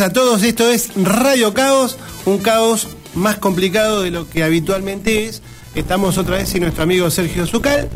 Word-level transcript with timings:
A 0.00 0.10
todos, 0.12 0.42
esto 0.44 0.70
es 0.70 0.90
Radio 0.94 1.52
Caos, 1.54 1.96
un 2.24 2.38
caos 2.38 2.86
más 3.14 3.38
complicado 3.38 4.02
de 4.02 4.12
lo 4.12 4.28
que 4.30 4.44
habitualmente 4.44 5.24
es. 5.26 5.42
Estamos 5.74 6.18
otra 6.18 6.36
vez 6.36 6.48
sin 6.50 6.62
nuestro 6.62 6.84
amigo 6.84 7.10
Sergio 7.10 7.46
Zucal, 7.46 7.88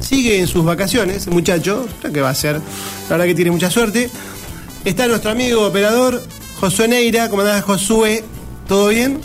sigue 0.00 0.40
en 0.40 0.46
sus 0.46 0.64
vacaciones, 0.64 1.26
muchacho, 1.26 1.86
que 2.12 2.20
va 2.22 2.28
a 2.28 2.32
hacer, 2.32 2.54
la 2.56 3.08
verdad 3.10 3.26
que 3.26 3.34
tiene 3.34 3.50
mucha 3.50 3.70
suerte. 3.70 4.08
Está 4.86 5.06
nuestro 5.06 5.30
amigo 5.32 5.66
operador 5.66 6.22
Josué 6.58 6.88
Neira, 6.88 7.28
¿cómo 7.28 7.42
andás 7.42 7.62
Josué? 7.64 8.24
¿Todo 8.66 8.88
bien? 8.88 9.20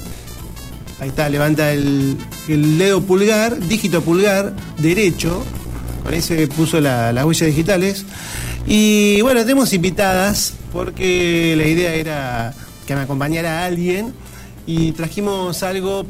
Ahí 0.99 1.09
está, 1.09 1.29
levanta 1.29 1.71
el, 1.71 2.17
dedo 2.47 3.01
pulgar, 3.01 3.59
dígito 3.59 4.01
pulgar, 4.01 4.53
derecho, 4.77 5.41
con 6.03 6.13
ese 6.13 6.47
puso 6.47 6.81
la- 6.81 7.13
las 7.13 7.23
huellas 7.23 7.47
digitales. 7.47 8.03
Y 8.67 9.21
bueno, 9.21 9.41
tenemos 9.41 9.71
invitadas, 9.73 10.54
porque 10.75 11.55
la 11.55 11.65
idea 11.65 11.95
era 11.95 12.53
que 12.85 12.95
me 12.95 13.01
acompañara 13.01 13.63
alguien 13.63 14.13
y 14.67 14.91
trajimos 14.91 15.63
algo 15.63 16.05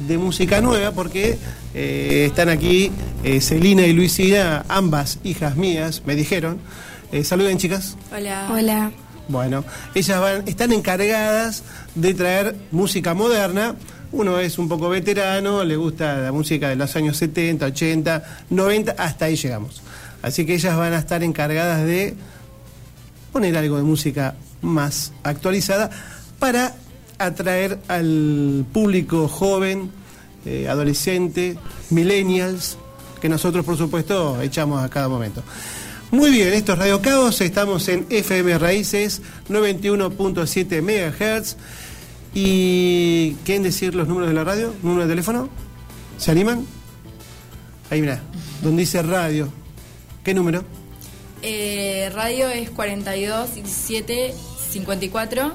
de 0.00 0.18
música 0.18 0.60
nueva, 0.60 0.90
porque 0.90 1.38
eh, 1.72 2.24
están 2.26 2.48
aquí 2.48 2.90
eh, 3.22 3.40
Celina 3.40 3.86
y 3.86 3.92
Luisina, 3.92 4.64
ambas 4.68 5.20
hijas 5.22 5.54
mías, 5.54 6.02
me 6.04 6.16
dijeron. 6.16 6.58
Eh, 7.12 7.22
saluden 7.22 7.58
chicas. 7.58 7.96
Hola. 8.12 8.48
Hola. 8.52 8.90
Bueno, 9.28 9.64
ellas 9.94 10.20
van, 10.20 10.48
están 10.48 10.72
encargadas 10.72 11.62
de 11.94 12.12
traer 12.12 12.56
música 12.72 13.14
moderna. 13.14 13.76
Uno 14.10 14.40
es 14.40 14.58
un 14.58 14.68
poco 14.68 14.88
veterano, 14.88 15.62
le 15.62 15.76
gusta 15.76 16.16
la 16.16 16.32
música 16.32 16.68
de 16.70 16.74
los 16.74 16.96
años 16.96 17.16
70, 17.18 17.66
80, 17.66 18.24
90, 18.50 18.96
hasta 18.98 19.26
ahí 19.26 19.36
llegamos. 19.36 19.80
Así 20.22 20.44
que 20.44 20.54
ellas 20.54 20.76
van 20.76 20.92
a 20.92 20.98
estar 20.98 21.22
encargadas 21.22 21.86
de 21.86 22.16
poner 23.38 23.56
algo 23.56 23.76
de 23.76 23.84
música 23.84 24.34
más 24.62 25.12
actualizada 25.22 25.90
para 26.40 26.74
atraer 27.18 27.78
al 27.86 28.66
público 28.72 29.28
joven, 29.28 29.92
eh, 30.44 30.66
adolescente, 30.68 31.56
millennials, 31.90 32.78
que 33.20 33.28
nosotros 33.28 33.64
por 33.64 33.76
supuesto 33.76 34.42
echamos 34.42 34.82
a 34.82 34.88
cada 34.88 35.08
momento. 35.08 35.44
Muy 36.10 36.32
bien, 36.32 36.52
esto 36.52 36.72
es 36.72 36.80
Radio 36.80 37.00
Caos, 37.00 37.40
estamos 37.40 37.86
en 37.86 38.06
FM 38.10 38.58
Raíces 38.58 39.22
91.7 39.48 40.82
MHz. 40.82 41.54
¿Y 42.34 43.34
quieren 43.44 43.62
decir 43.62 43.94
los 43.94 44.08
números 44.08 44.30
de 44.30 44.34
la 44.34 44.42
radio? 44.42 44.74
¿Número 44.82 45.04
de 45.04 45.12
teléfono? 45.12 45.48
¿Se 46.16 46.32
animan? 46.32 46.66
Ahí 47.88 48.00
mira, 48.00 48.20
donde 48.64 48.80
dice 48.80 49.00
radio. 49.00 49.48
¿Qué 50.24 50.34
número? 50.34 50.64
Eh, 51.42 52.10
radio 52.14 52.48
es 52.48 52.70
42 52.70 53.54
17 53.54 54.34
54 54.70 55.52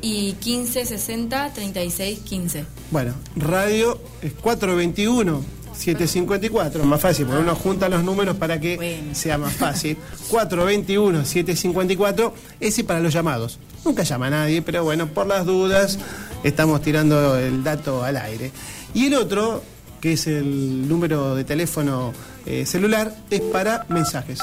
y 0.00 0.32
15 0.34 0.86
60 0.86 1.52
36 1.54 2.18
15. 2.20 2.64
Bueno, 2.90 3.14
radio 3.36 4.00
es 4.22 4.32
421 4.34 5.42
754, 5.74 6.84
más 6.84 7.00
fácil, 7.00 7.26
porque 7.26 7.40
uno 7.42 7.56
junta 7.56 7.88
los 7.88 8.04
números 8.04 8.36
para 8.36 8.60
que 8.60 8.76
Bueno. 8.76 9.14
sea 9.14 9.38
más 9.38 9.54
fácil. 9.54 9.96
421 10.30 11.24
754, 11.24 12.32
ese 12.60 12.84
para 12.84 13.00
los 13.00 13.12
llamados. 13.12 13.58
Nunca 13.84 14.04
llama 14.04 14.28
a 14.28 14.30
nadie, 14.30 14.62
pero 14.62 14.84
bueno, 14.84 15.08
por 15.08 15.26
las 15.26 15.44
dudas 15.44 15.98
estamos 16.44 16.80
tirando 16.80 17.36
el 17.36 17.64
dato 17.64 18.04
al 18.04 18.16
aire. 18.18 18.52
Y 18.94 19.06
el 19.06 19.14
otro, 19.14 19.62
que 20.00 20.12
es 20.12 20.28
el 20.28 20.88
número 20.88 21.34
de 21.34 21.42
teléfono 21.42 22.12
eh, 22.46 22.64
celular, 22.66 23.14
es 23.30 23.40
para 23.40 23.84
mensajes. 23.88 24.38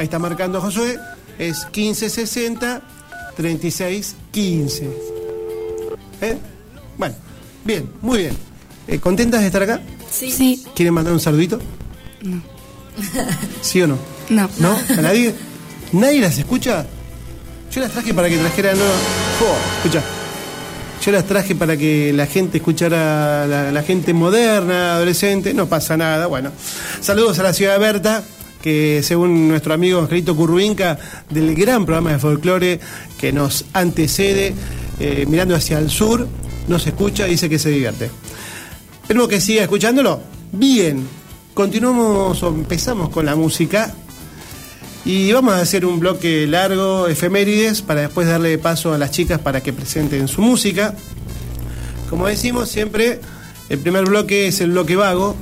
Ahí 0.00 0.04
está 0.04 0.18
marcando 0.18 0.62
Josué, 0.62 0.98
es 1.38 1.66
1560 1.76 2.80
3615. 3.36 4.88
¿Eh? 6.22 6.38
Bueno, 6.96 7.14
bien, 7.66 7.90
muy 8.00 8.20
bien. 8.20 8.34
Eh, 8.88 8.98
¿Contentas 8.98 9.42
de 9.42 9.48
estar 9.48 9.62
acá? 9.62 9.82
Sí. 10.10 10.30
Sí. 10.30 10.64
¿Quieren 10.74 10.94
mandar 10.94 11.12
un 11.12 11.20
saludito? 11.20 11.58
No. 12.22 12.40
¿Sí 13.60 13.82
o 13.82 13.88
no? 13.88 13.98
No. 14.30 14.48
¿No? 14.58 14.74
¿A 14.88 15.02
nadie? 15.02 15.34
¿Nadie 15.92 16.22
las 16.22 16.38
escucha? 16.38 16.86
Yo 17.70 17.82
las 17.82 17.92
traje 17.92 18.14
para 18.14 18.30
que 18.30 18.38
trajeran. 18.38 18.78
No, 18.78 18.84
Jo, 19.38 19.54
escucha. 19.76 20.02
Yo 21.04 21.12
las 21.12 21.26
traje 21.26 21.54
para 21.54 21.76
que 21.76 22.14
la 22.14 22.24
gente 22.24 22.56
escuchara, 22.56 23.46
la, 23.46 23.70
la 23.70 23.82
gente 23.82 24.14
moderna, 24.14 24.94
adolescente. 24.94 25.52
No 25.52 25.66
pasa 25.66 25.98
nada. 25.98 26.26
Bueno, 26.26 26.52
saludos 27.02 27.38
a 27.38 27.42
la 27.42 27.52
ciudad 27.52 27.74
de 27.74 27.80
Berta, 27.80 28.24
que 28.62 29.02
según 29.02 29.48
nuestro 29.48 29.74
amigo 29.74 30.00
Angelito 30.00 30.36
Curruinca, 30.36 30.98
del 31.30 31.54
gran 31.54 31.84
programa 31.84 32.12
de 32.12 32.18
folclore 32.18 32.80
que 33.18 33.32
nos 33.32 33.64
antecede, 33.72 34.54
eh, 34.98 35.24
mirando 35.28 35.54
hacia 35.54 35.78
el 35.78 35.90
sur, 35.90 36.28
nos 36.68 36.86
escucha 36.86 37.26
y 37.26 37.32
dice 37.32 37.48
que 37.48 37.58
se 37.58 37.70
divierte. 37.70 38.10
Esperemos 39.02 39.28
que 39.28 39.40
siga 39.40 39.62
escuchándolo. 39.62 40.20
Bien, 40.52 41.06
continuamos 41.54 42.42
o 42.42 42.48
empezamos 42.48 43.08
con 43.08 43.26
la 43.26 43.34
música. 43.34 43.94
Y 45.04 45.32
vamos 45.32 45.54
a 45.54 45.60
hacer 45.60 45.86
un 45.86 45.98
bloque 45.98 46.46
largo, 46.46 47.08
efemérides, 47.08 47.80
para 47.80 48.02
después 48.02 48.28
darle 48.28 48.58
paso 48.58 48.92
a 48.92 48.98
las 48.98 49.10
chicas 49.10 49.40
para 49.40 49.62
que 49.62 49.72
presenten 49.72 50.28
su 50.28 50.42
música. 50.42 50.94
Como 52.10 52.26
decimos 52.26 52.68
siempre, 52.68 53.20
el 53.70 53.78
primer 53.78 54.04
bloque 54.04 54.48
es 54.48 54.60
el 54.60 54.72
bloque 54.72 54.96
vago, 54.96 55.36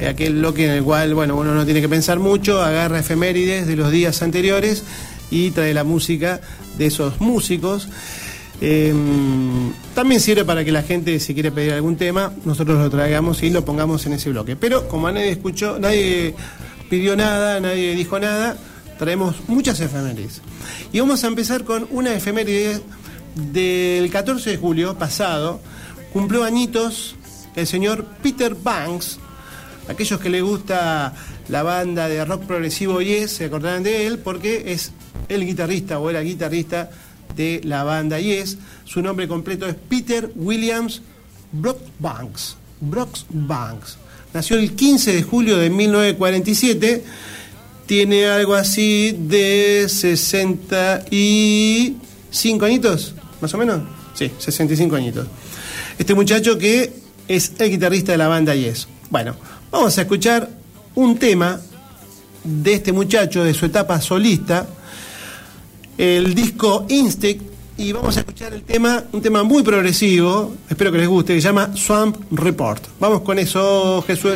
aquel 0.00 0.34
bloque 0.34 0.64
en 0.64 0.70
el 0.72 0.82
cual, 0.82 1.14
bueno, 1.14 1.36
uno 1.36 1.54
no 1.54 1.64
tiene 1.64 1.80
que 1.80 1.88
pensar 1.88 2.18
mucho, 2.18 2.62
agarra 2.62 2.98
efemérides 3.00 3.66
de 3.66 3.76
los 3.76 3.90
días 3.90 4.22
anteriores 4.22 4.84
y 5.30 5.50
trae 5.50 5.74
la 5.74 5.84
música 5.84 6.40
de 6.78 6.86
esos 6.86 7.20
músicos. 7.20 7.88
Eh, 8.60 8.94
también 9.94 10.20
sirve 10.20 10.44
para 10.44 10.64
que 10.64 10.70
la 10.70 10.82
gente, 10.82 11.18
si 11.18 11.34
quiere 11.34 11.50
pedir 11.50 11.72
algún 11.72 11.96
tema, 11.96 12.32
nosotros 12.44 12.78
lo 12.78 12.90
traigamos 12.90 13.42
y 13.42 13.50
lo 13.50 13.64
pongamos 13.64 14.06
en 14.06 14.12
ese 14.12 14.30
bloque. 14.30 14.54
Pero 14.56 14.88
como 14.88 15.10
nadie 15.10 15.30
escuchó, 15.30 15.78
nadie 15.78 16.34
pidió 16.88 17.16
nada, 17.16 17.58
nadie 17.58 17.94
dijo 17.96 18.20
nada, 18.20 18.56
traemos 18.98 19.36
muchas 19.48 19.80
efemérides. 19.80 20.42
Y 20.92 21.00
vamos 21.00 21.24
a 21.24 21.26
empezar 21.26 21.64
con 21.64 21.88
una 21.90 22.14
efeméride 22.14 22.80
del 23.34 24.10
14 24.10 24.50
de 24.50 24.56
julio 24.58 24.96
pasado. 24.96 25.60
Cumplió 26.12 26.44
añitos 26.44 27.16
el 27.56 27.66
señor 27.66 28.06
Peter 28.22 28.54
Banks. 28.54 29.18
Aquellos 29.88 30.20
que 30.20 30.30
le 30.30 30.40
gusta 30.40 31.14
la 31.48 31.62
banda 31.62 32.08
de 32.08 32.24
rock 32.24 32.44
progresivo 32.44 33.02
Yes 33.02 33.32
se 33.32 33.46
acordarán 33.46 33.82
de 33.82 34.06
él 34.06 34.18
porque 34.18 34.72
es 34.72 34.92
el 35.28 35.44
guitarrista 35.44 35.98
o 35.98 36.08
era 36.08 36.20
guitarrista 36.20 36.90
de 37.36 37.60
la 37.64 37.84
banda 37.84 38.18
Yes. 38.20 38.58
Su 38.84 39.00
nombre 39.02 39.28
completo 39.28 39.66
es 39.66 39.74
Peter 39.74 40.30
Williams 40.34 41.02
Brockbanks. 41.52 42.56
Banks. 42.80 43.98
Nació 44.34 44.58
el 44.58 44.74
15 44.74 45.12
de 45.12 45.22
julio 45.22 45.56
de 45.56 45.70
1947. 45.70 47.04
Tiene 47.86 48.26
algo 48.26 48.54
así 48.54 49.16
de 49.18 49.86
65 49.88 52.64
añitos, 52.64 53.14
más 53.40 53.54
o 53.54 53.58
menos. 53.58 53.82
Sí, 54.14 54.30
65 54.38 54.96
añitos. 54.96 55.28
Este 55.98 56.14
muchacho 56.14 56.58
que 56.58 56.92
es 57.28 57.52
el 57.58 57.70
guitarrista 57.70 58.12
de 58.12 58.18
la 58.18 58.28
banda 58.28 58.54
Yes. 58.54 58.88
Bueno, 59.10 59.36
vamos 59.72 59.96
a 59.96 60.02
escuchar 60.02 60.48
un 60.94 61.18
tema 61.18 61.58
de 62.44 62.74
este 62.74 62.92
muchacho, 62.92 63.42
de 63.42 63.54
su 63.54 63.66
etapa 63.66 64.00
solista, 64.00 64.66
el 65.96 66.34
disco 66.34 66.84
Instinct, 66.88 67.42
y 67.78 67.90
vamos 67.92 68.16
a 68.18 68.20
escuchar 68.20 68.52
el 68.52 68.62
tema, 68.62 69.02
un 69.12 69.22
tema 69.22 69.42
muy 69.42 69.62
progresivo, 69.62 70.54
espero 70.68 70.92
que 70.92 70.98
les 70.98 71.08
guste, 71.08 71.34
que 71.34 71.40
se 71.40 71.48
llama 71.48 71.74
Swamp 71.74 72.16
Report. 72.30 72.84
Vamos 73.00 73.22
con 73.22 73.38
eso, 73.38 74.04
Jesús. 74.06 74.34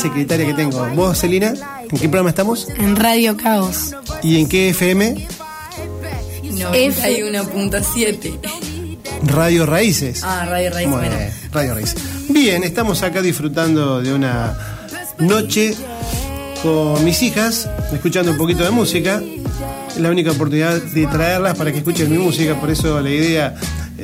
Secretaria 0.00 0.46
que 0.46 0.54
tengo. 0.54 0.86
¿Vos, 0.94 1.18
Celina? 1.18 1.52
¿En 1.82 1.98
qué 1.98 2.08
programa 2.08 2.30
estamos? 2.30 2.68
En 2.76 2.96
Radio 2.96 3.36
Caos. 3.36 3.94
¿Y 4.22 4.40
en 4.40 4.48
qué 4.48 4.70
FM? 4.70 5.26
91.7. 6.60 8.38
Radio 9.24 9.66
Raíces. 9.66 10.22
Ah, 10.24 10.46
Radio 10.48 10.70
Bueno. 10.90 11.00
bien, 11.16 11.32
Radio 11.52 11.74
Raíces. 11.74 11.96
Bien, 12.28 12.64
estamos 12.64 13.02
acá 13.02 13.20
disfrutando 13.22 14.00
de 14.00 14.12
una 14.14 14.56
noche 15.18 15.74
con 16.62 17.04
mis 17.04 17.22
hijas, 17.22 17.68
escuchando 17.92 18.32
un 18.32 18.38
poquito 18.38 18.62
de 18.64 18.70
música. 18.70 19.22
Es 19.88 19.98
la 19.98 20.10
única 20.10 20.30
oportunidad 20.30 20.80
de 20.80 21.06
traerlas 21.06 21.56
para 21.56 21.72
que 21.72 21.78
escuchen 21.78 22.10
mi 22.10 22.18
música, 22.18 22.54
por 22.58 22.70
eso 22.70 23.00
la 23.00 23.10
idea. 23.10 23.54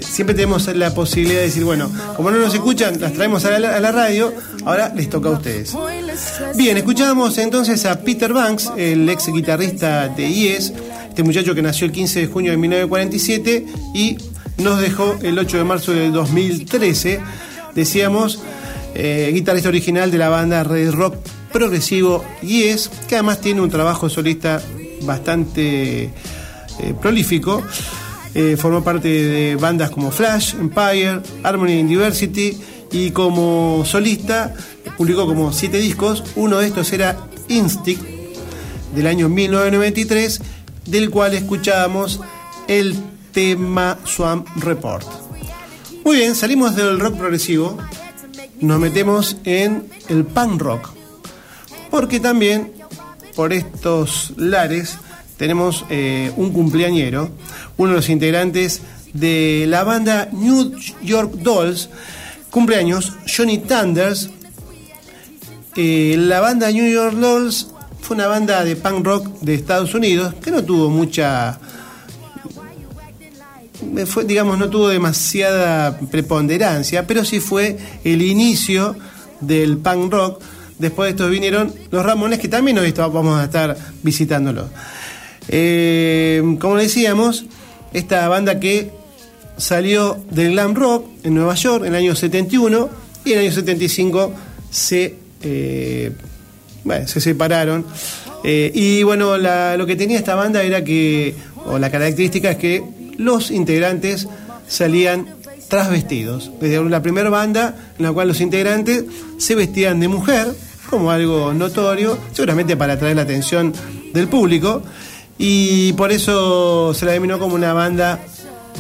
Siempre 0.03 0.35
tenemos 0.35 0.67
la 0.75 0.95
posibilidad 0.95 1.41
de 1.41 1.47
decir, 1.47 1.65
bueno, 1.65 1.91
como 2.17 2.31
no 2.31 2.39
nos 2.39 2.55
escuchan, 2.55 3.01
las 3.01 3.13
traemos 3.13 3.45
a 3.45 3.59
la, 3.59 3.77
a 3.77 3.81
la 3.81 3.93
radio, 3.93 4.33
ahora 4.65 4.93
les 4.95 5.09
toca 5.09 5.29
a 5.29 5.33
ustedes. 5.33 5.75
Bien, 6.57 6.77
escuchamos 6.77 7.39
entonces 7.39 7.85
a 7.87 8.01
Peter 8.01 8.33
Banks, 8.33 8.73
el 8.77 9.09
ex 9.09 9.29
guitarrista 9.29 10.09
de 10.09 10.33
Yes, 10.33 10.73
este 11.09 11.23
muchacho 11.23 11.55
que 11.55 11.63
nació 11.63 11.87
el 11.87 11.93
15 11.93 12.21
de 12.21 12.27
junio 12.27 12.51
de 12.51 12.59
1947 12.59 13.67
y 13.95 14.19
nos 14.59 14.81
dejó 14.81 15.17
el 15.23 15.39
8 15.39 15.59
de 15.59 15.65
marzo 15.65 15.93
del 15.93 16.13
2013. 16.13 17.21
Decíamos, 17.75 18.41
eh, 18.95 19.31
guitarrista 19.33 19.69
original 19.69 20.11
de 20.11 20.19
la 20.19 20.29
banda 20.29 20.65
Red 20.65 20.93
Rock 20.93 21.17
progresivo 21.53 22.25
Yes, 22.43 22.91
que 23.09 23.15
además 23.15 23.41
tiene 23.41 23.61
un 23.61 23.71
trabajo 23.71 24.09
solista 24.09 24.61
bastante 25.03 26.05
eh, 26.05 26.11
prolífico. 27.01 27.63
Eh, 28.35 28.57
formó 28.59 28.85
parte 28.85 29.09
de 29.09 29.57
bandas 29.57 29.91
como 29.91 30.11
Flash, 30.11 30.55
Empire, 30.55 31.21
Harmony 31.43 31.81
and 31.81 31.89
Diversity 31.89 32.57
y 32.93 33.11
como 33.11 33.83
solista 33.87 34.55
publicó 34.97 35.27
como 35.27 35.53
siete 35.53 35.79
discos. 35.79 36.23
Uno 36.37 36.59
de 36.59 36.69
estos 36.69 36.93
era 36.93 37.17
Instinct 37.49 38.05
del 38.95 39.07
año 39.07 39.29
1993, 39.29 40.41
del 40.87 41.11
cual 41.11 41.35
escuchábamos 41.35 42.21
el 42.69 42.97
tema 43.33 43.99
Swamp 44.05 44.49
Report. 44.57 45.07
Muy 46.05 46.17
bien, 46.17 46.35
salimos 46.35 46.77
del 46.77 47.01
rock 47.01 47.17
progresivo, 47.17 47.77
nos 48.61 48.79
metemos 48.81 49.37
en 49.45 49.87
el 50.09 50.25
punk 50.25 50.63
rock, 50.63 50.91
porque 51.91 52.21
también 52.21 52.73
por 53.35 53.53
estos 53.53 54.33
lares 54.37 54.99
tenemos 55.37 55.85
eh, 55.91 56.33
un 56.37 56.53
cumpleañero, 56.53 57.31
uno 57.77 57.91
de 57.91 57.97
los 57.97 58.09
integrantes 58.09 58.83
de 59.13 59.67
la 59.69 59.85
banda 59.85 60.29
New 60.33 60.73
York 61.03 61.35
Dolls, 61.37 61.89
cumpleaños, 62.51 63.13
Johnny 63.27 63.59
Thunders. 63.59 64.31
Eh, 65.77 66.17
la 66.19 66.41
banda 66.41 66.71
New 66.71 66.91
York 66.91 67.15
Dolls 67.17 67.69
fue 68.01 68.17
una 68.17 68.27
banda 68.29 68.65
de 68.65 68.77
punk 68.77 69.05
rock 69.05 69.41
de 69.41 69.55
Estados 69.55 69.95
Unidos 69.95 70.35
que 70.43 70.51
no 70.51 70.65
tuvo 70.65 70.89
mucha 70.89 71.59
fue, 74.07 74.25
digamos, 74.25 74.59
no 74.59 74.69
tuvo 74.69 74.89
demasiada 74.89 75.99
preponderancia, 76.11 77.07
pero 77.07 77.25
sí 77.25 77.41
fue 77.41 77.77
el 78.05 78.23
inicio 78.23 78.97
del 79.41 79.79
punk 79.79 80.13
rock. 80.13 80.43
Después 80.79 81.07
de 81.07 81.11
estos 81.11 81.31
vinieron 81.31 81.73
los 81.91 82.05
Ramones, 82.05 82.39
que 82.39 82.49
también 82.49 82.79
hoy 82.79 82.93
vamos 82.93 83.39
a 83.39 83.45
estar 83.45 83.77
visitándolos. 84.03 84.67
Eh, 85.49 86.43
como 86.61 86.77
decíamos, 86.77 87.47
esta 87.93 88.29
banda 88.29 88.61
que 88.61 88.91
salió 89.57 90.19
del 90.31 90.53
glam 90.53 90.75
rock 90.75 91.07
en 91.23 91.35
Nueva 91.35 91.55
York 91.55 91.85
en 91.85 91.95
el 91.95 91.97
año 91.97 92.15
71 92.15 92.89
y 93.25 93.33
en 93.33 93.39
el 93.39 93.45
año 93.47 93.55
75 93.55 94.33
se, 94.71 95.15
eh, 95.43 96.13
se 97.07 97.21
separaron. 97.21 97.87
Eh, 98.45 98.71
y 98.75 99.03
bueno, 99.03 99.37
lo 99.39 99.87
que 99.87 99.97
tenía 99.97 100.19
esta 100.19 100.35
banda 100.35 100.63
era 100.63 100.85
que, 100.85 101.35
o 101.65 101.79
la 101.79 101.91
característica 101.91 102.51
es 102.51 102.57
que 102.59 102.85
los 103.17 103.51
integrantes 103.51 104.29
salían 104.69 105.27
trasvestidos. 105.69 106.53
Desde 106.61 106.83
la 106.85 107.03
primera 107.03 107.31
banda 107.31 107.75
en 107.99 108.05
la 108.05 108.13
cual 108.13 108.29
los 108.29 108.41
integrantes 108.41 109.05
se 109.39 109.55
vestían 109.55 110.01
de 110.01 110.09
mujer, 110.09 110.49
como 110.89 111.11
algo 111.11 111.53
notorio, 111.53 112.17
seguramente 112.33 112.77
para 112.77 112.95
atraer 112.95 113.17
la 113.17 113.23
atención 113.23 113.73
del 114.13 114.29
público, 114.29 114.83
y 115.39 115.93
por 115.95 116.13
eso 116.13 116.95
se 116.95 117.05
la 117.05 117.13
denominó 117.13 117.39
como 117.39 117.55
una 117.55 117.73
banda 117.73 118.21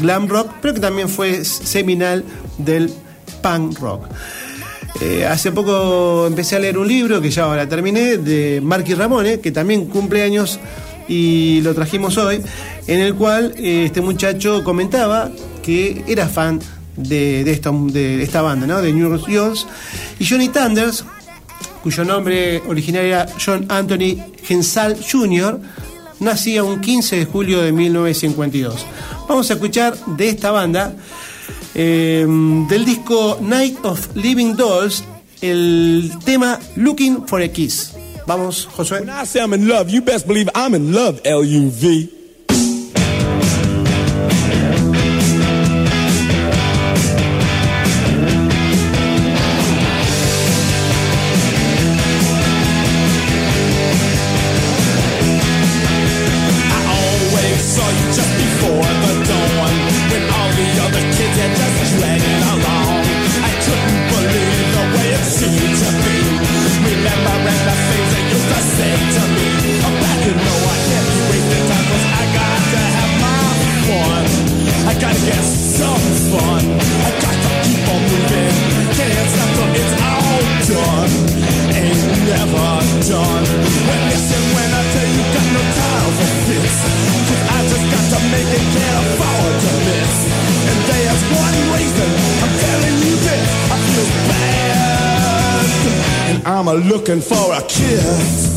glam 0.00 0.28
rock, 0.28 0.50
pero 0.60 0.74
que 0.74 0.80
también 0.80 1.08
fue 1.08 1.44
seminal 1.44 2.24
del 2.58 2.92
punk 3.42 3.78
rock. 3.78 4.06
Eh, 5.00 5.26
hace 5.26 5.52
poco 5.52 6.26
empecé 6.26 6.56
a 6.56 6.58
leer 6.58 6.78
un 6.78 6.88
libro 6.88 7.20
que 7.20 7.30
ya 7.30 7.44
ahora 7.44 7.68
terminé, 7.68 8.16
de 8.16 8.60
Marky 8.62 8.94
Ramone, 8.94 9.40
que 9.40 9.52
también 9.52 9.86
cumple 9.86 10.22
años 10.22 10.58
y 11.08 11.60
lo 11.60 11.74
trajimos 11.74 12.16
hoy, 12.16 12.42
en 12.86 13.00
el 13.00 13.14
cual 13.14 13.54
eh, 13.58 13.84
este 13.86 14.00
muchacho 14.00 14.64
comentaba 14.64 15.30
que 15.62 16.02
era 16.06 16.28
fan 16.28 16.60
de, 16.96 17.42
esta, 17.50 17.70
de 17.72 18.22
esta 18.22 18.40
banda, 18.40 18.66
¿no? 18.66 18.80
de 18.80 18.92
New 18.92 19.10
York 19.10 19.28
Dolls, 19.28 19.66
y 20.18 20.26
Johnny 20.26 20.48
Thunders, 20.48 21.04
cuyo 21.82 22.04
nombre 22.04 22.62
original 22.66 23.04
era 23.04 23.26
John 23.44 23.66
Anthony 23.68 24.16
Hensal 24.48 24.96
Jr., 24.98 25.60
nacía 26.20 26.62
un 26.62 26.80
15 26.80 27.16
de 27.16 27.24
julio 27.24 27.62
de 27.62 27.72
1952. 27.72 28.86
Vamos 29.28 29.50
a 29.50 29.54
escuchar 29.54 29.96
de 30.16 30.28
esta 30.28 30.50
banda, 30.50 30.94
eh, 31.74 32.26
del 32.68 32.84
disco 32.84 33.38
Night 33.40 33.84
of 33.84 34.14
Living 34.14 34.54
Dolls, 34.54 35.04
el 35.40 36.10
tema 36.24 36.58
Looking 36.76 37.26
for 37.26 37.42
a 37.42 37.48
Kiss. 37.48 37.92
Vamos, 38.26 38.66
Josué. 38.66 39.00
When 39.00 39.10
I 39.10 39.24
say 39.24 39.40
I'm 39.40 39.54
in 39.54 39.68
love, 39.68 39.88
you 39.88 40.02
best 40.02 40.26
believe 40.26 40.50
I'm 40.54 40.74
in 40.74 40.92
love, 40.92 41.20
L-U-V. 41.24 42.15
Done 83.08 83.44
Well 83.86 84.02
listen 84.10 84.42
when 84.50 84.70
I 84.74 84.82
tell 84.90 85.08
you 85.14 85.22
got 85.30 85.48
no 85.54 85.62
time 85.62 86.12
for 86.18 86.32
this 86.50 86.74
Cause 87.26 87.42
I 87.54 87.58
just 87.70 87.86
got 87.94 88.06
to 88.12 88.18
make 88.34 88.50
it, 88.50 88.64
can't 88.74 88.96
afford 89.02 89.54
to 89.62 89.72
miss 89.86 90.14
And 90.70 90.78
there's 90.90 91.22
one 91.30 91.58
reason 91.78 92.08
I'm 92.42 92.54
telling 92.66 92.96
you 93.06 93.14
this 93.26 93.46
I 93.70 93.78
feel 93.86 94.10
bad 94.26 95.66
And 96.30 96.38
I'm 96.46 96.66
a 96.66 96.74
looking 96.74 97.20
for 97.20 97.46
a 97.54 97.62
kiss 97.62 98.56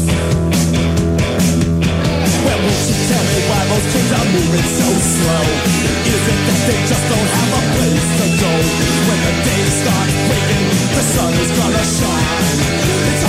well, 2.39 2.57
won't 2.65 2.85
you 2.87 2.95
tell 3.11 3.25
me 3.29 3.39
why 3.51 3.61
those 3.67 3.87
kids 3.93 4.11
are 4.15 4.27
moving 4.31 4.63
so 4.63 4.87
know. 5.29 5.43
Is 6.07 6.23
it 6.33 6.39
that 6.49 6.59
they 6.65 6.79
just 6.87 7.05
don't 7.11 7.29
have 7.37 7.51
a 7.51 7.63
place 7.75 8.09
to 8.19 8.25
go? 8.41 8.53
When 9.05 9.19
the 9.27 9.33
day 9.43 9.63
starts 9.81 10.17
breaking, 10.25 10.65
the 10.97 11.03
sun 11.13 11.33
is 11.35 11.51
gonna 11.59 11.85
shine. 11.99 12.57
It's 13.09 13.28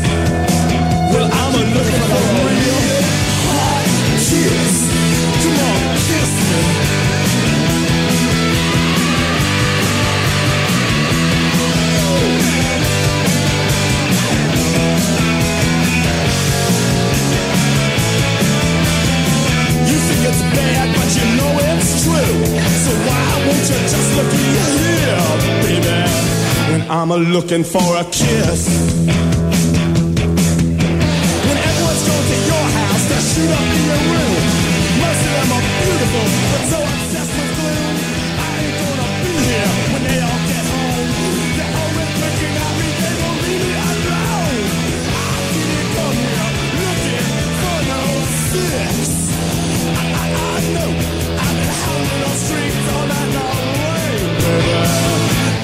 Well, 26.71 26.91
I'm 27.01 27.11
a 27.11 27.17
looking 27.17 27.63
for 27.63 27.79
a 27.79 27.81
real 27.81 28.03
hot 28.03 28.11
kiss. 28.11 29.00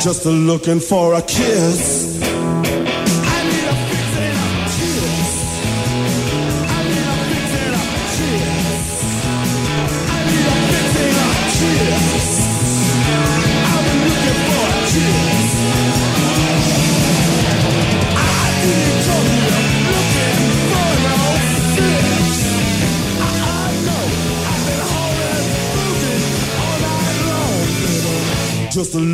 Just 0.07 0.25
looking 0.25 0.79
for 0.79 1.15
a 1.15 1.21
kiss. 1.21 2.26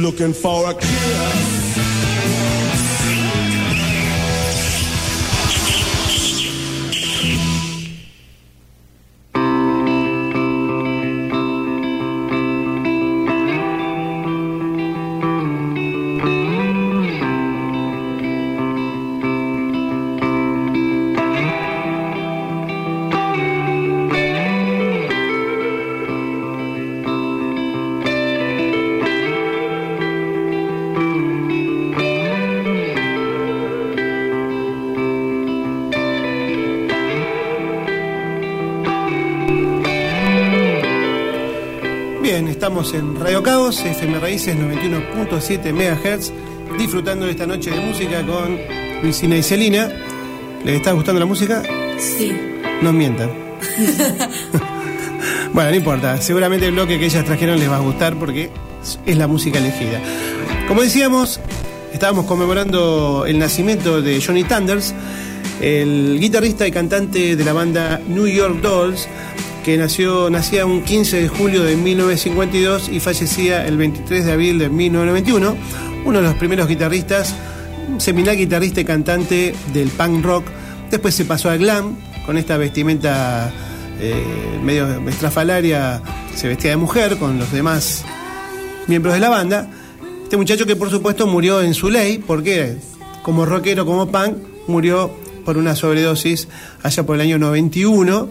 Looking 0.04 0.34
for 0.34 0.70
a 0.70 0.74
kiss. 0.74 1.13
Estamos 42.84 42.94
en 42.94 43.20
Radio 43.20 43.44
Caos, 43.44 43.80
FM 43.80 44.20
Raíces 44.20 44.58
91.7 44.58 45.72
MHz, 45.72 46.32
disfrutando 46.78 47.26
de 47.26 47.32
esta 47.32 47.46
noche 47.46 47.72
de 47.72 47.80
música 47.80 48.26
con 48.26 48.60
Luisina 49.02 49.38
y 49.38 49.44
Celina. 49.44 49.90
¿Les 50.66 50.78
está 50.78 50.92
gustando 50.92 51.20
la 51.20 51.26
música? 51.26 51.64
Sí. 51.98 52.34
No 52.82 52.92
mientan. 52.92 53.30
bueno, 55.54 55.70
no 55.70 55.76
importa, 55.76 56.22
seguramente 56.22 56.68
el 56.68 56.74
bloque 56.74 57.00
que 57.00 57.06
ellas 57.06 57.24
trajeron 57.24 57.58
les 57.58 57.70
va 57.70 57.78
a 57.78 57.80
gustar 57.80 58.16
porque 58.16 58.50
es 59.06 59.18
la 59.18 59.28
música 59.28 59.60
elegida. 59.60 60.02
Como 60.68 60.82
decíamos, 60.82 61.40
estábamos 61.94 62.26
conmemorando 62.26 63.26
el 63.26 63.40
nacimiento 63.40 64.02
de 64.02 64.22
Johnny 64.22 64.44
Thunders, 64.44 64.94
el 65.62 66.18
guitarrista 66.20 66.68
y 66.68 66.72
cantante 66.72 67.38
de 67.38 67.46
la 67.46 67.54
banda 67.54 68.02
New 68.08 68.28
York 68.28 68.60
Dolls, 68.62 69.08
que 69.64 69.78
nació, 69.78 70.30
nacía 70.30 70.66
un 70.66 70.84
15 70.84 71.22
de 71.22 71.28
julio 71.30 71.64
de 71.64 71.78
1952 71.78 72.90
y 72.90 73.00
fallecía 73.00 73.66
el 73.66 73.78
23 73.78 74.26
de 74.26 74.32
abril 74.32 74.60
de 74.60 74.70
1991, 74.70 75.56
uno 76.06 76.18
de 76.22 76.24
los 76.24 76.36
primeros 76.36 76.68
guitarristas, 76.68 77.34
seminal 77.98 78.36
guitarrista 78.36 78.82
y 78.82 78.86
cantante 78.86 79.56
del 79.74 79.90
punk 79.90 80.24
rock. 80.24 80.46
Después 80.92 81.16
se 81.16 81.24
pasó 81.24 81.50
al 81.50 81.60
glam, 81.60 81.96
con 82.26 82.38
esta 82.38 82.58
vestimenta 82.58 83.52
eh, 84.02 84.60
medio 84.62 85.08
estrafalaria, 85.08 86.02
se 86.36 86.50
vestía 86.50 86.72
de 86.72 86.78
mujer 86.78 87.18
con 87.18 87.40
los 87.40 87.52
demás 87.52 88.04
miembros 88.88 89.14
de 89.14 89.22
la 89.22 89.30
banda. 89.30 89.70
Este 90.24 90.36
muchacho 90.36 90.66
que 90.66 90.76
por 90.76 90.90
supuesto 90.90 91.26
murió 91.26 91.62
en 91.62 91.74
su 91.74 91.90
ley, 91.90 92.18
porque 92.18 92.78
como 93.22 93.46
rockero, 93.46 93.86
como 93.86 94.12
punk, 94.12 94.36
murió 94.68 95.10
por 95.46 95.58
una 95.58 95.76
sobredosis 95.76 96.50
allá 96.82 97.04
por 97.06 97.16
el 97.16 97.22
año 97.22 97.40
91. 97.40 98.30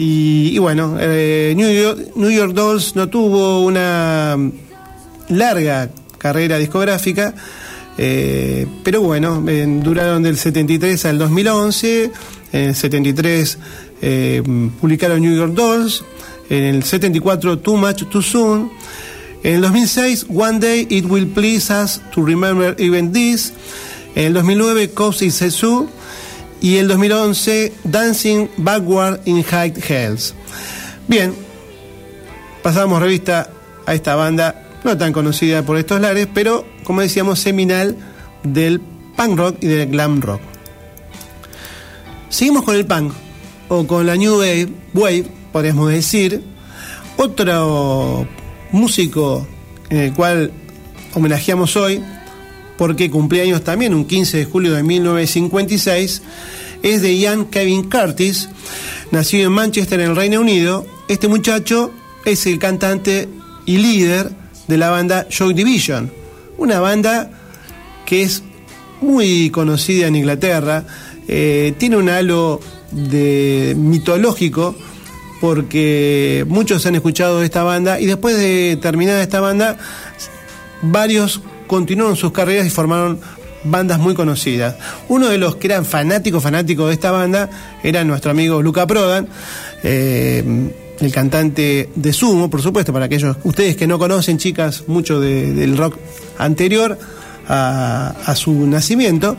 Y, 0.00 0.56
bueno, 0.58 0.96
eh, 1.00 1.54
New, 1.56 2.30
York, 2.30 2.52
Dolls 2.54 2.94
no 2.94 3.08
tuvo 3.08 3.64
una 3.64 4.36
larga 5.28 5.90
carrera 6.16 6.56
discográfica, 6.56 7.34
eh, 7.98 8.64
pero 8.84 9.02
bueno, 9.02 9.42
duraron 9.82 10.22
del 10.22 10.36
73 10.36 11.04
al 11.04 11.18
2011. 11.18 12.12
En 12.52 12.64
el 12.68 12.76
73 12.76 13.58
eh, 14.00 14.42
publicaron 14.80 15.20
New 15.20 15.36
York 15.36 15.54
Dolls. 15.54 16.04
En 16.48 16.62
el 16.62 16.84
74 16.84 17.58
Too 17.58 17.76
Much 17.76 18.04
Too 18.08 18.22
Soon. 18.22 18.70
En 19.42 19.56
el 19.56 19.60
2006 19.62 20.26
One 20.32 20.60
Day 20.60 20.86
It 20.90 21.06
Will 21.06 21.26
Please 21.26 21.72
Us 21.74 22.00
to 22.14 22.24
Remember 22.24 22.76
Even 22.78 23.12
This. 23.12 23.52
En 24.14 24.26
el 24.26 24.34
2009 24.34 24.90
Cozy 24.90 25.32
Sesu 25.32 25.88
y 26.60 26.76
el 26.76 26.88
2011 26.88 27.72
Dancing 27.84 28.48
Backward 28.56 29.20
in 29.24 29.42
High 29.42 29.74
Hells. 29.88 30.34
Bien, 31.06 31.34
pasamos 32.62 33.00
revista 33.00 33.50
a 33.86 33.94
esta 33.94 34.14
banda, 34.14 34.66
no 34.84 34.96
tan 34.96 35.12
conocida 35.12 35.62
por 35.62 35.78
estos 35.78 36.00
lares, 36.00 36.28
pero 36.32 36.66
como 36.84 37.00
decíamos, 37.00 37.38
seminal 37.40 37.96
del 38.42 38.80
punk 39.16 39.38
rock 39.38 39.56
y 39.60 39.66
del 39.66 39.88
glam 39.88 40.20
rock. 40.20 40.40
Seguimos 42.28 42.64
con 42.64 42.74
el 42.74 42.86
punk, 42.86 43.12
o 43.68 43.86
con 43.86 44.06
la 44.06 44.16
New 44.16 44.38
Wave, 44.38 44.68
wave 44.94 45.26
podríamos 45.52 45.90
decir. 45.90 46.42
Otro 47.16 48.26
músico 48.70 49.46
en 49.90 49.98
el 49.98 50.12
cual 50.12 50.52
homenajeamos 51.14 51.76
hoy, 51.76 52.02
porque 52.78 53.10
cumplía 53.10 53.42
años 53.42 53.64
también, 53.64 53.92
un 53.92 54.06
15 54.06 54.38
de 54.38 54.44
julio 54.44 54.72
de 54.72 54.82
1956, 54.84 56.22
es 56.82 57.02
de 57.02 57.18
Ian 57.18 57.46
Kevin 57.46 57.90
Curtis, 57.90 58.48
nacido 59.10 59.48
en 59.48 59.52
Manchester, 59.52 60.00
en 60.00 60.10
el 60.10 60.16
Reino 60.16 60.40
Unido. 60.40 60.86
Este 61.08 61.26
muchacho 61.26 61.92
es 62.24 62.46
el 62.46 62.58
cantante 62.58 63.28
y 63.66 63.78
líder 63.78 64.30
de 64.68 64.78
la 64.78 64.90
banda 64.90 65.26
Joy 65.28 65.54
Division, 65.54 66.12
una 66.56 66.78
banda 66.78 67.30
que 68.06 68.22
es 68.22 68.44
muy 69.00 69.50
conocida 69.50 70.06
en 70.06 70.16
Inglaterra, 70.16 70.84
eh, 71.26 71.74
tiene 71.78 71.96
un 71.96 72.08
halo 72.08 72.60
de 72.90 73.74
mitológico 73.76 74.74
porque 75.40 76.44
muchos 76.48 76.84
han 76.86 76.94
escuchado 76.94 77.42
esta 77.42 77.62
banda 77.62 78.00
y 78.00 78.06
después 78.06 78.36
de 78.36 78.78
terminar 78.80 79.20
esta 79.20 79.40
banda, 79.40 79.76
varios 80.82 81.42
continuaron 81.68 82.16
sus 82.16 82.32
carreras 82.32 82.66
y 82.66 82.70
formaron 82.70 83.20
bandas 83.62 83.98
muy 84.00 84.14
conocidas. 84.14 84.74
Uno 85.08 85.28
de 85.28 85.38
los 85.38 85.54
que 85.56 85.68
eran 85.68 85.84
fanáticos, 85.84 86.42
fanáticos 86.42 86.88
de 86.88 86.94
esta 86.94 87.10
banda 87.12 87.48
era 87.84 88.02
nuestro 88.02 88.30
amigo 88.32 88.60
Luca 88.62 88.86
Prodan, 88.86 89.28
eh, 89.84 90.42
el 91.00 91.12
cantante 91.12 91.88
de 91.94 92.12
Sumo, 92.12 92.50
por 92.50 92.60
supuesto, 92.62 92.92
para 92.92 93.04
aquellos, 93.04 93.36
ustedes 93.44 93.76
que 93.76 93.86
no 93.86 93.98
conocen, 94.00 94.38
chicas, 94.38 94.84
mucho 94.88 95.20
de- 95.20 95.52
del 95.54 95.76
rock 95.76 95.96
anterior 96.38 96.98
a, 97.48 98.34
su 98.34 98.66
nacimiento. 98.66 99.36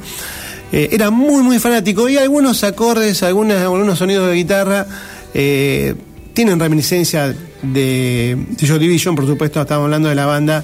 Eh, 0.72 0.90
era 0.92 1.10
muy, 1.10 1.44
muy 1.44 1.60
fanático 1.60 2.08
y 2.10 2.18
algunos 2.18 2.64
acordes, 2.64 3.24
algunas, 3.24 3.62
algunos 3.62 3.98
sonidos 4.00 4.30
de 4.30 4.36
guitarra 4.36 4.86
eh, 5.34 5.96
tienen 6.34 6.60
reminiscencia 6.60 7.28
de, 7.62 8.38
de 8.48 8.80
Division, 8.80 9.16
por 9.16 9.26
supuesto, 9.28 9.62
estamos 9.62 9.86
hablando 9.86 10.10
de 10.10 10.16
la 10.16 10.26
banda 10.26 10.64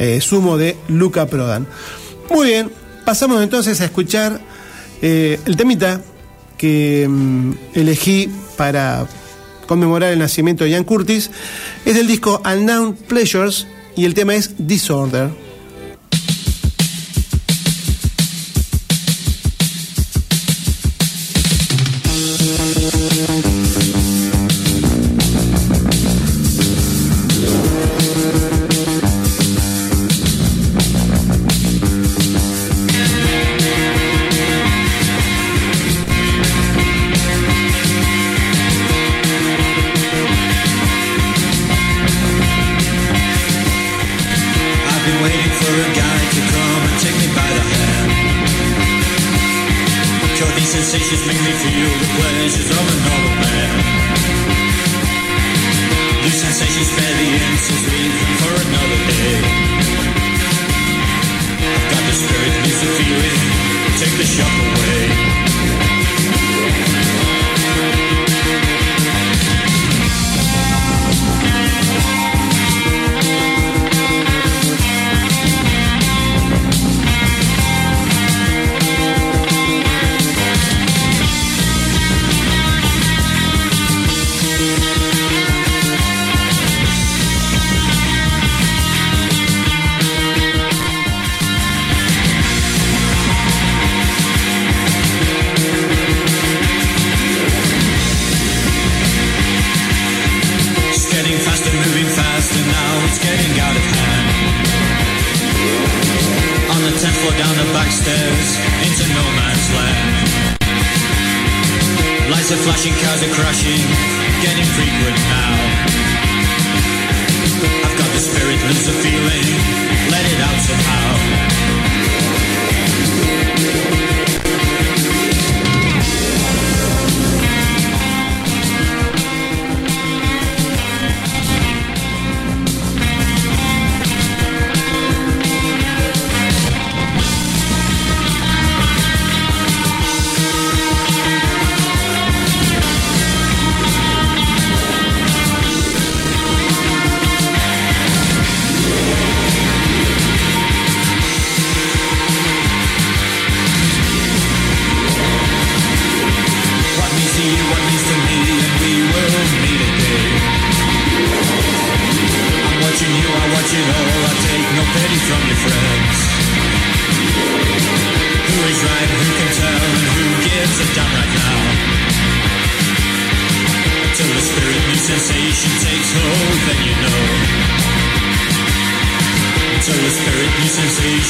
eh, 0.00 0.20
Sumo 0.20 0.58
de 0.58 0.76
Luca 0.88 1.26
Prodan. 1.26 1.68
Muy 2.28 2.48
bien, 2.48 2.72
pasamos 3.04 3.42
entonces 3.42 3.80
a 3.80 3.84
escuchar 3.84 4.40
eh, 5.02 5.38
el 5.46 5.56
temita 5.56 6.02
que 6.58 7.06
mm, 7.08 7.52
elegí 7.74 8.28
para 8.56 9.06
conmemorar 9.66 10.12
el 10.12 10.18
nacimiento 10.18 10.64
de 10.64 10.70
Ian 10.70 10.84
Curtis. 10.84 11.30
Es 11.84 11.94
del 11.94 12.08
disco 12.08 12.42
Unknown 12.44 12.94
Pleasures 12.96 13.66
y 13.96 14.04
el 14.04 14.14
tema 14.14 14.34
es 14.34 14.54
Disorder. 14.58 15.30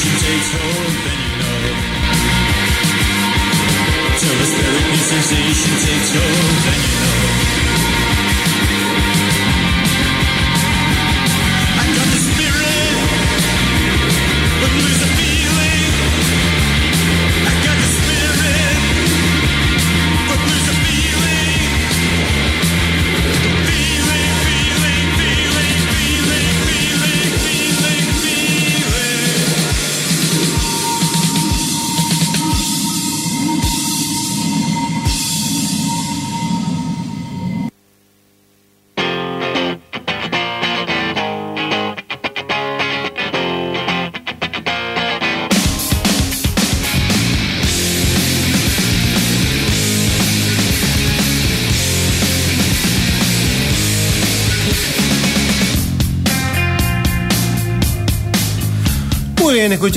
Sensation 0.01 0.17
takes 0.27 0.53
hold, 0.55 1.30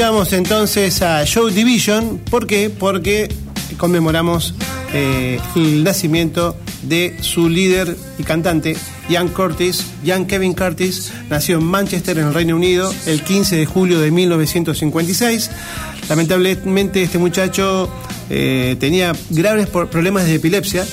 entonces 0.04 1.02
a 1.02 1.24
Show 1.24 1.48
Division. 1.48 2.20
¿Por 2.30 2.46
qué? 2.46 2.70
Porque 2.70 3.34
conmemoramos 3.78 4.54
eh, 4.92 5.40
el 5.56 5.82
nacimiento 5.82 6.58
de 6.82 7.16
su 7.22 7.48
líder 7.48 7.96
y 8.20 8.24
cantante, 8.24 8.76
Ian 9.08 9.30
Curtis. 9.30 9.86
Ian 10.04 10.26
Kevin 10.26 10.56
Curtis 10.56 11.14
nació 11.30 11.60
en 11.60 11.64
Manchester, 11.64 12.18
en 12.18 12.28
el 12.28 12.34
Reino 12.34 12.58
Unido, 12.58 12.94
el 13.06 13.24
15 13.24 13.56
de 13.56 13.66
julio 13.66 14.02
de 14.02 14.12
1956. 14.12 15.50
Lamentablemente 16.10 17.02
este 17.02 17.18
muchacho 17.18 17.90
eh, 18.30 18.76
tenía 18.82 19.14
graves 19.30 19.68
problemas 19.68 20.26
de 20.26 20.36
epilepsia 20.36 20.86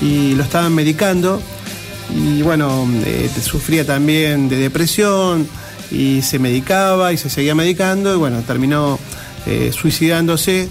y 0.00 0.34
lo 0.34 0.44
estaban 0.44 0.74
medicando. 0.74 1.42
y 2.16 2.40
bueno, 2.40 2.88
eh, 3.04 3.28
sufría 3.42 3.84
también 3.84 4.48
de 4.48 4.56
depresión 4.56 5.46
y 5.90 6.22
se 6.22 6.38
medicaba 6.38 7.12
y 7.12 7.16
se 7.16 7.30
seguía 7.30 7.54
medicando 7.54 8.14
y 8.14 8.18
bueno, 8.18 8.42
terminó 8.42 8.98
eh, 9.46 9.72
suicidándose. 9.72 10.68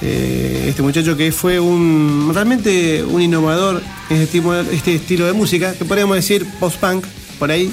Eh, 0.00 0.66
este 0.68 0.82
muchacho 0.82 1.16
que 1.16 1.30
fue 1.30 1.60
un 1.60 2.32
realmente 2.34 3.04
un 3.04 3.22
innovador 3.22 3.80
en 4.10 4.20
este, 4.20 4.42
este 4.72 4.96
estilo 4.96 5.26
de 5.26 5.32
música, 5.32 5.74
que 5.74 5.84
podríamos 5.84 6.16
decir 6.16 6.46
post-punk, 6.58 7.06
por 7.38 7.50
ahí. 7.50 7.72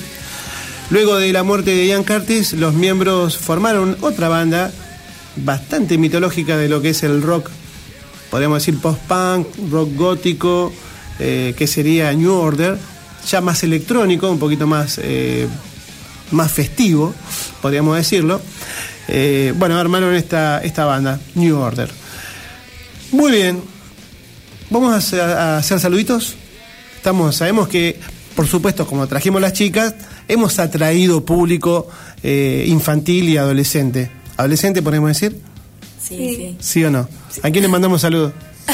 Luego 0.92 1.18
de 1.18 1.32
la 1.34 1.44
muerte 1.44 1.72
de 1.72 1.88
Ian 1.88 2.04
Curtis, 2.04 2.54
los 2.54 2.74
miembros 2.74 3.38
formaron 3.38 3.98
otra 4.02 4.28
banda 4.28 4.72
bastante 5.38 5.98
mitológica 5.98 6.58
de 6.58 6.70
lo 6.70 6.82
que 6.82 6.90
es 6.90 7.04
el 7.04 7.22
rock, 7.22 7.50
podríamos 8.30 8.60
decir 8.60 8.80
post-punk, 8.80 9.48
rock 9.72 9.96
gótico, 9.96 10.74
eh, 11.20 11.54
que 11.58 11.68
sería 11.68 12.14
New 12.14 12.34
Order, 12.34 12.78
ya 13.28 13.42
más 13.42 13.64
electrónico, 13.64 14.30
un 14.32 14.40
poquito 14.40 14.68
más, 14.68 15.00
más 16.32 16.52
festivo, 16.52 17.14
podríamos 17.62 17.96
decirlo. 17.98 18.42
Eh, 19.08 19.54
bueno, 19.58 19.78
armaron 19.80 20.14
esta, 20.16 20.60
esta 20.60 20.86
banda, 20.86 21.20
New 21.36 21.58
Order. 21.58 21.90
Muy 23.12 23.32
bien, 23.32 23.62
vamos 24.70 24.94
a 24.94 24.98
hacer, 24.98 25.22
a 25.22 25.58
hacer 25.58 25.80
saluditos. 25.80 26.36
Estamos, 26.96 27.36
sabemos 27.36 27.68
que, 27.68 28.00
por 28.36 28.48
supuesto, 28.48 28.86
como 28.86 29.08
trajimos 29.08 29.42
las 29.42 29.54
chicas, 29.54 29.96
hemos 30.28 30.60
atraído 30.60 31.26
público 31.26 31.88
eh, 32.22 32.66
infantil 32.68 33.30
y 33.30 33.38
adolescente. 33.38 34.12
¿Adolescente 34.38 34.82
podemos 34.82 35.10
decir? 35.10 35.40
Sí, 36.02 36.36
sí. 36.36 36.58
¿Sí 36.60 36.84
o 36.84 36.92
no? 36.92 37.10
¿A 37.44 37.50
quién 37.52 37.64
le 37.64 37.68
mandamos 37.68 38.02
saludos? 38.02 38.34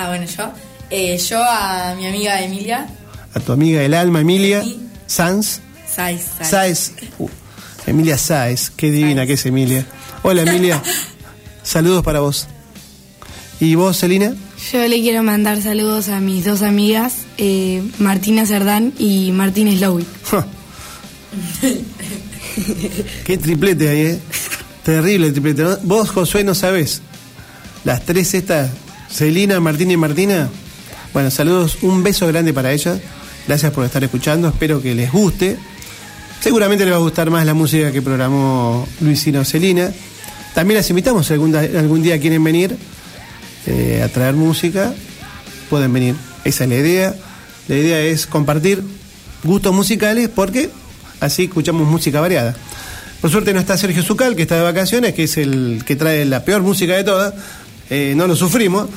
Ah, 0.00 0.10
bueno, 0.10 0.26
yo. 0.26 0.52
Eh, 0.90 1.18
yo 1.18 1.42
a 1.42 1.92
mi 1.96 2.06
amiga 2.06 2.40
Emilia 2.40 2.86
A 3.34 3.40
tu 3.40 3.50
amiga 3.52 3.80
del 3.80 3.94
alma, 3.94 4.20
Emilia 4.20 4.62
Sí. 4.62 4.87
Sanz. 5.08 5.60
Saiz. 5.92 6.22
Saiz. 6.38 6.48
Sáez. 6.50 6.92
Uh, 7.18 7.28
Emilia 7.86 8.18
Sáez, 8.18 8.70
qué 8.76 8.90
divina 8.90 9.26
que 9.26 9.32
es 9.32 9.46
Emilia. 9.46 9.84
Hola 10.22 10.42
Emilia, 10.42 10.82
saludos 11.62 12.04
para 12.04 12.20
vos. 12.20 12.46
¿Y 13.60 13.74
vos, 13.74 13.98
Celina? 13.98 14.34
Yo 14.72 14.86
le 14.86 15.00
quiero 15.00 15.22
mandar 15.22 15.60
saludos 15.62 16.08
a 16.08 16.20
mis 16.20 16.44
dos 16.44 16.62
amigas, 16.62 17.14
eh, 17.38 17.82
Martina 17.98 18.46
Cerdán 18.46 18.92
y 18.98 19.32
Martín 19.32 19.74
Slowick. 19.76 20.06
Qué 23.24 23.38
triplete 23.38 23.88
ahí, 23.88 24.00
¿eh? 24.00 24.18
Terrible 24.84 25.28
el 25.28 25.32
triplete. 25.32 25.62
¿no? 25.62 25.76
Vos, 25.82 26.10
Josué, 26.10 26.44
no 26.44 26.54
sabés. 26.54 27.02
Las 27.84 28.04
tres 28.04 28.34
estas, 28.34 28.70
Celina, 29.10 29.58
Martina 29.60 29.92
y 29.94 29.96
Martina. 29.96 30.48
Bueno, 31.12 31.30
saludos, 31.30 31.78
un 31.82 32.02
beso 32.02 32.26
grande 32.26 32.52
para 32.52 32.72
ellas. 32.72 33.00
Gracias 33.48 33.72
por 33.72 33.86
estar 33.86 34.04
escuchando, 34.04 34.46
espero 34.48 34.82
que 34.82 34.94
les 34.94 35.10
guste. 35.10 35.56
Seguramente 36.38 36.84
les 36.84 36.92
va 36.92 36.98
a 36.98 37.00
gustar 37.00 37.30
más 37.30 37.46
la 37.46 37.54
música 37.54 37.90
que 37.90 38.02
programó 38.02 38.86
Luisino 39.00 39.42
Celina. 39.42 39.90
También 40.54 40.76
las 40.76 40.90
invitamos, 40.90 41.26
si 41.26 41.32
algún, 41.32 41.56
algún 41.56 42.02
día 42.02 42.20
quieren 42.20 42.44
venir 42.44 42.76
eh, 43.64 44.02
a 44.04 44.08
traer 44.08 44.34
música, 44.34 44.92
pueden 45.70 45.90
venir. 45.94 46.14
Esa 46.44 46.64
es 46.64 46.70
la 46.70 46.76
idea. 46.76 47.14
La 47.68 47.76
idea 47.76 48.00
es 48.00 48.26
compartir 48.26 48.82
gustos 49.42 49.74
musicales 49.74 50.28
porque 50.28 50.68
así 51.18 51.44
escuchamos 51.44 51.88
música 51.88 52.20
variada. 52.20 52.54
Por 53.22 53.30
suerte 53.30 53.54
no 53.54 53.60
está 53.60 53.78
Sergio 53.78 54.02
Zucal, 54.02 54.36
que 54.36 54.42
está 54.42 54.56
de 54.56 54.62
vacaciones, 54.62 55.14
que 55.14 55.24
es 55.24 55.38
el 55.38 55.84
que 55.86 55.96
trae 55.96 56.26
la 56.26 56.44
peor 56.44 56.60
música 56.60 56.96
de 56.96 57.04
todas. 57.04 57.32
Eh, 57.88 58.12
no 58.14 58.26
lo 58.26 58.36
sufrimos. 58.36 58.90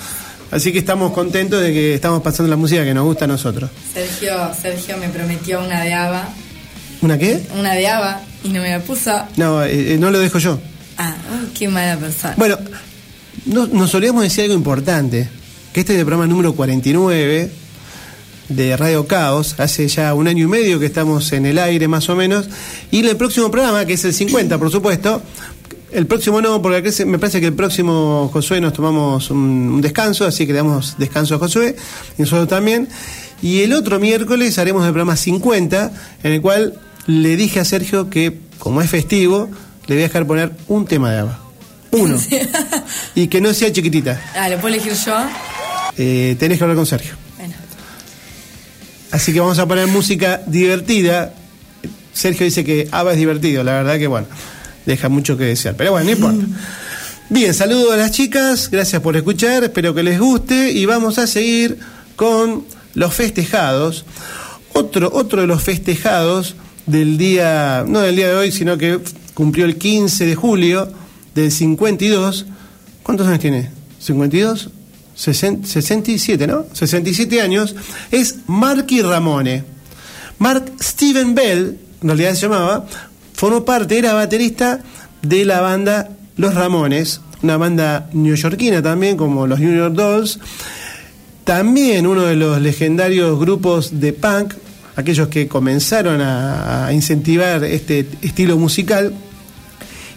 Así 0.51 0.71
que 0.73 0.79
estamos 0.79 1.13
contentos 1.13 1.61
de 1.61 1.71
que 1.71 1.93
estamos 1.95 2.21
pasando 2.21 2.49
la 2.49 2.57
música 2.57 2.83
que 2.83 2.93
nos 2.93 3.05
gusta 3.05 3.25
a 3.25 3.27
nosotros. 3.27 3.69
Sergio, 3.93 4.33
Sergio 4.61 4.97
me 4.97 5.07
prometió 5.09 5.63
una 5.63 5.81
de 5.81 5.93
ABBA. 5.93 6.29
¿Una 7.01 7.17
qué? 7.17 7.41
Una 7.57 7.73
de 7.73 7.87
ABBA 7.87 8.21
y 8.43 8.49
no 8.49 8.61
me 8.61 8.69
la 8.69 8.79
puso. 8.79 9.11
No, 9.37 9.63
eh, 9.63 9.93
eh, 9.93 9.97
no 9.97 10.11
lo 10.11 10.19
dejo 10.19 10.39
yo. 10.39 10.59
Ah, 10.97 11.15
uy, 11.33 11.49
qué 11.57 11.67
mala 11.69 11.97
persona. 11.97 12.33
Bueno, 12.37 12.57
no- 13.45 13.67
nos 13.67 13.89
solíamos 13.91 14.23
decir 14.23 14.43
algo 14.43 14.53
importante, 14.55 15.29
que 15.73 15.79
este 15.79 15.93
es 15.93 15.99
el 15.99 16.05
programa 16.05 16.27
número 16.27 16.53
49 16.53 17.49
de 18.49 18.75
Radio 18.77 19.07
Caos, 19.07 19.55
hace 19.57 19.87
ya 19.87 20.13
un 20.13 20.27
año 20.27 20.43
y 20.43 20.47
medio 20.47 20.79
que 20.79 20.85
estamos 20.85 21.31
en 21.31 21.45
el 21.45 21.57
aire 21.59 21.87
más 21.87 22.09
o 22.09 22.15
menos, 22.17 22.47
y 22.91 23.07
el 23.07 23.15
próximo 23.15 23.49
programa, 23.49 23.85
que 23.85 23.93
es 23.93 24.03
el 24.03 24.13
50 24.13 24.57
por 24.57 24.69
supuesto, 24.69 25.21
el 25.91 26.07
próximo 26.07 26.41
no, 26.41 26.61
porque 26.61 27.05
me 27.05 27.19
parece 27.19 27.39
que 27.39 27.47
el 27.47 27.53
próximo 27.53 28.29
Josué 28.31 28.61
nos 28.61 28.73
tomamos 28.73 29.29
un, 29.31 29.39
un 29.39 29.81
descanso, 29.81 30.25
así 30.25 30.45
que 30.45 30.53
le 30.53 30.57
damos 30.57 30.95
descanso 30.97 31.35
a 31.35 31.37
Josué, 31.39 31.75
y 32.17 32.21
nosotros 32.21 32.47
también, 32.47 32.87
y 33.41 33.61
el 33.61 33.73
otro 33.73 33.99
miércoles 33.99 34.57
haremos 34.59 34.85
el 34.85 34.91
programa 34.91 35.15
50, 35.15 35.91
en 36.23 36.31
el 36.31 36.41
cual 36.41 36.79
le 37.07 37.35
dije 37.35 37.59
a 37.59 37.65
Sergio 37.65 38.09
que, 38.09 38.37
como 38.59 38.81
es 38.81 38.89
festivo, 38.89 39.49
le 39.87 39.95
voy 39.95 40.03
a 40.03 40.07
dejar 40.07 40.27
poner 40.27 40.51
un 40.67 40.85
tema 40.85 41.11
de 41.11 41.19
ABBA. 41.19 41.39
Uno. 41.91 42.17
y 43.15 43.27
que 43.27 43.41
no 43.41 43.53
sea 43.53 43.71
chiquitita. 43.71 44.21
Ah, 44.35 44.47
¿lo 44.47 44.57
puedo 44.57 44.73
elegir 44.73 44.93
yo? 44.93 45.15
Eh, 45.97 46.35
tenés 46.39 46.57
que 46.57 46.63
hablar 46.63 46.77
con 46.77 46.85
Sergio. 46.85 47.13
Bueno. 47.37 47.55
Así 49.11 49.33
que 49.33 49.39
vamos 49.39 49.59
a 49.59 49.67
poner 49.67 49.87
música 49.87 50.41
divertida. 50.45 51.33
Sergio 52.13 52.45
dice 52.45 52.63
que 52.63 52.87
ABBA 52.91 53.13
es 53.13 53.17
divertido, 53.17 53.63
la 53.63 53.73
verdad 53.73 53.97
que 53.97 54.07
bueno, 54.07 54.27
deja 54.85 55.09
mucho 55.09 55.37
que 55.37 55.45
desear. 55.45 55.75
Pero 55.75 55.91
bueno, 55.91 56.05
no 56.05 56.11
importa. 56.11 56.45
Bien, 57.29 57.53
saludos 57.53 57.93
a 57.93 57.97
las 57.97 58.11
chicas, 58.11 58.69
gracias 58.69 59.01
por 59.01 59.15
escuchar, 59.15 59.63
espero 59.63 59.93
que 59.95 60.03
les 60.03 60.19
guste 60.19 60.71
y 60.71 60.85
vamos 60.85 61.17
a 61.17 61.27
seguir 61.27 61.79
con 62.15 62.65
los 62.93 63.13
festejados. 63.13 64.03
Otro, 64.73 65.09
otro 65.13 65.41
de 65.41 65.47
los 65.47 65.63
festejados 65.63 66.55
del 66.85 67.17
día, 67.17 67.85
no 67.87 67.99
del 68.01 68.15
día 68.17 68.27
de 68.29 68.35
hoy, 68.35 68.51
sino 68.51 68.77
que 68.77 68.99
cumplió 69.33 69.65
el 69.65 69.77
15 69.77 70.25
de 70.25 70.35
julio 70.35 70.91
del 71.33 71.51
52. 71.51 72.45
¿Cuántos 73.03 73.27
años 73.27 73.39
tiene? 73.39 73.69
¿52? 74.05 74.69
Sesen- 75.17 75.63
67, 75.63 76.47
¿no? 76.47 76.65
67 76.73 77.41
años. 77.41 77.75
Es 78.11 78.39
Marky 78.47 79.01
Ramone. 79.01 79.63
Mark 80.39 80.71
Steven 80.81 81.33
Bell, 81.35 81.77
en 82.01 82.07
realidad 82.07 82.33
se 82.33 82.41
llamaba, 82.41 82.85
formó 83.41 83.65
parte, 83.65 83.97
era 83.97 84.13
baterista 84.13 84.81
de 85.23 85.45
la 85.45 85.61
banda 85.61 86.11
Los 86.37 86.53
Ramones, 86.53 87.21
una 87.41 87.57
banda 87.57 88.07
neoyorquina 88.13 88.83
también, 88.83 89.17
como 89.17 89.47
los 89.47 89.59
York 89.59 89.95
Dolls. 89.95 90.39
También 91.43 92.05
uno 92.05 92.21
de 92.21 92.35
los 92.35 92.61
legendarios 92.61 93.39
grupos 93.39 93.99
de 93.99 94.13
punk, 94.13 94.53
aquellos 94.95 95.27
que 95.29 95.47
comenzaron 95.47 96.21
a, 96.21 96.91
incentivar 96.93 97.63
este 97.63 98.05
estilo 98.21 98.59
musical. 98.59 99.11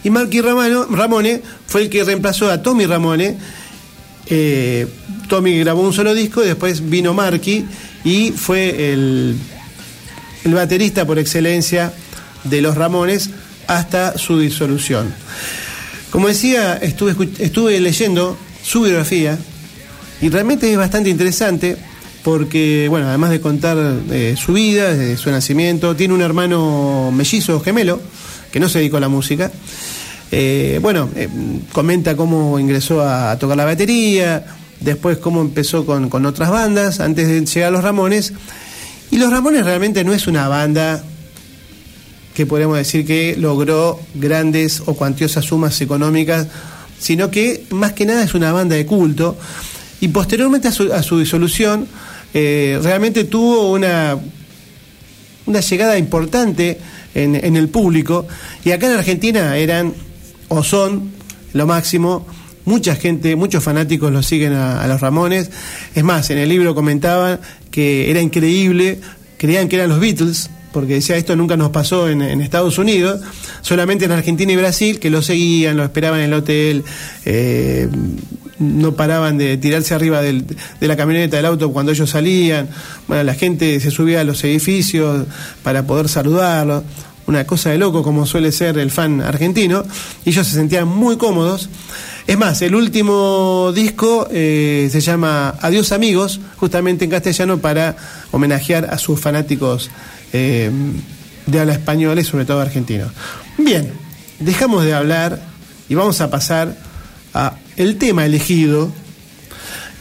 Y 0.03 0.11
Marky 0.11 0.43
Ramone 0.43 1.41
fue 1.67 1.85
el 1.85 1.89
que 1.89 2.05
reemplazó 2.05 2.51
a 2.51 2.61
Tommy 2.61 2.85
Ramone. 2.85 3.39
Eh, 4.27 4.87
Tommy 5.31 5.61
grabó 5.61 5.81
un 5.81 5.95
solo 5.95 6.13
disco 6.13 6.45
y 6.45 6.49
después 6.49 6.91
vino 6.91 7.15
Marky 7.15 7.65
y 8.05 8.33
fue 8.33 8.93
el, 8.93 9.35
el 10.45 10.53
baterista 10.53 11.07
por 11.07 11.19
excelencia 11.19 11.91
de 12.45 12.61
los 12.61 12.77
Ramones 12.77 13.31
hasta 13.67 14.19
su 14.19 14.39
disolución. 14.39 15.13
Como 16.11 16.29
decía, 16.29 16.77
estuve, 16.77 17.17
estuve 17.39 17.81
leyendo 17.81 18.37
su 18.63 18.83
biografía 18.83 19.39
y 20.21 20.29
realmente 20.29 20.71
es 20.71 20.79
bastante 20.79 21.11
interesante 21.11 21.77
porque, 22.23 22.87
bueno, 22.89 23.09
además 23.09 23.31
de 23.31 23.41
contar 23.41 23.77
eh, 24.11 24.35
su 24.39 24.55
vida, 24.55 24.95
desde 24.95 25.17
su 25.17 25.31
nacimiento, 25.31 25.95
tiene 25.95 26.15
un 26.15 26.23
hermano 26.23 27.13
mellizo 27.13 27.61
gemelo 27.61 28.01
que 28.51 28.61
no 28.61 28.69
se 28.69 28.79
dedicó 28.79 28.97
a 28.97 29.01
la 29.01 29.09
música. 29.09 29.51
Eh, 30.31 30.79
bueno, 30.81 31.11
eh, 31.17 31.29
comenta 31.73 32.17
cómo 32.17 32.59
ingresó 32.59 33.03
a, 33.03 33.33
a 33.33 33.39
tocar 33.39 33.57
la 33.57 33.67
batería, 33.67 34.47
después 34.81 35.19
cómo 35.19 35.43
empezó 35.43 35.85
con, 35.85 36.09
con 36.09 36.25
otras 36.25 36.51
bandas 36.51 37.01
antes 37.01 37.29
de 37.29 37.45
llegar 37.45 37.69
a 37.69 37.73
los 37.73 37.85
Ramones. 37.85 38.33
Y 39.11 39.19
los 39.19 39.31
Ramones 39.31 39.65
realmente 39.65 40.03
no 40.03 40.15
es 40.15 40.27
una 40.27 40.49
banda 40.49 41.05
que 42.35 42.47
podríamos 42.47 42.77
decir 42.77 43.07
que 43.07 43.37
logró 43.37 44.01
grandes 44.15 44.83
o 44.85 44.95
cuantiosas 44.95 45.45
sumas 45.45 45.81
económicas, 45.81 46.49
sino 46.99 47.31
que 47.31 47.65
más 47.71 47.93
que 47.93 48.05
nada 48.05 48.25
es 48.25 48.35
una 48.35 48.53
banda 48.53 48.75
de 48.75 48.85
culto. 48.85 49.39
Y 50.01 50.09
posteriormente 50.09 50.69
a 50.69 51.03
su, 51.03 51.19
disolución, 51.19 51.87
eh, 52.35 52.79
realmente 52.83 53.25
tuvo 53.25 53.73
una, 53.73 54.19
una 55.47 55.61
llegada 55.61 55.97
importante 55.97 56.79
en, 57.15 57.57
el 57.57 57.69
público. 57.69 58.27
Y 58.65 58.73
acá 58.73 58.89
en 58.89 58.99
Argentina 58.99 59.57
eran 59.57 59.95
o 60.49 60.65
son 60.65 61.13
lo 61.53 61.67
máximo. 61.67 62.27
Mucha 62.65 62.97
gente, 62.97 63.37
muchos 63.37 63.63
fanáticos 63.63 64.11
los 64.13 64.27
siguen 64.27 64.55
a, 64.55 64.83
a 64.83 64.89
los 64.89 65.01
Ramones. 65.01 65.51
Es 65.95 66.03
más, 66.03 66.31
en 66.31 66.39
el 66.39 66.49
libro 66.49 66.75
comentaban 66.75 67.39
que 67.71 68.11
era 68.11 68.21
increíble, 68.21 68.99
creían 69.39 69.69
que 69.69 69.77
eran 69.77 69.91
los 69.91 70.01
Beatles, 70.01 70.51
porque 70.75 70.95
decía 70.95 71.17
esto 71.17 71.37
nunca 71.37 71.57
nos 71.57 71.71
pasó 71.71 72.09
en, 72.09 72.21
Estados 72.43 72.77
Unidos, 72.79 73.21
solamente 73.63 74.05
en 74.05 74.13
Argentina 74.13 74.53
y 74.53 74.57
Brasil, 74.57 74.99
que 74.99 75.09
lo 75.09 75.23
seguían, 75.23 75.77
lo 75.77 75.85
esperaban 75.85 76.21
en 76.21 76.27
el 76.27 76.35
hotel. 76.35 76.85
eh, 77.25 77.89
no 78.59 78.95
paraban 78.95 79.37
de 79.37 79.57
tirarse 79.57 79.95
arriba 79.95 80.23
de 80.23 80.45
la 80.81 80.97
camioneta 80.97 81.37
del 81.37 81.47
auto 81.47 81.73
cuando 81.73 81.93
ellos 81.93 82.11
salían. 82.11 82.69
Bueno, 83.09 83.25
la 83.25 83.35
gente 83.35 83.81
se 83.81 83.91
subía 83.91 84.21
a 84.21 84.25
los 84.25 84.43
edificios 84.45 85.27
para 85.63 85.87
poder 85.87 86.09
saludarlos. 86.09 86.85
Una 87.27 87.47
cosa 87.47 87.71
de 87.71 87.79
loco, 87.79 88.03
como 88.03 88.27
suele 88.27 88.53
ser 88.53 88.79
el 88.79 88.91
fan 88.91 89.23
argentino. 89.23 89.85
Y 90.25 90.31
ellos 90.31 90.47
se 90.47 90.55
sentían 90.55 90.87
muy 90.87 91.17
cómodos. 91.17 91.71
Es 92.27 92.39
más, 92.39 92.61
el 92.63 92.75
último 92.75 93.73
disco 93.75 94.29
eh, 94.31 94.89
se 94.93 95.01
llama 95.01 95.55
Adiós 95.61 95.93
amigos, 95.93 96.41
justamente 96.57 97.05
en 97.05 97.11
castellano 97.11 97.59
para 97.59 97.97
homenajear 98.31 98.87
a 98.87 98.99
sus 98.99 99.21
fanáticos 99.21 99.91
eh, 100.35 100.69
de 101.47 101.61
habla 101.61 101.75
española 101.75 102.21
y 102.21 102.25
sobre 102.25 102.45
todo 102.45 102.61
argentinos. 102.61 103.13
Bien, 103.57 103.93
dejamos 104.41 104.85
de 104.85 104.93
hablar 104.93 105.41
y 105.89 105.95
vamos 105.95 106.21
a 106.21 106.29
pasar 106.29 106.77
a 107.33 107.55
el 107.77 107.99
tema 107.99 108.27
elegido. 108.27 108.91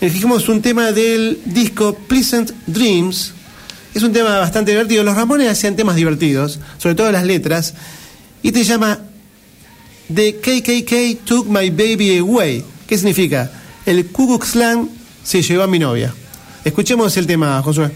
Elegimos 0.02 0.50
un 0.50 0.62
tema 0.64 0.92
del 0.92 1.40
disco 1.46 1.94
Pleasant 1.94 2.52
Dreams. 2.66 3.32
Es 3.94 4.02
un 4.02 4.12
tema 4.12 4.40
bastante 4.40 4.72
divertido. 4.72 5.04
Los 5.04 5.16
Ramones 5.16 5.50
hacían 5.50 5.76
temas 5.76 5.96
divertidos, 5.96 6.60
sobre 6.80 6.96
todo 6.96 7.12
las 7.12 7.26
letras. 7.26 7.76
Y 8.42 8.52
te 8.52 8.64
llama 8.64 9.00
The 10.14 10.38
KKK 10.38 11.26
Took 11.26 11.48
My 11.48 11.70
Baby 11.70 12.18
Away. 12.18 12.66
¿Qué 12.88 12.98
significa? 12.98 13.52
El 13.86 14.08
Ku 14.08 14.40
Klux 14.40 14.58
se 15.24 15.44
llevó 15.44 15.64
a 15.64 15.68
mi 15.68 15.78
novia. 15.78 16.12
Escuchemos 16.66 17.16
el 17.18 17.28
tema, 17.28 17.62
Josué. 17.62 17.92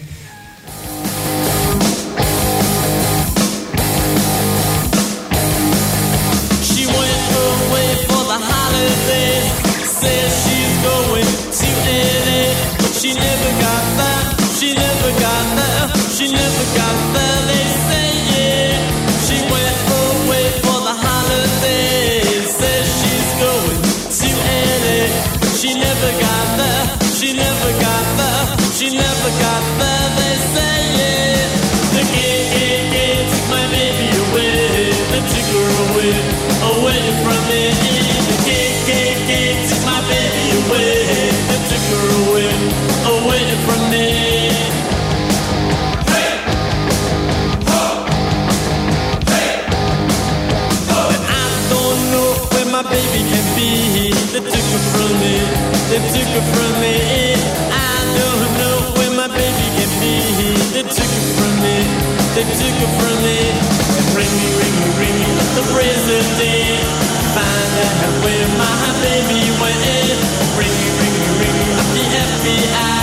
They 62.38 62.44
took 62.44 62.54
her 62.54 62.86
from 63.02 63.18
me. 63.24 63.50
Ring 64.14 64.30
me, 64.38 64.46
ring 64.54 64.74
me, 64.78 64.88
ring 64.94 65.14
me 65.18 65.26
like 65.26 65.54
the 65.58 65.66
president. 65.74 66.86
Find 67.34 67.74
out 67.82 68.14
where 68.22 68.46
my 68.54 68.78
baby 69.02 69.42
went. 69.58 69.82
Ring 70.54 70.70
me, 70.70 70.88
ring 71.02 71.14
me, 71.18 71.26
ring 71.40 71.54
me 71.58 71.66
like 71.74 71.90
the 71.98 72.04
FBI. 72.14 72.97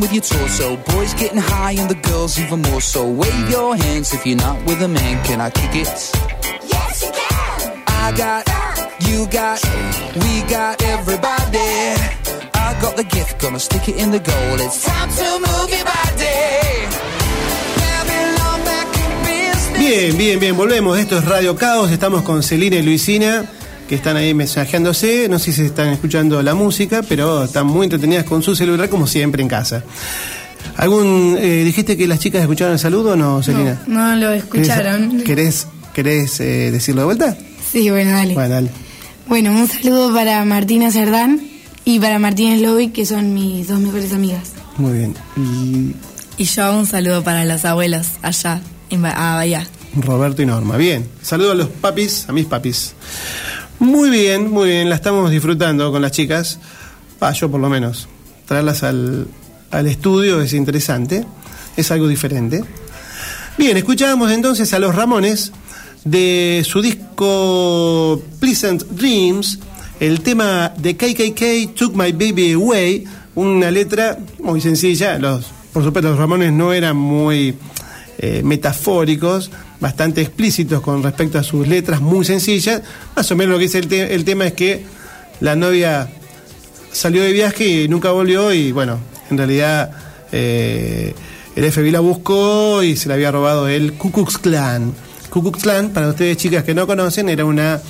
With 0.00 0.12
your 0.12 0.22
torso. 0.22 0.76
Boys 0.76 1.14
getting 1.14 1.38
high 1.38 1.72
and 1.72 1.88
the 1.88 1.94
girls 1.94 2.38
even 2.38 2.62
more 2.62 2.80
so. 2.80 3.08
Wave 3.08 3.50
your 3.50 3.76
hands 3.76 4.12
if 4.12 4.26
you're 4.26 4.36
not 4.36 4.64
with 4.66 4.82
a 4.82 4.88
man. 4.88 5.24
Can 5.24 5.40
I 5.40 5.50
kick 5.50 5.74
it? 5.74 5.88
Yes, 6.72 7.02
you 7.02 7.10
can. 7.12 7.82
I 7.86 8.12
got, 8.16 8.46
you 9.08 9.26
got, 9.28 9.60
we 10.14 10.42
got 10.50 10.82
everybody. 10.82 11.58
I 12.54 12.78
got 12.80 12.96
the 12.96 13.04
gift, 13.04 13.40
gonna 13.40 13.58
stick 13.58 13.88
it 13.88 13.96
in 13.96 14.10
the 14.10 14.20
goal. 14.20 14.60
It's 14.60 14.84
time 14.84 15.10
to 15.10 15.28
move 15.46 15.70
your 15.70 15.84
body. 15.84 17.04
Bien, 19.78 20.16
bien, 20.16 20.40
bien, 20.40 20.56
volvemos. 20.56 20.98
Esto 20.98 21.18
es 21.18 21.26
Radio 21.26 21.56
Caos. 21.56 21.90
Estamos 21.90 22.22
con 22.22 22.42
Celina 22.42 22.76
y 22.76 22.82
Luisina, 22.82 23.44
que 23.88 23.94
están 23.94 24.16
ahí 24.16 24.34
mensajeándose. 24.34 25.28
No 25.28 25.38
sé 25.38 25.52
si 25.52 25.62
están 25.62 25.88
escuchando 25.88 26.42
la 26.42 26.54
música, 26.54 27.02
pero 27.08 27.44
están 27.44 27.66
muy 27.66 27.84
entretenidas 27.84 28.24
con 28.24 28.42
su 28.42 28.54
celular, 28.56 28.88
como 28.88 29.06
siempre 29.06 29.42
en 29.42 29.48
casa. 29.48 29.82
¿Algún, 30.76 31.36
eh, 31.38 31.62
dijiste 31.64 31.96
que 31.96 32.06
las 32.06 32.18
chicas 32.18 32.40
escucharon 32.42 32.72
el 32.74 32.78
saludo 32.78 33.12
o 33.12 33.16
no, 33.16 33.42
Celina? 33.42 33.80
No 33.86 34.16
lo 34.16 34.30
escucharon. 34.32 35.20
¿Querés, 35.22 35.66
querés 35.92 36.40
eh, 36.40 36.70
decirlo 36.70 37.02
de 37.02 37.06
vuelta? 37.06 37.36
Sí, 37.70 37.90
bueno, 37.90 38.10
dale. 38.12 38.34
Bueno, 38.34 38.54
dale. 38.54 38.70
Bueno, 39.26 39.52
un 39.52 39.68
saludo 39.68 40.12
para 40.14 40.44
Martina 40.44 40.90
Cerdán 40.90 41.40
y 41.84 41.98
para 42.00 42.18
Martínez 42.18 42.60
Lobby, 42.62 42.88
que 42.88 43.04
son 43.06 43.34
mis 43.34 43.68
dos 43.68 43.78
mejores 43.80 44.12
amigas. 44.12 44.52
Muy 44.78 44.92
bien. 44.98 45.14
Y 45.36 45.94
Y 46.42 46.44
yo 46.46 46.76
un 46.76 46.86
saludo 46.86 47.22
para 47.22 47.44
los 47.44 47.64
abuelos 47.64 48.06
allá 48.22 48.60
en 48.90 49.02
Ba- 49.02 49.10
a 49.32 49.36
Bahía. 49.36 49.66
Roberto 49.96 50.42
y 50.42 50.46
Norma. 50.46 50.76
Bien. 50.76 51.06
Saludo 51.22 51.52
a 51.52 51.54
los 51.54 51.68
papis, 51.68 52.24
a 52.28 52.32
mis 52.32 52.46
papis. 52.46 52.94
Muy 53.78 54.10
bien, 54.10 54.50
muy 54.50 54.68
bien. 54.68 54.88
La 54.88 54.96
estamos 54.96 55.30
disfrutando 55.30 55.90
con 55.92 56.02
las 56.02 56.12
chicas. 56.12 56.58
Ah, 57.20 57.32
yo 57.32 57.50
por 57.50 57.60
lo 57.60 57.68
menos. 57.68 58.08
Traerlas 58.46 58.82
al, 58.82 59.26
al 59.70 59.86
estudio 59.86 60.40
es 60.40 60.52
interesante. 60.52 61.24
Es 61.76 61.90
algo 61.90 62.08
diferente. 62.08 62.62
Bien, 63.58 63.76
escuchábamos 63.76 64.32
entonces 64.32 64.72
a 64.74 64.78
los 64.78 64.94
Ramones 64.94 65.52
de 66.04 66.62
su 66.66 66.82
disco 66.82 68.22
Pleasant 68.38 68.82
Dreams, 68.90 69.58
el 70.00 70.20
tema 70.20 70.72
de 70.76 70.96
KKK 70.96 71.74
Took 71.74 71.94
My 71.94 72.12
Baby 72.12 72.52
Away, 72.52 73.04
una 73.34 73.70
letra 73.70 74.18
muy 74.42 74.60
sencilla. 74.60 75.18
Los, 75.18 75.46
por 75.72 75.82
supuesto, 75.84 76.10
los 76.10 76.18
Ramones 76.18 76.52
no 76.52 76.72
eran 76.72 76.96
muy 76.96 77.54
eh, 78.18 78.42
metafóricos, 78.44 79.50
bastante 79.80 80.20
explícitos 80.22 80.80
con 80.80 81.02
respecto 81.02 81.38
a 81.38 81.42
sus 81.42 81.66
letras, 81.68 82.00
muy 82.00 82.24
sencillas. 82.24 82.82
Más 83.16 83.30
o 83.30 83.36
menos 83.36 83.52
lo 83.52 83.58
que 83.58 83.64
dice 83.64 83.78
el, 83.78 83.88
te- 83.88 84.14
el 84.14 84.24
tema 84.24 84.46
es 84.46 84.52
que 84.54 84.84
la 85.40 85.56
novia 85.56 86.08
salió 86.92 87.22
de 87.22 87.32
viaje 87.32 87.66
y 87.66 87.88
nunca 87.88 88.10
volvió 88.12 88.52
y 88.52 88.70
bueno, 88.72 88.98
en 89.30 89.38
realidad 89.38 89.90
eh, 90.32 91.14
el 91.56 91.72
FBI 91.72 91.90
la 91.90 92.00
buscó 92.00 92.82
y 92.82 92.96
se 92.96 93.08
la 93.08 93.14
había 93.14 93.30
robado 93.32 93.68
el 93.68 93.94
Ku 93.94 94.10
Klux 94.12 94.38
Klan. 94.38 94.92
Ku 95.30 95.50
para 95.92 96.08
ustedes 96.08 96.36
chicas 96.36 96.62
que 96.62 96.74
no 96.74 96.86
conocen, 96.86 97.28
era 97.28 97.44
una 97.44 97.80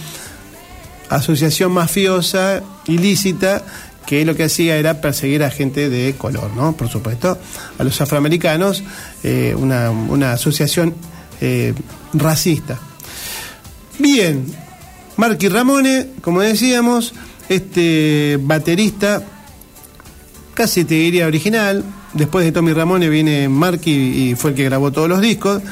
asociación 1.10 1.72
mafiosa 1.72 2.62
ilícita 2.86 3.62
que 4.06 4.24
lo 4.24 4.34
que 4.34 4.44
hacía 4.44 4.76
era 4.76 5.00
perseguir 5.00 5.42
a 5.42 5.50
gente 5.50 5.88
de 5.88 6.14
color, 6.14 6.50
¿no? 6.54 6.76
Por 6.76 6.88
supuesto, 6.88 7.38
a 7.78 7.84
los 7.84 8.00
afroamericanos, 8.00 8.82
eh, 9.22 9.54
una, 9.56 9.90
una 9.90 10.32
asociación 10.32 10.94
eh, 11.40 11.74
racista. 12.12 12.78
Bien, 13.98 14.44
Marky 15.16 15.48
Ramone, 15.48 16.08
como 16.20 16.40
decíamos, 16.40 17.14
este 17.48 18.38
baterista, 18.40 19.22
casi 20.54 20.84
te 20.84 20.94
diría 20.94 21.26
original, 21.26 21.84
después 22.12 22.44
de 22.44 22.52
Tommy 22.52 22.72
Ramone 22.72 23.08
viene 23.08 23.48
Marky 23.48 23.90
y 24.30 24.34
fue 24.34 24.50
el 24.50 24.56
que 24.56 24.64
grabó 24.64 24.90
todos 24.92 25.08
los 25.08 25.20
discos. 25.20 25.62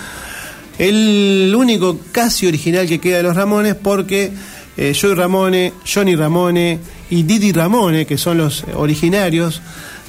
El 0.78 1.52
único 1.56 1.98
casi 2.12 2.46
original 2.46 2.86
que 2.86 2.98
queda 2.98 3.18
de 3.18 3.22
los 3.22 3.36
Ramones 3.36 3.74
porque 3.74 4.32
eh, 4.76 4.94
Ramone, 5.14 5.72
Johnny 5.86 6.14
Ramone 6.16 6.78
y 7.10 7.22
Didi 7.24 7.52
Ramone, 7.52 8.06
que 8.06 8.16
son 8.18 8.38
los 8.38 8.64
originarios 8.74 9.60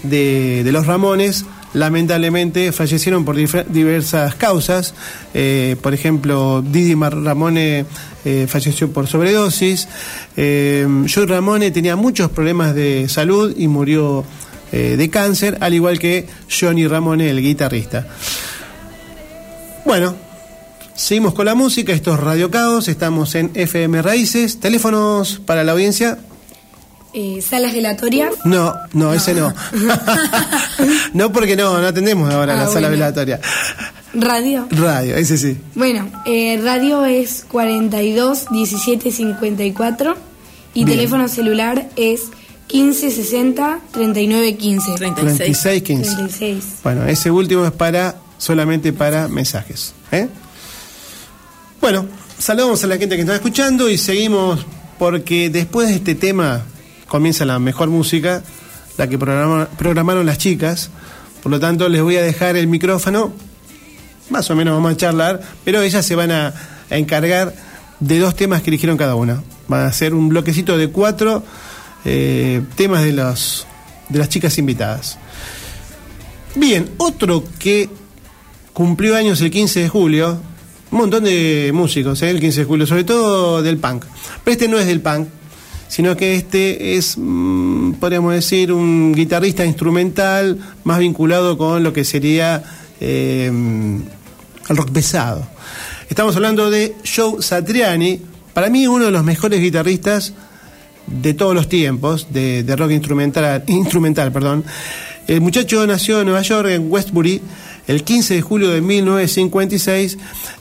de, 0.04 0.62
los 0.72 0.86
Ramones, 0.86 1.46
lamentablemente 1.74 2.72
fallecieron 2.72 3.26
por 3.26 3.36
diversas 3.36 4.36
causas. 4.36 4.94
Eh, 5.34 5.76
por 5.82 5.94
ejemplo, 5.94 6.62
Didi 6.62 6.96
Mar- 6.96 7.16
Ramone 7.18 7.86
eh, 8.26 8.46
falleció 8.48 8.92
por 8.92 9.08
sobredosis. 9.08 9.88
Eh, 10.38 10.88
Ramone 11.28 11.72
tenía 11.72 11.96
muchos 11.96 12.30
problemas 12.32 12.76
de 12.76 13.08
salud 13.10 13.54
y 13.58 13.68
murió 13.68 14.24
eh, 14.72 14.96
de 14.98 15.10
cáncer, 15.10 15.58
al 15.62 15.74
igual 15.74 16.00
que 16.00 16.28
Johnny 16.50 16.88
Ramone, 16.88 17.30
el 17.30 17.42
guitarrista. 17.42 18.08
Bueno, 19.86 20.16
seguimos 20.96 21.34
con 21.34 21.46
la 21.46 21.56
música. 21.56 21.94
Esto 21.94 22.14
es 22.14 22.20
Radio 22.20 22.50
Caos. 22.52 22.88
Estamos 22.88 23.36
en 23.36 23.52
FM 23.54 24.02
Raíces. 24.02 24.60
Teléfonos 24.60 25.42
para 25.46 25.64
la 25.64 25.72
audiencia. 25.74 26.18
Eh, 27.14 27.44
salas 27.48 27.74
velatorias. 27.74 28.34
No, 28.44 28.74
no, 28.94 29.14
ese 29.14 29.34
no. 29.36 29.54
no, 31.14 31.32
porque 31.32 31.56
no, 31.56 31.80
no 31.80 31.88
atendemos 31.88 32.34
ahora 32.34 32.54
Ah, 32.54 32.58
la 32.58 32.66
sala 32.68 32.88
bueno. 32.88 33.04
velatoria. 33.04 33.40
Radio. 34.16 34.68
Radio, 34.72 35.16
ese 35.16 35.38
sí. 35.38 35.58
Bueno, 35.76 36.08
eh, 36.26 36.60
radio 36.64 37.06
es 37.06 37.46
42 37.50 38.46
17 38.52 39.12
54 39.12 40.16
y 40.76 40.86
Bien. 40.86 40.98
teléfono 40.98 41.28
celular 41.28 41.88
es 41.96 42.22
15 42.68 43.12
60 43.12 43.80
39 43.92 44.56
15. 44.58 44.94
36, 44.96 45.84
15. 45.84 46.16
36. 46.16 46.64
Bueno, 46.84 47.06
ese 47.06 47.30
último 47.32 47.66
es 47.66 47.72
para 47.72 48.16
solamente 48.40 48.92
para 48.94 49.28
mensajes. 49.28 49.94
¿eh? 50.12 50.28
Bueno, 51.84 52.06
saludamos 52.40 52.82
a 52.86 52.88
la 52.88 52.96
gente 52.98 53.18
que 53.18 53.24
está 53.24 53.36
escuchando 53.36 53.90
y 53.90 53.98
seguimos 53.98 54.66
porque 54.98 55.50
después 55.50 55.90
de 55.90 55.96
este 55.96 56.16
tema 56.16 56.62
comienza 57.10 57.44
la 57.44 57.60
mejor 57.60 57.90
música, 57.90 58.42
la 58.98 59.10
que 59.10 59.20
programa- 59.20 59.68
programaron 59.78 60.26
las 60.26 60.38
chicas. 60.38 60.92
Por 61.42 61.52
lo 61.52 61.60
tanto, 61.60 61.90
les 61.90 62.02
voy 62.02 62.16
a 62.16 62.22
dejar 62.22 62.56
el 62.56 62.68
micrófono. 62.68 63.34
Más 64.30 64.50
o 64.50 64.56
menos 64.56 64.76
vamos 64.76 64.94
a 64.94 64.96
charlar, 64.96 65.42
pero 65.66 65.82
ellas 65.82 66.06
se 66.06 66.16
van 66.16 66.32
a, 66.32 66.54
encargar 66.90 67.54
de 68.00 68.18
dos 68.18 68.34
temas 68.34 68.62
que 68.62 68.70
eligieron 68.70 68.96
cada 68.96 69.16
una. 69.16 69.44
Van 69.68 69.82
a 69.82 69.88
hacer 69.88 70.14
un 70.14 70.30
bloquecito 70.30 70.78
de 70.78 70.88
cuatro 70.88 71.44
eh, 72.06 72.62
temas 72.76 73.04
de, 73.04 73.12
de 73.12 74.20
las 74.20 74.30
chicas 74.30 74.58
invitadas. 74.58 75.18
Bien, 76.56 76.92
otro 76.96 77.44
que 77.60 77.90
cumplió 78.72 79.18
años 79.18 79.42
el 79.42 79.52
15 79.52 79.82
de 79.82 79.90
julio, 79.90 80.40
un 80.94 81.00
montón 81.00 81.24
de 81.24 81.72
músicos, 81.74 82.22
¿eh? 82.22 82.30
el 82.30 82.40
15 82.40 82.60
de 82.60 82.66
julio, 82.66 82.86
sobre 82.86 83.04
todo 83.04 83.64
del 83.64 83.80
punk. 83.80 84.06
Pero 84.44 84.54
este 84.54 84.68
no 84.68 84.78
es 84.78 84.86
del 84.86 85.02
punk, 85.02 85.28
sino 85.88 86.16
que 86.16 86.36
este 86.36 86.96
es, 86.96 87.16
mm, 87.18 87.94
podríamos 87.94 88.32
decir, 88.36 88.72
un 88.72 89.12
guitarrista 89.12 89.66
instrumental 89.66 90.60
más 90.84 91.00
vinculado 91.00 91.58
con 91.58 91.82
lo 91.82 91.94
que 91.94 92.04
sería 92.04 92.64
eh, 93.02 93.48
el 93.48 94.78
rock 94.78 94.92
pesado. 94.92 95.48
Estamos 96.10 96.36
hablando 96.36 96.70
de 96.70 96.96
Joe 97.04 97.42
Satriani, 97.42 98.22
para 98.54 98.70
mí 98.70 98.86
uno 98.86 99.06
de 99.06 99.12
los 99.12 99.24
mejores 99.24 99.60
guitarristas 99.62 100.36
de 101.08 101.34
todos 101.34 101.56
los 101.56 101.70
tiempos, 101.70 102.28
de, 102.30 102.62
de 102.62 102.76
rock 102.76 102.92
instrumental, 102.92 103.64
instrumental. 103.66 104.32
Perdón. 104.32 104.64
El 105.26 105.42
muchacho 105.42 105.88
nació 105.88 106.20
en 106.20 106.26
Nueva 106.26 106.44
York, 106.44 106.68
en 106.70 106.92
Westbury, 106.92 107.42
el 107.88 108.04
15 108.04 108.36
de 108.36 108.42
julio 108.42 108.70
de 108.70 108.82
1956, 108.82 110.18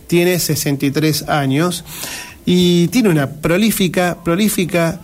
tiene 0.07 0.39
63 0.39 1.29
años 1.29 1.85
y 2.45 2.89
tiene 2.89 3.09
una 3.09 3.31
prolífica, 3.31 4.18
prolífica 4.23 5.01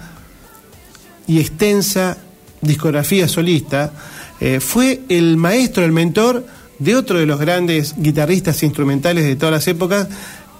y 1.26 1.38
extensa 1.40 2.18
discografía 2.60 3.28
solista. 3.28 3.92
Eh, 4.40 4.60
fue 4.60 5.00
el 5.08 5.36
maestro, 5.36 5.84
el 5.84 5.92
mentor 5.92 6.44
de 6.78 6.96
otro 6.96 7.18
de 7.18 7.26
los 7.26 7.38
grandes 7.38 7.94
guitarristas 7.96 8.62
instrumentales 8.62 9.24
de 9.24 9.36
todas 9.36 9.52
las 9.52 9.68
épocas, 9.68 10.08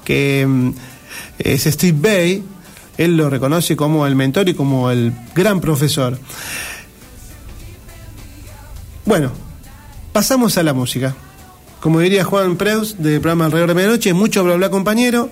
que 0.04 0.46
mm, 0.46 0.70
es 1.38 1.64
Steve 1.64 1.98
Bay. 2.00 2.44
Él 2.96 3.16
lo 3.16 3.30
reconoce 3.30 3.76
como 3.76 4.06
el 4.06 4.16
mentor 4.16 4.48
y 4.48 4.54
como 4.54 4.90
el 4.90 5.12
gran 5.34 5.61
profesor. 5.61 6.18
Bueno, 9.04 9.30
pasamos 10.12 10.59
a 10.59 10.62
la 10.62 10.74
música. 10.74 11.14
Como 11.80 12.00
diría 12.00 12.24
Juan 12.24 12.56
Preus 12.56 12.96
del 12.98 13.20
programa 13.20 13.46
Alrededor 13.46 13.68
de 13.68 13.74
Medianoche, 13.74 14.12
mucho 14.12 14.42
bla 14.42 14.56
bla 14.56 14.70
compañero. 14.70 15.30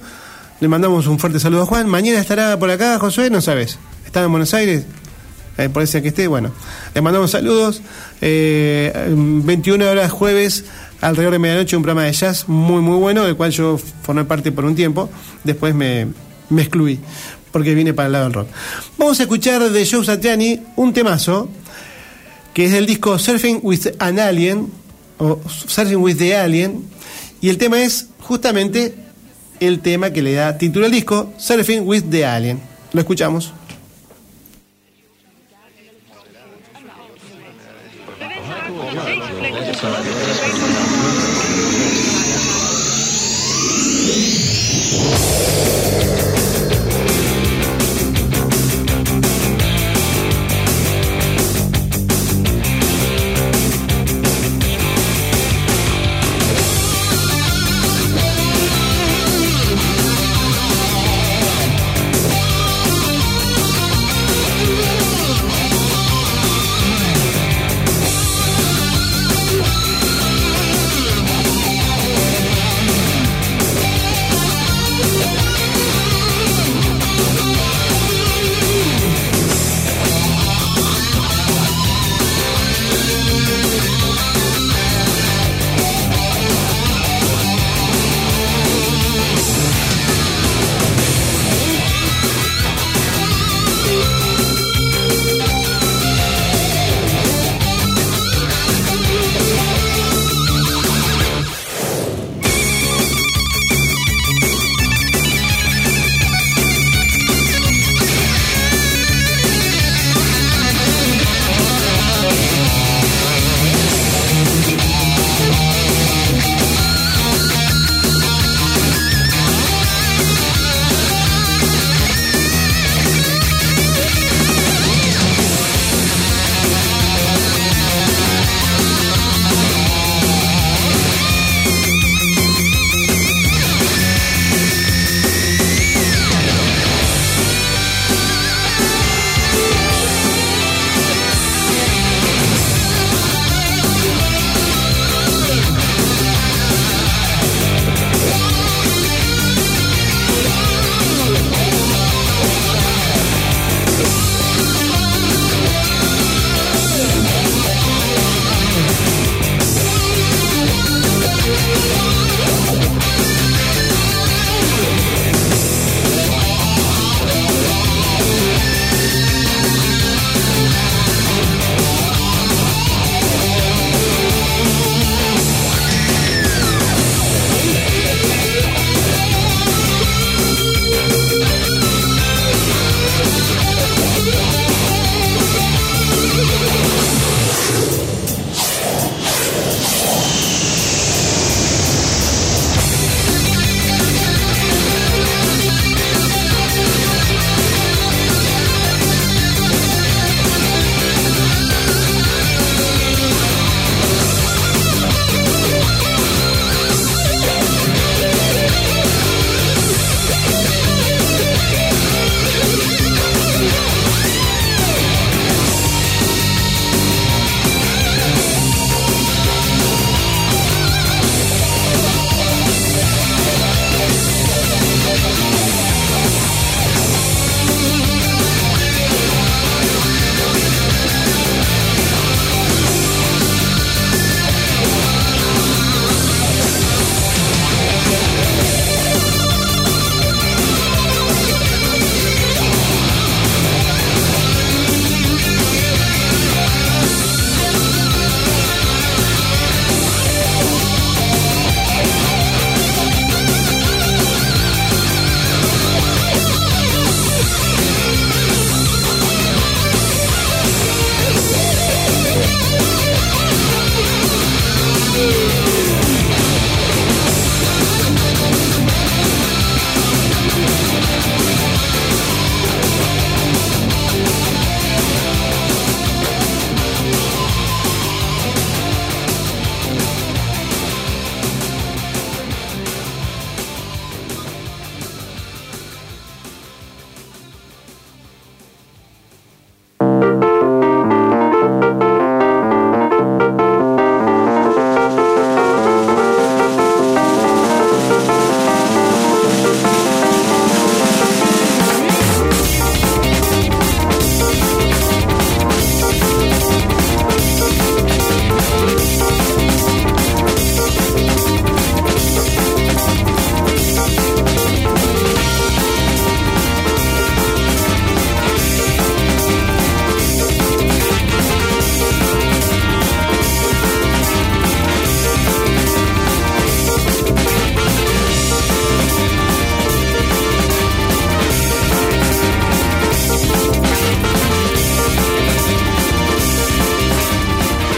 Le 0.61 0.69
mandamos 0.69 1.07
un 1.07 1.19
fuerte 1.19 1.41
saludo 1.41 1.63
a 1.63 1.67
Juan. 1.67 1.89
Mañana 1.89 2.21
estará 2.21 2.59
por 2.59 2.71
acá, 2.71 2.99
Josué, 2.99 3.31
no 3.31 3.41
sabes. 3.41 3.79
¿Está 4.07 4.23
en 4.23 4.31
Buenos 4.31 4.55
Aires? 4.55 4.85
Eh, 5.59 5.69
por 5.69 5.83
ese 5.83 6.03
que 6.03 6.09
esté, 6.09 6.27
bueno. 6.29 6.53
Le 6.95 7.01
mandamos 7.01 7.31
saludos. 7.31 7.83
Eh, 8.21 8.93
21 9.09 9.91
horas 9.91 10.13
jueves, 10.13 10.65
alrededor 11.01 11.33
de 11.33 11.39
medianoche, 11.39 11.77
un 11.77 11.83
programa 11.83 12.07
de 12.07 12.13
jazz 12.13 12.49
muy, 12.49 12.81
muy 12.81 12.97
bueno, 12.99 13.25
del 13.25 13.37
cual 13.37 13.51
yo 13.51 13.79
formé 14.03 14.25
parte 14.25 14.53
por 14.53 14.65
un 14.65 14.75
tiempo. 14.75 15.11
Después 15.45 15.75
me, 15.75 16.09
me 16.49 16.63
excluí, 16.63 17.01
porque 17.53 17.75
vine 17.75 17.93
para 17.93 18.07
el 18.07 18.13
lado 18.13 18.25
del 18.25 18.35
rock. 18.35 18.49
Vamos 18.99 19.19
a 19.19 19.25
escuchar 19.25 19.69
de 19.71 19.87
Joe 19.87 20.05
Satriani 20.05 20.61
un 20.77 20.93
temazo, 20.93 21.49
que 22.55 22.67
es 22.67 22.73
del 22.73 22.87
disco 22.87 23.19
Surfing 23.19 23.61
with 23.63 23.89
an 23.99 24.19
Alien, 24.19 24.71
o 25.19 25.41
Surfing 25.49 26.03
with 26.03 26.17
the 26.17 26.37
Alien, 26.37 26.89
y 27.41 27.49
el 27.49 27.59
tema 27.59 27.83
es 27.83 28.09
justamente 28.21 28.95
el 29.61 29.81
tema 29.81 30.11
que 30.11 30.23
le 30.23 30.35
da 30.35 30.59
título 30.59 30.87
al 30.87 30.93
disco, 30.93 31.33
Surfing 31.39 31.87
with 31.87 32.05
the 32.11 32.25
Alien. 32.25 32.61
Lo 32.93 33.01
escuchamos. 33.01 33.53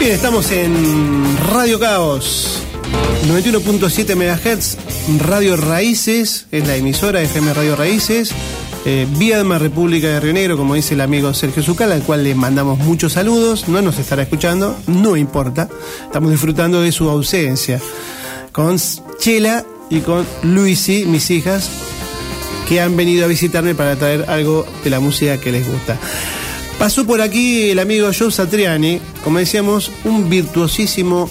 Estamos 0.09 0.51
en 0.51 1.37
Radio 1.51 1.79
Caos 1.79 2.63
91.7 3.27 4.15
MHz, 4.15 4.77
Radio 5.19 5.55
Raíces, 5.55 6.47
es 6.51 6.67
la 6.67 6.75
emisora 6.75 7.21
FM 7.21 7.53
Radio 7.53 7.75
Raíces. 7.75 8.31
Eh, 8.85 9.05
República 9.59 10.07
de 10.07 10.19
Río 10.19 10.33
Negro, 10.33 10.57
como 10.57 10.73
dice 10.73 10.95
el 10.95 11.01
amigo 11.01 11.31
Sergio 11.35 11.61
Zucal, 11.61 11.91
al 11.91 12.01
cual 12.01 12.23
le 12.23 12.33
mandamos 12.33 12.79
muchos 12.79 13.13
saludos. 13.13 13.67
No 13.67 13.83
nos 13.83 13.99
estará 13.99 14.23
escuchando, 14.23 14.75
no 14.87 15.15
importa. 15.15 15.69
Estamos 16.05 16.31
disfrutando 16.31 16.81
de 16.81 16.91
su 16.91 17.07
ausencia. 17.07 17.79
Con 18.51 18.77
Chela 19.19 19.63
y 19.91 19.99
con 19.99 20.25
Luisi, 20.41 21.05
mis 21.05 21.29
hijas, 21.29 21.69
que 22.67 22.81
han 22.81 22.97
venido 22.97 23.25
a 23.25 23.27
visitarme 23.27 23.75
para 23.75 23.95
traer 23.95 24.25
algo 24.27 24.65
de 24.83 24.89
la 24.89 24.99
música 24.99 25.39
que 25.39 25.51
les 25.51 25.67
gusta. 25.67 25.99
Pasó 26.79 27.05
por 27.05 27.19
aquí 27.19 27.71
el 27.71 27.79
amigo 27.79 28.09
Joe 28.17 28.31
Satriani, 28.31 29.01
como 29.21 29.39
decíamos, 29.39 29.91
un 30.05 30.29
virtuosísimo 30.29 31.29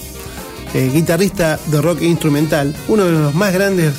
eh, 0.75 0.91
guitarrista 0.93 1.59
de 1.65 1.81
rock 1.81 2.03
instrumental, 2.03 2.75
uno 2.87 3.05
de 3.05 3.11
los 3.13 3.33
más 3.33 3.51
grandes 3.51 3.95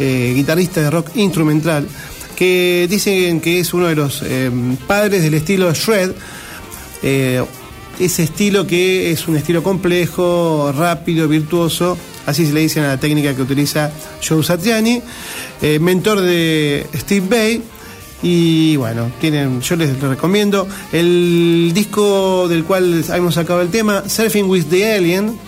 eh, 0.00 0.32
guitarristas 0.34 0.82
de 0.82 0.90
rock 0.90 1.10
instrumental, 1.14 1.86
que 2.34 2.88
dicen 2.90 3.40
que 3.40 3.60
es 3.60 3.72
uno 3.72 3.86
de 3.86 3.94
los 3.94 4.22
eh, 4.24 4.50
padres 4.88 5.22
del 5.22 5.34
estilo 5.34 5.72
shred, 5.72 6.10
ese 7.00 8.22
estilo 8.24 8.66
que 8.66 9.12
es 9.12 9.28
un 9.28 9.36
estilo 9.36 9.62
complejo, 9.62 10.74
rápido, 10.76 11.28
virtuoso, 11.28 11.96
así 12.26 12.44
se 12.44 12.52
le 12.52 12.60
dice 12.60 12.80
a 12.80 12.88
la 12.88 12.96
técnica 12.98 13.36
que 13.36 13.42
utiliza 13.42 13.92
Joe 14.26 14.42
Satriani, 14.42 15.00
mentor 15.78 16.22
de 16.22 16.84
Steve 16.96 17.26
Bay. 17.28 17.77
Y 18.22 18.76
bueno, 18.76 19.10
tienen, 19.20 19.60
yo 19.60 19.76
les 19.76 20.00
recomiendo 20.00 20.66
el 20.92 21.70
disco 21.72 22.48
del 22.48 22.64
cual 22.64 23.04
hemos 23.14 23.34
sacado 23.34 23.60
el 23.60 23.68
tema, 23.68 24.08
Surfing 24.08 24.46
with 24.46 24.64
the 24.64 24.92
Alien, 24.92 25.38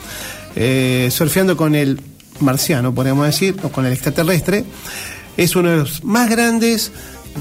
eh, 0.54 1.08
surfeando 1.10 1.56
con 1.56 1.74
el 1.74 2.00
marciano, 2.38 2.94
podríamos 2.94 3.26
decir, 3.26 3.56
o 3.62 3.70
con 3.70 3.86
el 3.86 3.92
extraterrestre. 3.92 4.64
Es 5.36 5.56
uno 5.56 5.70
de 5.70 5.76
los 5.78 6.04
más 6.04 6.30
grandes 6.30 6.92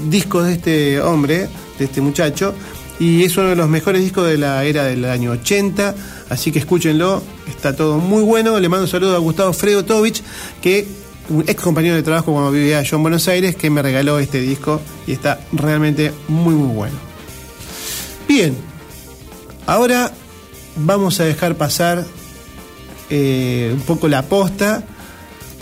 discos 0.08 0.46
de 0.46 0.54
este 0.54 1.00
hombre, 1.00 1.48
de 1.78 1.84
este 1.84 2.00
muchacho, 2.00 2.54
y 2.98 3.24
es 3.24 3.36
uno 3.36 3.50
de 3.50 3.56
los 3.56 3.68
mejores 3.68 4.02
discos 4.02 4.28
de 4.28 4.36
la 4.36 4.64
era 4.64 4.84
del 4.84 5.04
año 5.04 5.30
80, 5.30 5.94
así 6.28 6.50
que 6.50 6.58
escúchenlo, 6.58 7.22
está 7.48 7.74
todo 7.74 7.98
muy 7.98 8.22
bueno. 8.22 8.58
Le 8.58 8.68
mando 8.68 8.84
un 8.84 8.90
saludo 8.90 9.16
a 9.16 9.18
Gustavo 9.18 9.52
Fredo 9.52 9.84
Tovich, 9.84 10.22
que 10.60 10.86
un 11.30 11.44
ex 11.46 11.60
compañero 11.62 11.94
de 11.94 12.02
trabajo 12.02 12.32
cuando 12.32 12.50
vivía 12.50 12.82
yo 12.82 12.96
en 12.96 13.02
Buenos 13.02 13.26
Aires, 13.28 13.56
que 13.56 13.70
me 13.70 13.82
regaló 13.82 14.18
este 14.18 14.40
disco 14.40 14.80
y 15.06 15.12
está 15.12 15.40
realmente 15.52 16.12
muy 16.28 16.54
muy 16.54 16.74
bueno. 16.74 16.96
Bien, 18.28 18.56
ahora 19.66 20.12
vamos 20.76 21.20
a 21.20 21.24
dejar 21.24 21.56
pasar 21.56 22.04
eh, 23.08 23.70
un 23.72 23.80
poco 23.82 24.08
la 24.08 24.22
posta 24.22 24.84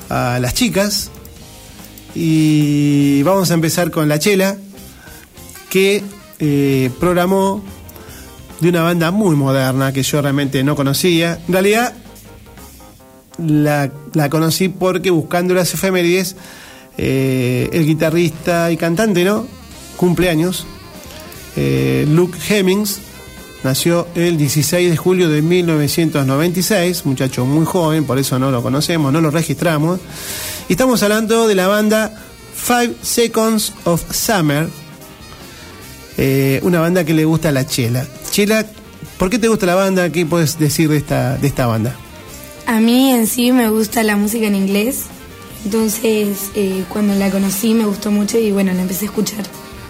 a 0.08 0.38
las 0.40 0.54
chicas 0.54 1.10
y 2.14 3.22
vamos 3.22 3.50
a 3.50 3.54
empezar 3.54 3.90
con 3.90 4.08
la 4.08 4.18
Chela 4.18 4.56
que 5.68 6.02
eh, 6.38 6.90
programó 6.98 7.62
de 8.60 8.70
una 8.70 8.82
banda 8.82 9.10
muy 9.10 9.36
moderna 9.36 9.92
que 9.92 10.02
yo 10.02 10.20
realmente 10.20 10.64
no 10.64 10.74
conocía. 10.74 11.38
En 11.46 11.52
realidad 11.52 11.94
la, 13.38 13.90
conocí 14.30 14.68
porque 14.68 15.10
buscando 15.10 15.54
las 15.54 15.72
efemérides 15.72 16.36
eh, 16.96 17.70
el 17.72 17.86
guitarrista 17.86 18.70
y 18.72 18.76
cantante, 18.76 19.24
¿no? 19.24 19.46
Cumpleaños. 19.96 20.66
Eh, 21.56 22.06
Luke 22.08 22.38
Hemmings 22.48 23.00
nació 23.62 24.06
el 24.14 24.36
16 24.36 24.90
de 24.90 24.96
julio 24.96 25.28
de 25.28 25.42
1996, 25.42 27.06
muchacho 27.06 27.44
muy 27.44 27.64
joven, 27.64 28.04
por 28.04 28.18
eso 28.18 28.38
no 28.38 28.50
lo 28.50 28.62
conocemos, 28.62 29.12
no 29.12 29.20
lo 29.20 29.30
registramos. 29.30 30.00
Y 30.68 30.72
estamos 30.72 31.02
hablando 31.02 31.46
de 31.46 31.54
la 31.54 31.68
banda 31.68 32.12
Five 32.54 32.96
Seconds 33.02 33.72
of 33.84 34.12
Summer, 34.12 34.68
eh, 36.16 36.60
una 36.62 36.80
banda 36.80 37.04
que 37.04 37.14
le 37.14 37.24
gusta 37.24 37.50
a 37.50 37.52
la 37.52 37.66
Chela. 37.66 38.06
Chela, 38.30 38.66
¿por 39.18 39.30
qué 39.30 39.38
te 39.38 39.48
gusta 39.48 39.66
la 39.66 39.76
banda? 39.76 40.10
¿Qué 40.10 40.26
puedes 40.26 40.58
decir 40.58 40.88
de 40.88 40.96
esta, 40.96 41.36
de 41.36 41.46
esta 41.46 41.66
banda? 41.66 41.96
A 42.68 42.80
mí 42.80 43.10
en 43.12 43.26
sí 43.26 43.50
me 43.50 43.70
gusta 43.70 44.02
la 44.02 44.16
música 44.16 44.46
en 44.46 44.54
inglés, 44.54 45.04
entonces 45.64 46.50
eh, 46.54 46.84
cuando 46.90 47.14
la 47.14 47.30
conocí 47.30 47.72
me 47.72 47.86
gustó 47.86 48.10
mucho 48.10 48.38
y 48.38 48.52
bueno, 48.52 48.74
la 48.74 48.82
empecé 48.82 49.06
a 49.06 49.08
escuchar. 49.08 49.46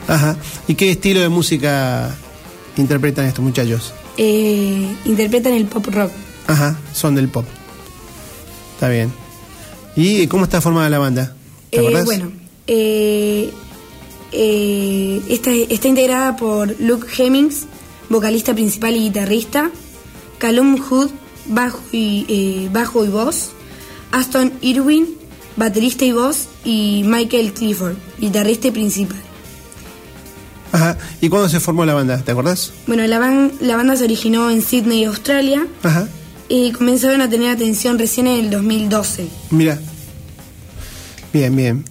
Ajá. 0.06 0.36
¿Y 0.68 0.76
qué 0.76 0.92
estilo 0.92 1.20
de 1.20 1.28
música 1.28 2.16
interpretan 2.76 3.26
estos 3.26 3.44
muchachos? 3.44 3.92
Eh, 4.16 4.86
interpretan 5.04 5.54
el 5.54 5.64
pop 5.64 5.86
rock. 5.88 6.12
Ajá, 6.46 6.78
son 6.94 7.16
del 7.16 7.28
pop. 7.28 7.44
Está 8.74 8.88
bien. 8.88 9.12
¿Y 9.96 10.28
cómo 10.28 10.44
está 10.44 10.60
formada 10.60 10.88
la 10.88 11.00
banda? 11.00 11.34
¿Te 11.70 11.84
Eh, 11.84 12.02
bueno, 12.04 12.30
eh, 12.68 13.52
eh, 14.30 15.20
está, 15.28 15.50
está 15.50 15.88
integrada 15.88 16.36
por 16.36 16.80
Luke 16.80 17.08
Hemmings, 17.18 17.66
vocalista 18.08 18.54
principal 18.54 18.94
y 18.94 19.00
guitarrista, 19.00 19.72
Callum 20.38 20.78
Hood, 20.78 21.10
bajo 21.49 21.80
y, 21.92 22.24
eh, 22.28 22.68
bajo 22.72 23.05
y 23.05 23.09
voz, 23.09 23.51
Aston 24.12 24.53
Irwin, 24.61 25.07
baterista 25.57 26.05
y 26.05 26.12
voz, 26.12 26.49
y 26.64 27.03
Michael 27.05 27.53
Clifford, 27.53 27.96
guitarrista 28.18 28.68
y 28.68 28.70
principal. 28.70 29.18
Ajá. 30.72 30.99
¿Y 31.20 31.28
cuándo 31.28 31.49
se 31.49 31.61
formó 31.61 31.84
la 31.86 31.94
banda? 31.94 32.18
¿Te 32.18 32.30
acordás? 32.32 32.72
Bueno, 32.86 33.07
la, 33.07 33.18
ban- 33.18 33.53
la 33.61 33.76
banda 33.76 33.96
se 33.96 34.05
originó 34.05 34.51
en 34.51 34.61
Sydney, 34.62 35.05
Australia, 35.05 35.66
Ajá. 35.82 36.09
y 36.49 36.72
comenzaron 36.72 37.20
a 37.22 37.28
tener 37.30 37.51
atención 37.51 37.99
recién 37.99 38.26
en 38.26 38.44
el 38.44 38.51
2012. 38.51 39.28
Mira. 39.51 39.78
Bien, 41.32 41.55
bien. 41.57 41.84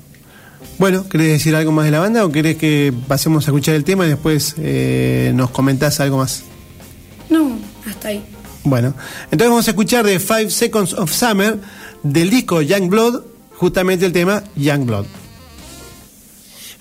Bueno, 0.77 1.09
¿querés 1.09 1.27
decir 1.29 1.55
algo 1.55 1.71
más 1.71 1.85
de 1.85 1.91
la 1.91 1.99
banda 1.99 2.23
o 2.23 2.31
querés 2.31 2.57
que 2.57 2.93
pasemos 3.07 3.47
a 3.47 3.51
escuchar 3.51 3.73
el 3.73 3.83
tema 3.83 4.05
y 4.05 4.09
después 4.09 4.53
eh, 4.59 5.31
nos 5.33 5.49
comentás 5.49 5.99
algo 5.99 6.17
más? 6.17 6.43
No, 7.31 7.57
hasta 7.89 8.09
ahí. 8.09 8.23
Bueno, 8.69 8.93
entonces 9.31 9.47
vamos 9.49 9.67
a 9.67 9.71
escuchar 9.71 10.05
de 10.05 10.19
Five 10.19 10.51
Seconds 10.51 10.93
of 10.93 11.09
Summer 11.09 11.57
del 12.03 12.29
disco 12.29 12.61
Young 12.61 12.89
Blood, 12.89 13.23
justamente 13.55 14.05
el 14.05 14.11
tema 14.11 14.43
Young 14.57 14.85
Blood. 14.85 15.05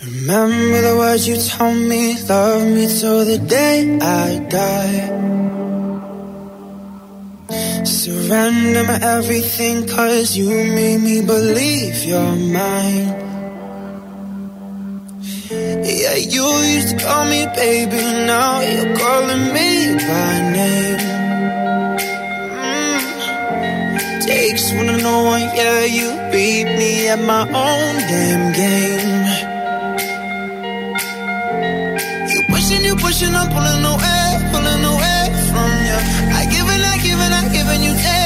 Remember 0.03 0.83
the 0.83 0.97
words 0.97 1.29
you 1.29 1.37
told 1.37 1.77
me, 1.77 2.17
love 2.29 2.67
me 2.67 2.89
till 2.89 3.25
the 3.25 3.39
day 3.39 3.99
I 4.03 4.41
die. 4.51 5.13
Surrender 7.85 8.83
my 8.85 8.99
everything, 9.01 9.87
cause 9.87 10.37
you 10.37 10.49
made 10.49 10.99
me 10.99 11.23
believe 11.23 12.05
you're 12.05 12.37
mine. 12.37 13.15
Yeah, 15.51 16.17
you 16.17 16.45
used 16.75 16.99
to 16.99 17.05
call 17.05 17.27
me 17.27 17.47
baby, 17.55 18.03
now 18.27 18.61
you're 18.61 18.97
calling 18.97 19.53
me 19.55 19.95
by 19.95 20.51
name. 20.53 21.06
Mm. 24.73 24.77
wanna 24.77 24.97
know 24.99 25.25
one, 25.25 25.43
yeah, 25.55 25.85
you 25.85 26.11
beat 26.33 26.65
me 26.65 27.09
at 27.09 27.21
my 27.21 27.43
own 27.43 27.95
damn 28.11 28.53
game. 28.53 29.27
You 32.33 32.41
pushing, 32.51 32.85
you 32.85 32.97
pushing, 32.97 33.35
I'm 33.35 33.47
pulling 33.55 33.85
away, 33.95 34.27
pulling 34.51 34.85
away 34.93 35.23
from 35.51 35.71
you. 35.87 35.99
I 36.39 36.43
give 36.51 36.67
and 36.75 36.83
I 36.83 36.97
give 36.99 37.21
and 37.27 37.35
I 37.35 37.43
give 37.55 37.69
and 37.75 37.83
you 37.85 37.95
take, 37.95 38.26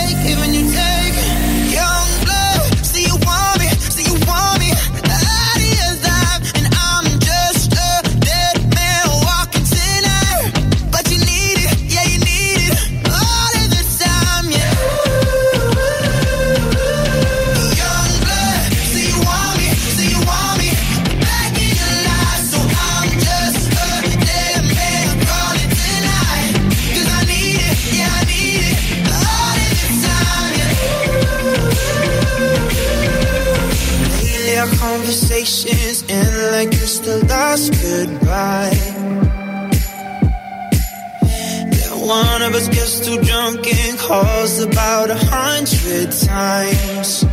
conversations 35.41 36.05
end 36.11 36.53
like 36.53 36.69
it's 36.69 36.99
the 36.99 37.25
last 37.25 37.73
goodbye. 37.81 38.77
Then 41.71 42.07
one 42.07 42.43
of 42.43 42.55
us 42.55 42.69
gets 42.69 43.01
too 43.01 43.19
drunk 43.23 43.67
and 43.67 43.99
calls 43.99 44.61
about 44.61 45.09
a 45.11 45.17
hundred 45.17 46.13
times. 46.13 47.25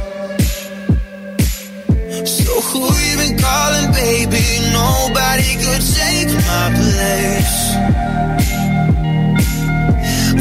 So 2.29 2.61
who 2.69 2.83
you 2.85 3.17
been 3.17 3.37
calling, 3.37 3.91
baby? 3.91 4.45
Nobody 4.71 5.51
could 5.63 5.83
take 5.99 6.31
my 6.47 6.67
place. 6.79 7.57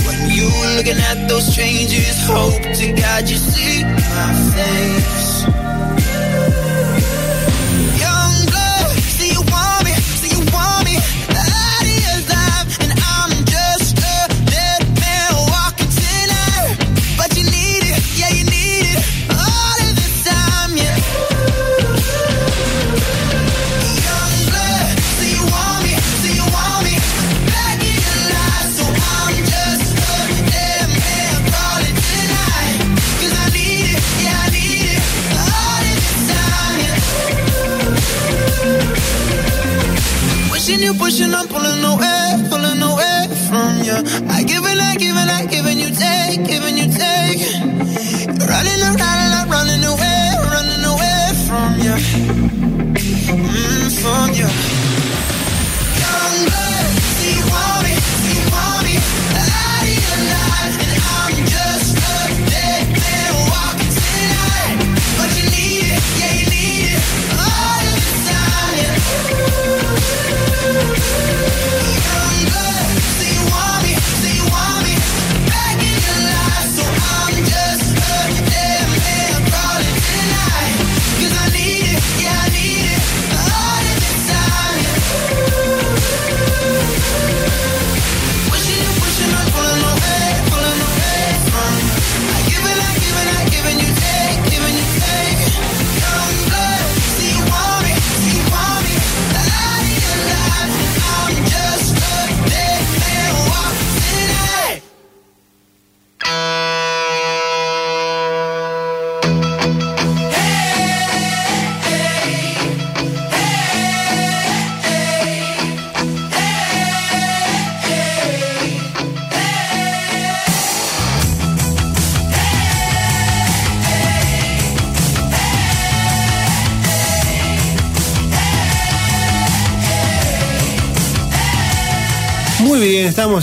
When 0.07 0.31
you 0.31 0.47
looking 0.77 1.01
at 1.11 1.29
those 1.29 1.51
strangers. 1.53 2.17
Hope 2.27 2.63
to 2.63 2.93
God 2.93 3.29
you 3.29 3.37
see 3.37 3.83
my 3.83 4.33
face. 4.55 5.26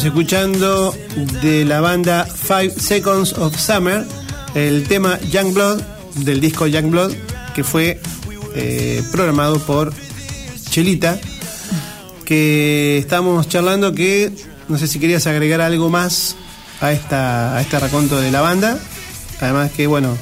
Estamos 0.04 0.20
escuchando 0.20 0.96
de 1.42 1.64
la 1.64 1.80
banda 1.80 2.26
Five 2.26 2.72
Seconds 2.72 3.34
of 3.38 3.58
Summer 3.58 4.06
el 4.54 4.86
tema 4.86 5.18
Young 5.32 5.54
Blood 5.54 5.82
del 6.16 6.42
disco 6.42 6.68
Young 6.68 6.90
Blood 6.90 7.14
que 7.56 7.64
fue 7.64 8.02
eh, 8.54 9.02
programado 9.14 9.60
por 9.60 9.94
Chelita 10.70 11.18
que 12.26 12.98
estamos 12.98 13.48
charlando 13.48 13.94
que 13.94 14.34
no 14.68 14.78
sé 14.78 14.88
si 14.88 15.00
querías 15.00 15.26
agregar 15.26 15.62
algo 15.62 15.90
más 15.90 16.36
a 16.82 16.92
esta 16.92 17.56
a 17.56 17.62
este 17.62 17.80
raconto 17.80 18.20
de 18.20 18.30
la 18.30 18.42
banda. 18.42 18.78
Además 19.40 19.72
que 19.72 19.88
bueno 19.88 20.18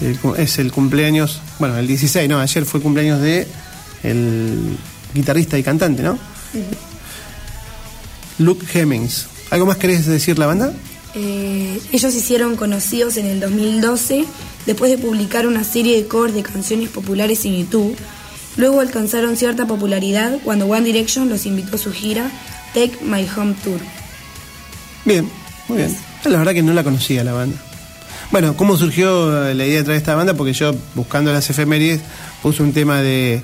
el 0.00 0.18
es 0.36 0.58
el 0.58 0.72
cumpleaños 0.72 1.40
bueno 1.60 1.78
el 1.78 1.86
16 1.86 2.28
no 2.28 2.40
ayer 2.40 2.64
fue 2.64 2.80
cumpleaños 2.80 3.20
de 3.20 3.46
el 4.02 4.76
guitarrista 5.14 5.56
y 5.58 5.62
cantante 5.62 6.02
no 6.02 6.18
Luke 8.38 8.66
Hemmings. 8.72 9.26
¿Algo 9.50 9.66
más 9.66 9.76
querés 9.76 10.06
decir 10.06 10.38
la 10.38 10.46
banda? 10.46 10.72
Eh, 11.14 11.80
ellos 11.92 12.12
se 12.12 12.18
hicieron 12.18 12.56
conocidos 12.56 13.16
en 13.18 13.26
el 13.26 13.40
2012 13.40 14.24
después 14.64 14.90
de 14.90 14.98
publicar 14.98 15.46
una 15.46 15.64
serie 15.64 15.96
de 15.96 16.06
covers 16.08 16.34
de 16.34 16.42
canciones 16.42 16.88
populares 16.88 17.44
en 17.44 17.58
YouTube. 17.58 17.96
Luego 18.56 18.80
alcanzaron 18.80 19.36
cierta 19.36 19.66
popularidad 19.66 20.38
cuando 20.44 20.66
One 20.66 20.82
Direction 20.82 21.28
los 21.28 21.46
invitó 21.46 21.76
a 21.76 21.78
su 21.78 21.92
gira 21.92 22.30
Take 22.74 22.98
My 23.04 23.26
Home 23.36 23.54
Tour. 23.62 23.80
Bien, 25.04 25.28
muy 25.68 25.78
bien. 25.78 25.96
La 26.24 26.38
verdad 26.38 26.52
que 26.52 26.62
no 26.62 26.72
la 26.72 26.84
conocía 26.84 27.24
la 27.24 27.32
banda. 27.32 27.56
Bueno, 28.30 28.56
¿cómo 28.56 28.76
surgió 28.76 29.52
la 29.52 29.66
idea 29.66 29.78
de 29.78 29.84
traer 29.84 29.98
esta 29.98 30.14
banda? 30.14 30.34
Porque 30.34 30.54
yo, 30.54 30.74
buscando 30.94 31.32
las 31.32 31.50
efemérides, 31.50 32.00
puse 32.42 32.62
un 32.62 32.72
tema 32.72 33.02
de. 33.02 33.42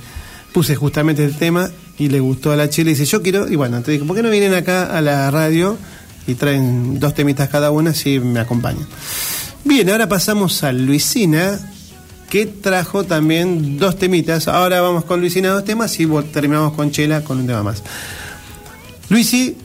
Puse 0.53 0.76
justamente 0.76 1.24
el 1.24 1.36
tema 1.36 1.70
y 1.99 2.09
le 2.09 2.21
gustó 2.21 2.53
a 2.53 2.57
la 2.57 2.69
chile 2.71 2.91
y 2.91 2.95
dice: 2.95 3.05
Yo 3.05 3.23
quiero. 3.23 3.49
Y 3.49 3.57
bueno, 3.57 3.77
entonces 3.77 3.95
dije: 3.95 4.07
¿por 4.07 4.17
qué 4.17 4.23
no 4.23 4.31
vienen 4.31 4.55
acá 4.55 4.97
a 4.97 5.01
la 5.01 5.31
radio 5.31 5.77
y 6.27 6.35
traen 6.35 7.01
dos 7.01 7.15
temitas 7.15 7.49
cada 7.49 7.71
una 7.71 7.91
así 7.91 8.21
me 8.21 8.41
acompañan? 8.41 8.87
Bien, 9.65 9.91
ahora 9.91 10.09
pasamos 10.09 10.63
a 10.65 10.73
Luisina, 10.73 11.59
que 12.31 12.47
trajo 12.47 13.05
también 13.05 13.79
dos 13.79 13.99
temitas. 13.99 14.49
Ahora 14.49 14.81
vamos 14.81 15.05
con 15.05 15.21
Luisina, 15.21 15.51
dos 15.51 15.65
temas 15.65 15.99
y 16.01 16.07
terminamos 16.33 16.73
con 16.75 16.91
Chela 16.91 17.23
con 17.23 17.39
un 17.39 17.47
tema 17.47 17.63
más. 17.63 17.83
Luisi, 19.09 19.57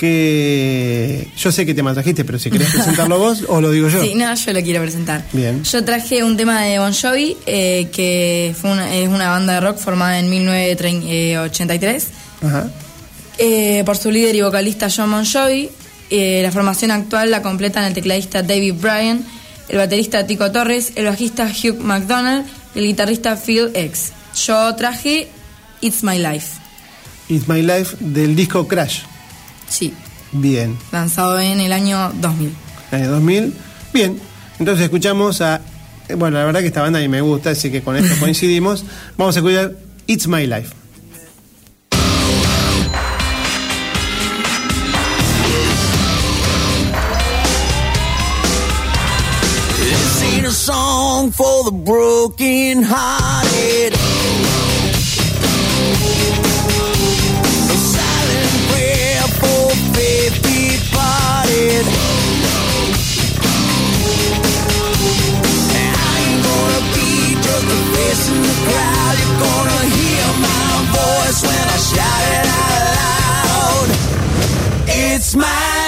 que 0.00 1.28
yo 1.36 1.52
sé 1.52 1.66
qué 1.66 1.74
tema 1.74 1.92
trajiste, 1.92 2.24
pero 2.24 2.38
si 2.38 2.50
querés 2.50 2.70
presentarlo 2.72 3.18
vos 3.18 3.44
o 3.48 3.60
lo 3.60 3.70
digo 3.70 3.88
yo. 3.90 4.02
Sí, 4.02 4.14
no, 4.14 4.34
yo 4.34 4.52
lo 4.54 4.62
quiero 4.62 4.80
presentar. 4.80 5.26
Bien. 5.32 5.62
Yo 5.62 5.84
traje 5.84 6.24
un 6.24 6.38
tema 6.38 6.62
de 6.62 6.78
Bon 6.78 6.94
Jovi, 6.94 7.36
eh, 7.44 7.88
que 7.92 8.54
fue 8.58 8.72
una, 8.72 8.94
es 8.94 9.08
una 9.08 9.28
banda 9.28 9.54
de 9.54 9.60
rock 9.60 9.76
formada 9.76 10.18
en 10.18 10.30
1983 10.30 12.06
Ajá. 12.42 12.70
eh, 13.36 13.82
por 13.84 13.98
su 13.98 14.10
líder 14.10 14.34
y 14.36 14.40
vocalista 14.40 14.88
John 14.94 15.10
Bon 15.10 15.26
Jovi. 15.26 15.68
Eh, 16.08 16.40
la 16.42 16.50
formación 16.50 16.90
actual 16.92 17.30
la 17.30 17.42
completan 17.42 17.84
el 17.84 17.92
tecladista 17.92 18.42
David 18.42 18.74
Bryan, 18.80 19.22
el 19.68 19.76
baterista 19.76 20.26
Tico 20.26 20.50
Torres, 20.50 20.92
el 20.96 21.04
bajista 21.04 21.44
Hugh 21.44 21.78
McDonald 21.78 22.46
y 22.74 22.78
el 22.78 22.86
guitarrista 22.86 23.36
Phil 23.36 23.70
X. 23.74 24.12
Yo 24.46 24.74
traje 24.76 25.28
It's 25.82 26.02
My 26.02 26.18
Life. 26.18 26.58
It's 27.28 27.46
My 27.46 27.60
Life 27.60 27.98
del 28.00 28.34
disco 28.34 28.66
Crash. 28.66 29.02
Sí, 29.70 29.94
Bien. 30.32 30.76
lanzado 30.92 31.38
en 31.40 31.60
el 31.60 31.72
año 31.72 32.12
2000. 32.20 32.52
Año 32.92 33.10
2000. 33.12 33.54
Bien. 33.94 34.20
Entonces 34.58 34.84
escuchamos 34.84 35.40
a. 35.40 35.60
Bueno, 36.18 36.38
la 36.38 36.44
verdad 36.44 36.60
que 36.60 36.66
esta 36.66 36.82
banda 36.82 36.98
a 36.98 37.02
mí 37.02 37.08
me 37.08 37.20
gusta, 37.22 37.50
así 37.50 37.70
que 37.70 37.82
con 37.82 37.96
esto 37.96 38.14
coincidimos. 38.20 38.84
Vamos 39.16 39.36
a 39.36 39.38
escuchar 39.38 39.72
It's 40.06 40.26
My 40.26 40.46
Life. 40.46 40.74
This 49.76 50.22
ain't 50.22 50.46
a 50.46 50.50
song 50.50 51.30
for 51.30 51.64
the 51.64 51.72
broken 51.72 52.82
hearted. 52.82 53.94
Gonna 69.42 69.82
hear 69.96 70.26
my 70.46 70.70
voice 70.96 71.40
when 71.48 71.66
I 71.76 71.78
shout 71.90 72.22
it 72.36 72.46
out 72.60 72.82
loud. 72.98 73.88
It's 74.86 75.34
my 75.34 75.79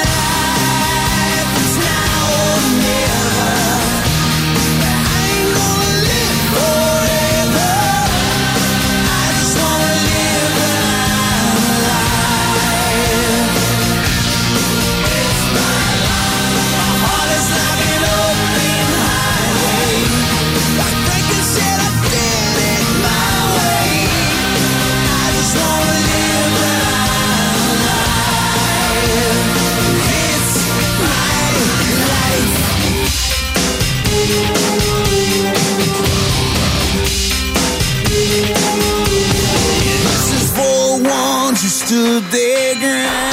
to 41.92 42.20
the 42.20 42.74
ground. 42.80 43.31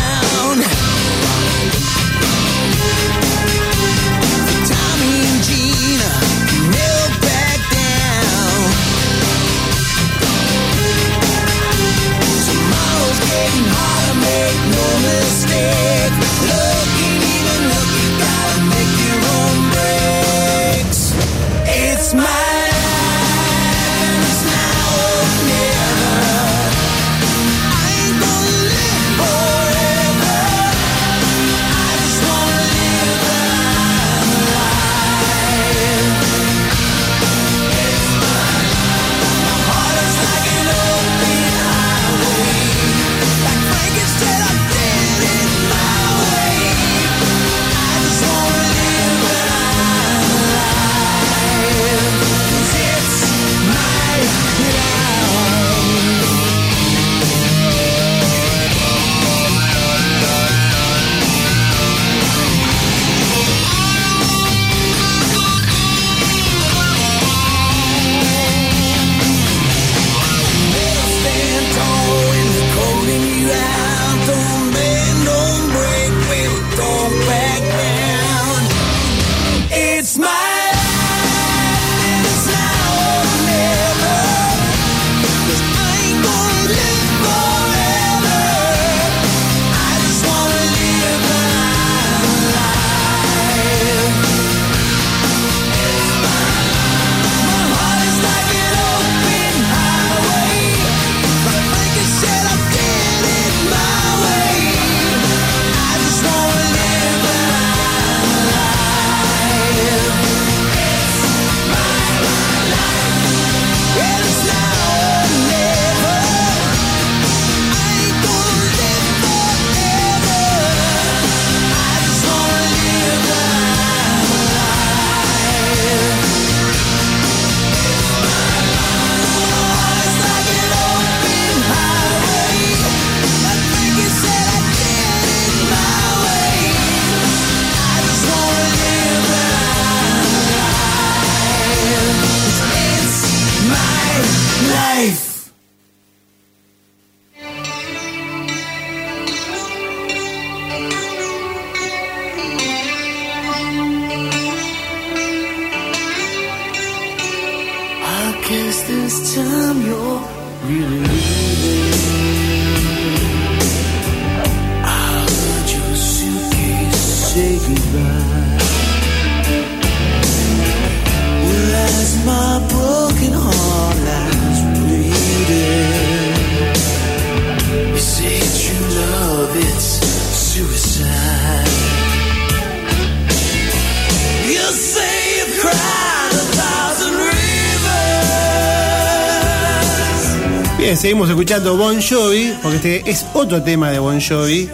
Seguimos 191.19 191.37
escuchando 191.37 191.75
Bon 191.75 192.01
Jovi, 192.01 192.53
porque 192.63 192.77
este 192.77 193.11
es 193.11 193.25
otro 193.33 193.61
tema 193.61 193.91
de 193.91 193.99
Bon 193.99 194.21
Jovi. 194.21 194.69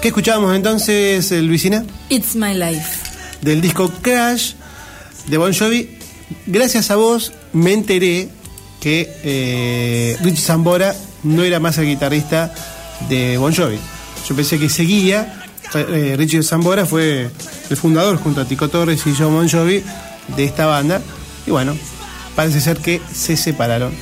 ¿Qué 0.00 0.08
escuchábamos 0.08 0.54
entonces, 0.54 1.32
eh, 1.32 1.42
Luisina? 1.42 1.84
It's 2.08 2.36
My 2.36 2.54
Life. 2.54 3.00
Del 3.40 3.60
disco 3.60 3.90
Crash 4.00 4.52
de 5.26 5.36
Bon 5.36 5.52
Jovi. 5.52 5.98
Gracias 6.46 6.92
a 6.92 6.96
vos 6.96 7.32
me 7.52 7.72
enteré 7.72 8.28
que 8.80 9.12
eh, 9.24 10.16
Richie 10.20 10.40
Zambora 10.40 10.94
no 11.24 11.42
era 11.42 11.58
más 11.58 11.76
el 11.78 11.86
guitarrista 11.86 12.54
de 13.08 13.36
Bon 13.36 13.52
Jovi. 13.52 13.80
Yo 14.28 14.36
pensé 14.36 14.60
que 14.60 14.68
seguía. 14.68 15.42
Eh, 15.74 16.14
Richie 16.16 16.44
Zambora 16.44 16.86
fue 16.86 17.28
el 17.68 17.76
fundador 17.76 18.16
junto 18.18 18.42
a 18.42 18.44
Tico 18.44 18.68
Torres 18.68 19.04
y 19.06 19.14
John 19.18 19.34
Bon 19.34 19.48
Jovi 19.48 19.82
de 20.36 20.44
esta 20.44 20.66
banda. 20.66 21.00
Y 21.48 21.50
bueno, 21.50 21.76
parece 22.36 22.60
ser 22.60 22.76
que 22.76 23.00
se 23.12 23.36
separaron. 23.36 23.92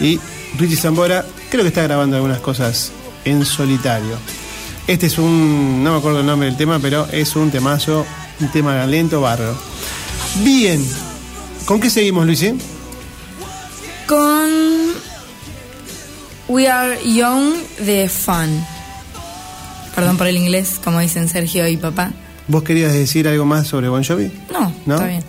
Y 0.00 0.18
Richie 0.58 0.76
Zambora 0.76 1.24
creo 1.50 1.62
que 1.62 1.68
está 1.68 1.82
grabando 1.82 2.16
algunas 2.16 2.40
cosas 2.40 2.92
en 3.24 3.44
solitario. 3.44 4.16
Este 4.86 5.06
es 5.06 5.18
un, 5.18 5.82
no 5.82 5.92
me 5.92 5.98
acuerdo 5.98 6.20
el 6.20 6.26
nombre 6.26 6.48
del 6.48 6.56
tema, 6.56 6.78
pero 6.80 7.06
es 7.12 7.36
un 7.36 7.50
temazo, 7.50 8.04
un 8.40 8.48
tema 8.48 8.84
lento, 8.86 9.20
bárbaro. 9.20 9.56
Bien, 10.42 10.84
¿con 11.66 11.80
qué 11.80 11.88
seguimos, 11.88 12.26
Luis? 12.26 12.44
Con 14.06 14.50
We 16.48 16.68
Are 16.68 16.98
Young 17.04 17.54
de 17.80 18.08
Fun. 18.08 18.64
Perdón 19.94 20.16
por 20.16 20.26
el 20.26 20.36
inglés, 20.36 20.80
como 20.82 21.00
dicen 21.00 21.28
Sergio 21.28 21.66
y 21.68 21.76
papá. 21.76 22.12
¿Vos 22.48 22.62
querías 22.62 22.92
decir 22.92 23.28
algo 23.28 23.44
más 23.44 23.68
sobre 23.68 23.88
Bon 23.88 24.02
Jovi? 24.02 24.30
No, 24.52 24.74
¿No? 24.86 24.94
está 24.94 25.06
bien. 25.06 25.22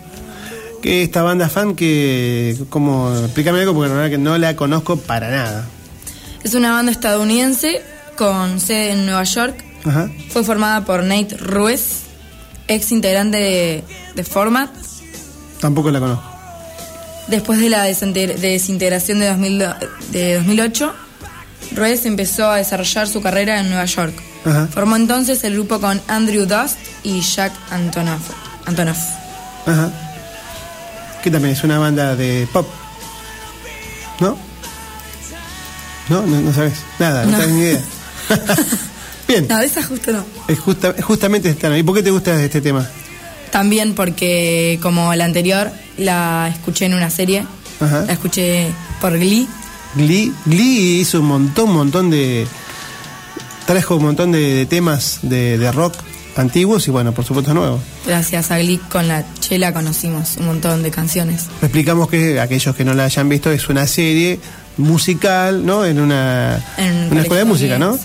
Que 0.84 1.02
esta 1.02 1.24
banda 1.24 1.48
fan 1.48 1.76
que, 1.76 2.58
como, 2.70 3.18
explícame 3.24 3.62
algo 3.62 3.74
porque 3.74 3.88
la 3.88 3.96
verdad 3.96 4.10
que 4.12 4.18
no 4.18 4.38
la 4.38 4.58
conozco 4.58 4.98
para 4.98 5.32
nada. 5.32 5.66
Es 6.44 6.56
una 6.56 6.74
banda 6.74 6.92
estadounidense 6.92 7.82
con 8.18 8.60
sede 8.60 8.92
en 8.92 9.06
Nueva 9.06 9.24
York. 9.24 9.64
Ajá. 9.86 10.12
Fue 10.28 10.44
formada 10.44 10.84
por 10.84 11.06
Nate 11.06 11.38
Ruiz, 11.38 12.02
ex 12.68 12.92
integrante 12.92 13.38
de, 13.38 13.84
de 14.14 14.24
Format. 14.26 14.72
Tampoco 15.62 15.90
la 15.90 16.02
conozco. 16.02 16.26
Después 17.30 17.62
de 17.62 17.70
la 17.70 17.84
desintegración 17.84 19.20
de, 19.20 19.28
2000 19.30 19.64
de 20.12 20.36
2008, 20.36 20.94
Ruiz 21.78 22.06
empezó 22.06 22.52
a 22.52 22.58
desarrollar 22.58 23.08
su 23.08 23.22
carrera 23.22 23.62
en 23.62 23.70
Nueva 23.70 23.86
York. 23.86 24.14
Ajá. 24.44 24.68
Formó 24.68 24.98
entonces 24.98 25.46
el 25.46 25.54
grupo 25.54 25.80
con 25.80 26.02
Andrew 26.10 26.46
Dust 26.46 26.78
y 27.04 27.22
Jack 27.22 27.54
Antonoff. 27.72 28.32
Antonoff. 28.66 29.00
Ajá. 29.66 30.13
Que 31.24 31.32
también 31.32 31.54
es 31.56 31.64
una 31.64 31.80
banda 31.80 32.16
de 32.16 32.48
pop. 32.52 32.68
¿No? 34.20 34.38
¿No? 36.10 36.22
No, 36.28 36.42
no 36.42 36.54
sabes. 36.54 36.74
Nada, 37.00 37.24
no, 37.26 37.32
No. 37.32 37.38
tenés 37.38 37.54
ni 37.56 37.62
idea. 37.62 37.82
Bien. 39.28 39.48
No, 39.48 39.58
de 39.58 39.66
esa 39.66 39.82
justo 39.84 40.12
no. 40.12 40.26
Es 40.50 40.60
justa- 40.60 40.94
justamente 41.02 41.50
esta. 41.50 41.76
¿Y 41.78 41.84
por 41.84 41.96
qué 41.96 42.04
te 42.04 42.12
gusta 42.12 42.42
este 42.44 42.60
tema? 42.62 42.88
También 43.52 43.96
porque, 43.96 44.80
como 44.82 45.14
la 45.16 45.26
anterior, 45.26 45.72
la 45.98 46.50
escuché 46.54 46.86
en 46.86 46.94
una 46.94 47.10
serie. 47.10 47.46
Ajá. 47.80 48.02
La 48.06 48.14
escuché 48.14 48.68
por 49.00 49.18
Glee. 49.18 49.48
Glee, 49.96 50.34
Glee 50.46 51.00
hizo 51.02 51.20
un 51.22 51.28
montón, 51.28 51.70
un 51.70 51.76
montón 51.76 52.10
de, 52.10 52.46
trajo 53.66 53.96
un 53.96 54.04
montón 54.06 54.32
de, 54.32 54.40
de 54.56 54.66
temas 54.66 55.20
de, 55.22 55.58
de 55.58 55.72
rock 55.72 55.96
antiguos 56.36 56.88
y 56.88 56.92
bueno, 56.92 57.12
por 57.14 57.26
supuesto 57.26 57.54
nuevos. 57.54 57.82
Gracias 58.06 58.52
a 58.52 58.58
Glick 58.60 58.88
con 58.90 59.08
la 59.08 59.24
chela 59.40 59.74
conocimos 59.74 60.38
un 60.38 60.48
montón 60.48 60.84
de 60.84 60.92
canciones. 60.92 61.46
Explicamos 61.62 62.10
que 62.10 62.40
aquellos 62.40 62.76
que 62.76 62.84
no 62.86 62.94
la 62.94 63.06
hayan 63.06 63.30
visto 63.30 63.52
es 63.52 63.70
una 63.70 63.86
serie 63.88 64.40
musical, 64.78 65.66
¿no? 65.66 65.86
En 65.86 66.00
una, 66.00 66.64
En 66.78 66.96
un 67.06 67.12
una 67.12 67.22
escuela 67.22 67.44
de 67.44 67.50
música, 67.50 67.78
¿no? 67.78 67.98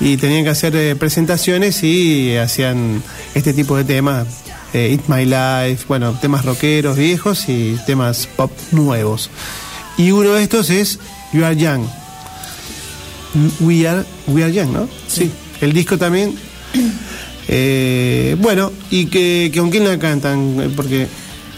Y 0.00 0.16
tenían 0.16 0.42
que 0.42 0.50
hacer 0.50 0.74
eh, 0.74 0.96
presentaciones 0.96 1.82
y 1.84 2.36
hacían 2.36 3.02
este 3.34 3.52
tipo 3.52 3.76
de 3.76 3.84
temas. 3.84 4.26
eh, 4.74 4.90
It's 4.92 5.08
My 5.08 5.24
Life, 5.24 5.84
bueno, 5.86 6.12
temas 6.20 6.44
rockeros 6.44 6.96
viejos 6.96 7.48
y 7.48 7.78
temas 7.86 8.26
pop 8.36 8.50
nuevos. 8.72 9.30
Y 9.98 10.10
uno 10.10 10.32
de 10.32 10.42
estos 10.42 10.70
es 10.70 10.98
You 11.32 11.44
Are 11.44 11.54
Young. 11.56 11.82
We 13.60 13.86
Are, 13.86 14.04
we 14.26 14.42
are 14.42 14.52
Young, 14.52 14.72
¿no? 14.72 14.88
Sí. 15.06 15.30
El 15.60 15.72
disco 15.72 15.96
también. 15.98 16.34
Eh, 17.48 18.36
bueno, 18.38 18.72
y 18.90 19.06
que, 19.06 19.50
que 19.52 19.58
con 19.60 19.70
quién 19.70 19.84
la 19.84 19.98
cantan, 19.98 20.60
Eh, 20.60 20.70
porque 20.74 21.06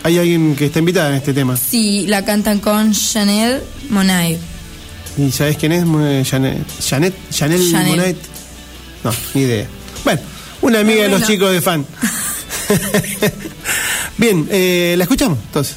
hay 0.02 0.18
alguien 0.18 0.54
que 0.56 0.66
está 0.66 0.78
invitada 0.78 1.10
en 1.10 1.16
este 1.16 1.32
tema. 1.34 1.56
Sí, 1.56 2.06
la 2.08 2.24
cantan 2.24 2.58
con 2.60 2.92
Chanel 2.92 3.60
Monae. 3.90 4.38
¿Y 5.16 5.30
sabes 5.30 5.56
quién 5.56 5.72
es? 5.72 5.84
Eh, 5.84 6.24
Janet, 6.28 6.66
Chanel 6.80 7.14
Chanel. 7.70 8.16
No, 9.04 9.12
ni 9.34 9.42
idea. 9.42 9.66
Bueno, 10.04 10.20
una 10.62 10.80
amiga 10.80 11.02
de 11.04 11.08
los 11.08 11.20
Bueno. 11.20 11.26
chicos 11.34 11.52
de 11.52 11.60
fan. 11.60 11.86
Bien, 14.18 14.46
eh, 14.50 14.94
la 14.96 15.04
escuchamos 15.04 15.38
entonces. 15.46 15.76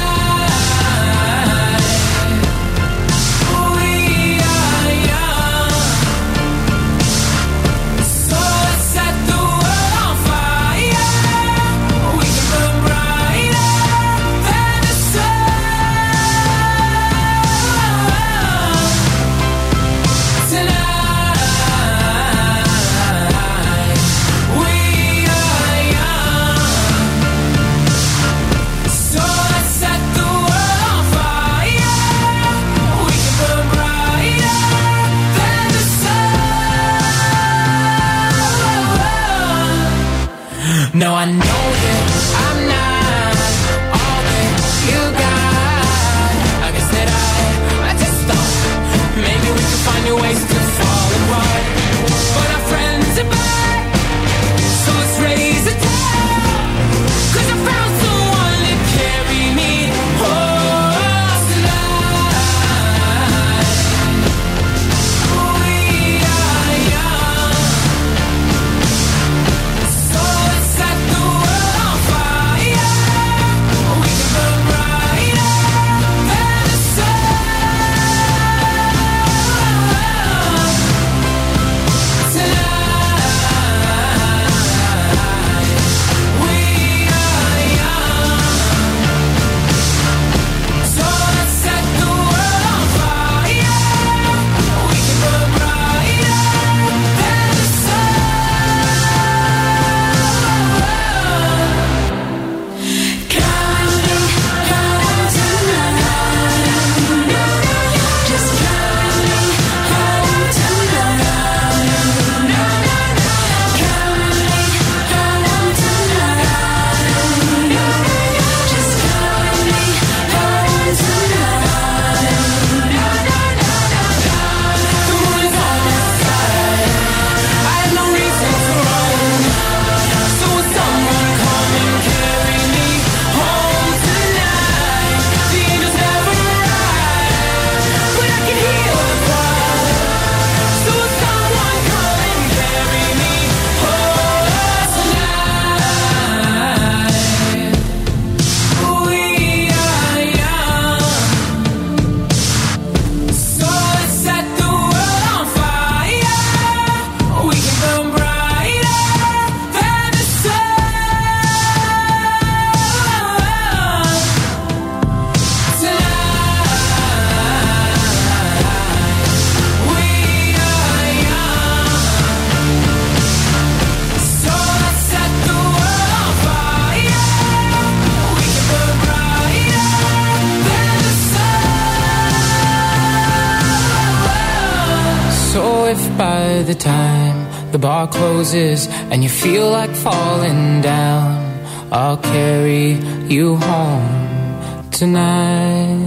and 188.53 189.23
you 189.23 189.29
feel 189.29 189.69
like 189.69 189.91
falling 189.91 190.81
down, 190.81 191.63
I'll 191.91 192.17
carry 192.17 192.97
you 193.29 193.55
home 193.55 194.89
tonight. 194.91 195.97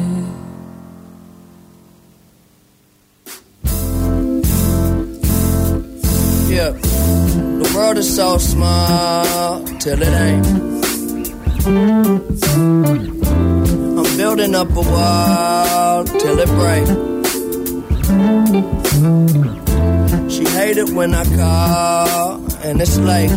Yeah, 6.51 6.71
the 6.73 7.73
world 7.75 7.97
is 7.97 8.15
so 8.15 8.37
small 8.37 9.65
till 9.79 10.03
it 10.03 10.13
ain't. 10.13 10.47
I'm 13.99 14.17
building 14.19 14.55
up 14.55 14.71
a 14.71 14.83
wall 14.83 16.05
till 16.05 16.39
it 16.39 16.49
breaks. 16.49 17.15
She 20.35 20.45
hate 20.47 20.79
it 20.81 20.91
when 20.91 21.15
I 21.15 21.25
call 21.37 22.41
and 22.65 22.81
it's 22.81 22.97
late. 22.99 23.31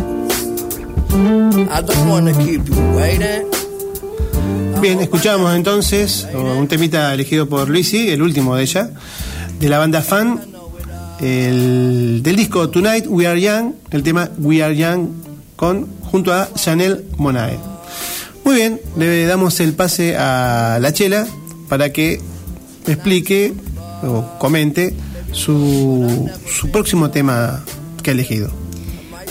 I 1.69 1.81
don't 1.81 2.09
wanna 2.09 2.33
keep 2.33 2.67
you 2.67 2.81
waiting. 2.95 3.45
Bien, 4.81 4.99
escuchamos 4.99 5.55
entonces 5.55 6.27
un 6.33 6.67
temita 6.67 7.13
elegido 7.13 7.47
por 7.47 7.69
Luisi, 7.69 8.09
el 8.09 8.21
último 8.21 8.55
de 8.55 8.63
ella, 8.63 8.89
de 9.59 9.69
la 9.69 9.77
banda 9.79 10.01
Fan, 10.01 10.39
el- 11.19 12.21
del 12.23 12.35
disco 12.35 12.69
Tonight 12.69 13.05
We 13.07 13.27
Are 13.27 13.39
Young, 13.39 13.73
el 13.91 14.03
tema 14.03 14.29
We 14.39 14.63
Are 14.63 14.75
Young, 14.75 15.07
con, 15.55 15.87
junto 16.11 16.33
a 16.33 16.49
Chanel 16.55 17.05
Monae. 17.17 17.57
Muy 18.43 18.55
bien, 18.55 18.79
le 18.97 19.25
damos 19.25 19.59
el 19.59 19.73
pase 19.73 20.15
a 20.17 20.77
la 20.81 20.93
Chela 20.93 21.27
para 21.69 21.91
que 21.91 22.21
explique 22.87 23.53
o 24.03 24.37
comente 24.39 24.95
su, 25.31 26.29
su 26.45 26.71
próximo 26.71 27.09
tema 27.09 27.63
que 28.03 28.11
ha 28.11 28.13
elegido. 28.13 28.49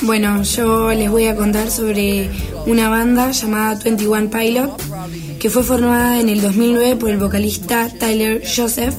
Bueno, 0.03 0.43
yo 0.43 0.93
les 0.93 1.11
voy 1.11 1.27
a 1.27 1.37
contar 1.37 1.71
sobre 1.71 2.29
una 2.67 2.89
banda 2.89 3.31
llamada 3.31 3.81
21 3.83 4.31
Pilot, 4.31 5.39
que 5.39 5.49
fue 5.49 5.63
formada 5.63 6.21
en 6.21 6.29
el 6.29 6.43
2009 6.43 6.97
por 6.97 7.11
el 7.11 7.17
vocalista 7.17 7.89
Tyler 7.99 8.43
Joseph, 8.45 8.95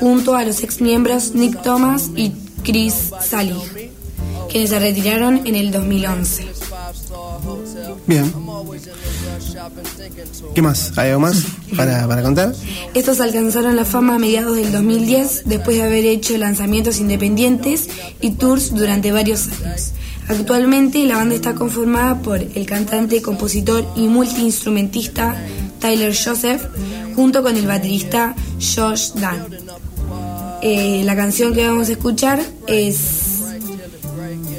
junto 0.00 0.34
a 0.34 0.44
los 0.44 0.62
ex 0.62 0.80
miembros 0.80 1.34
Nick 1.34 1.62
Thomas 1.62 2.10
y 2.16 2.32
Chris 2.64 3.10
Sally, 3.22 3.54
quienes 4.50 4.70
se 4.70 4.78
retiraron 4.78 5.46
en 5.46 5.54
el 5.54 5.70
2011. 5.70 6.46
Bien. 8.06 8.32
¿Qué 10.54 10.62
más? 10.62 10.96
¿Hay 10.98 11.10
algo 11.10 11.20
más 11.20 11.44
para, 11.76 12.06
para 12.06 12.22
contar? 12.22 12.54
Estos 12.94 13.20
alcanzaron 13.20 13.76
la 13.76 13.84
fama 13.84 14.16
a 14.16 14.18
mediados 14.18 14.56
del 14.56 14.72
2010 14.72 15.42
después 15.46 15.76
de 15.76 15.82
haber 15.82 16.04
hecho 16.04 16.36
lanzamientos 16.38 16.98
independientes 16.98 17.88
y 18.20 18.32
tours 18.32 18.74
durante 18.74 19.12
varios 19.12 19.48
años. 19.64 19.92
Actualmente 20.28 21.04
la 21.06 21.16
banda 21.16 21.34
está 21.34 21.54
conformada 21.54 22.22
por 22.22 22.38
el 22.38 22.66
cantante, 22.66 23.20
compositor 23.20 23.84
y 23.96 24.06
multiinstrumentista 24.06 25.36
Tyler 25.80 26.14
Joseph 26.16 26.62
junto 27.16 27.42
con 27.42 27.56
el 27.56 27.66
baterista 27.66 28.36
Josh 28.60 29.12
Dan. 29.14 29.46
Eh, 30.62 31.02
la 31.04 31.16
canción 31.16 31.52
que 31.52 31.66
vamos 31.66 31.88
a 31.88 31.92
escuchar 31.92 32.40
es... 32.66 33.40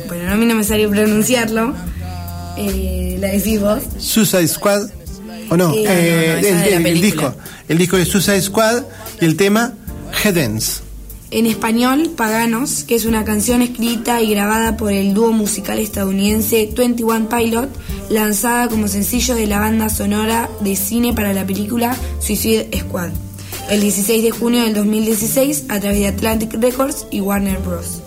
Bueno, 0.08 0.32
a 0.32 0.36
mí 0.36 0.46
no 0.46 0.56
me 0.56 0.64
sale 0.66 0.90
pronunciarlo. 0.90 1.74
Eh, 2.70 3.18
la 3.20 3.28
decís 3.30 3.60
vos. 3.60 3.82
Suicide 3.98 4.48
Squad, 4.48 4.90
o 5.50 5.58
no, 5.58 5.74
Eh, 5.74 5.86
Eh, 5.88 6.28
no, 6.42 6.42
no, 6.42 6.48
esa 6.48 6.78
el, 6.90 7.02
disco, 7.02 7.34
el 7.68 7.78
disco 7.78 7.98
de 7.98 8.06
Suicide 8.06 8.42
Squad 8.42 8.84
y 9.20 9.26
el 9.26 9.36
tema 9.36 9.74
Headens. 10.24 10.82
En 11.32 11.46
español, 11.46 12.12
Paganos, 12.18 12.84
que 12.84 12.96
es 12.96 13.06
una 13.06 13.24
canción 13.24 13.62
escrita 13.62 14.22
y 14.22 14.32
grabada 14.32 14.76
por 14.76 14.92
el 14.92 15.14
dúo 15.14 15.32
musical 15.32 15.80
estadounidense 15.80 16.70
21 16.76 17.30
Pilot, 17.30 17.70
lanzada 18.10 18.68
como 18.68 18.90
sencillo 18.90 19.36
de 19.36 19.48
la 19.48 19.60
banda 19.60 19.88
sonora 19.88 20.50
de 20.60 20.76
cine 20.76 21.14
para 21.14 21.32
la 21.34 21.46
película 21.48 21.96
Suicide 22.20 22.70
Squad, 22.78 23.12
el 23.70 23.80
16 23.80 24.24
de 24.24 24.32
junio 24.32 24.64
del 24.64 24.74
2016 24.74 25.66
a 25.70 25.80
través 25.80 26.00
de 26.00 26.08
Atlantic 26.08 26.54
Records 26.60 27.08
y 27.12 27.22
Warner 27.22 27.60
Bros. 27.60 28.02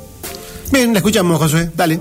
Bien, 0.71 0.93
la 0.93 0.99
escuchamos, 0.99 1.39
Josué, 1.39 1.71
dale. 1.75 2.01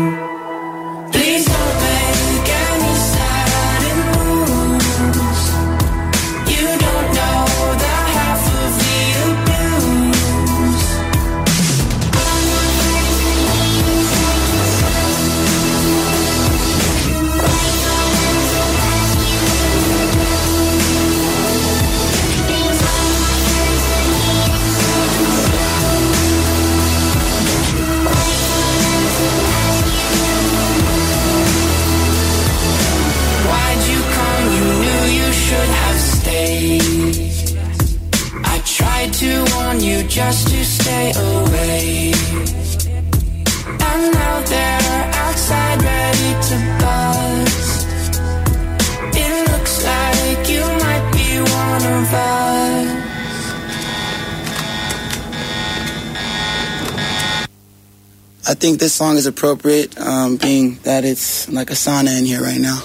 Think 58.61 58.77
this 58.77 58.93
song 58.93 59.17
is 59.17 59.25
appropriate, 59.25 59.99
um, 59.99 60.37
being 60.37 60.77
that 60.83 61.03
it's 61.03 61.49
like 61.49 61.71
a 61.71 61.73
sauna 61.73 62.15
in 62.15 62.25
here 62.25 62.43
right 62.43 62.61
now. 62.61 62.77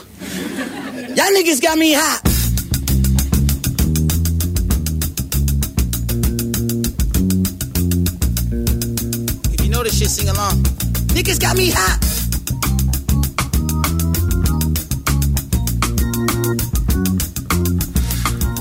Y'all 1.14 1.30
niggas 1.36 1.60
got 1.60 1.76
me 1.76 1.92
hot. 1.92 2.22
If 9.52 9.60
you 9.62 9.70
know 9.70 9.82
this 9.82 9.98
shit, 9.98 10.08
sing 10.08 10.30
along. 10.30 10.62
Niggas 11.12 11.38
got 11.38 11.58
me 11.58 11.70
hot. 11.70 12.00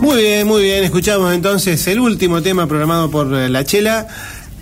Muy 0.01 0.21
bien, 0.21 0.45
muy 0.45 0.63
bien. 0.63 0.83
Escuchamos 0.83 1.33
entonces 1.33 1.87
el 1.87 2.01
último 2.01 2.41
tema 2.41 2.67
programado 2.67 3.09
por 3.09 3.33
eh, 3.33 3.47
La 3.47 3.63
Chela, 3.63 4.05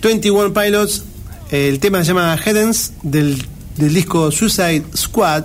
21 0.00 0.54
Pilots. 0.54 1.13
El 1.54 1.78
tema 1.78 2.00
se 2.00 2.08
llama 2.08 2.36
Headens 2.44 2.94
del, 3.04 3.40
del 3.76 3.94
disco 3.94 4.32
Suicide 4.32 4.82
Squad. 4.96 5.44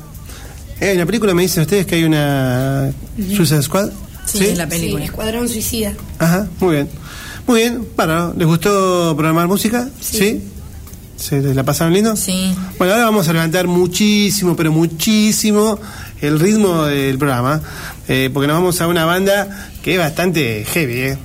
Eh, 0.81 0.93
en 0.93 0.97
la 0.97 1.05
película 1.05 1.35
me 1.35 1.43
dicen 1.43 1.61
ustedes 1.61 1.85
que 1.85 1.97
hay 1.97 2.03
una 2.03 2.91
Suicide 3.15 3.61
Squad. 3.61 3.91
Sí, 4.25 4.55
Escuadrón 5.03 5.47
Suicida. 5.47 5.93
Ajá, 6.17 6.47
muy 6.61 6.77
bien. 6.77 6.89
Muy 7.45 7.59
bien, 7.59 7.87
bueno, 7.95 8.33
¿les 8.35 8.47
gustó 8.47 9.13
programar 9.15 9.47
música? 9.47 9.87
Sí. 10.01 10.41
¿Se 11.15 11.53
la 11.53 11.63
pasaron 11.63 11.93
lindo? 11.93 12.15
Sí. 12.15 12.55
Bueno, 12.79 12.93
ahora 12.93 13.05
vamos 13.05 13.27
a 13.27 13.33
levantar 13.33 13.67
muchísimo, 13.67 14.55
pero 14.55 14.71
muchísimo 14.71 15.79
el 16.21 16.39
ritmo 16.39 16.85
del 16.85 17.19
programa, 17.19 17.61
eh, 18.07 18.31
porque 18.33 18.47
nos 18.47 18.55
vamos 18.55 18.81
a 18.81 18.87
una 18.87 19.05
banda 19.05 19.69
que 19.83 19.93
es 19.93 19.99
bastante 19.99 20.65
heavy, 20.65 21.01
¿eh? 21.01 21.17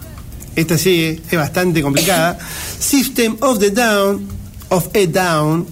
Esta 0.57 0.77
sí 0.77 1.05
eh, 1.05 1.23
es 1.31 1.39
bastante 1.39 1.81
complicada. 1.81 2.39
System 2.79 3.39
of 3.41 3.59
the 3.59 3.71
Down, 3.71 4.35
of 4.71 4.89
a 4.95 5.07
Down, 5.07 5.67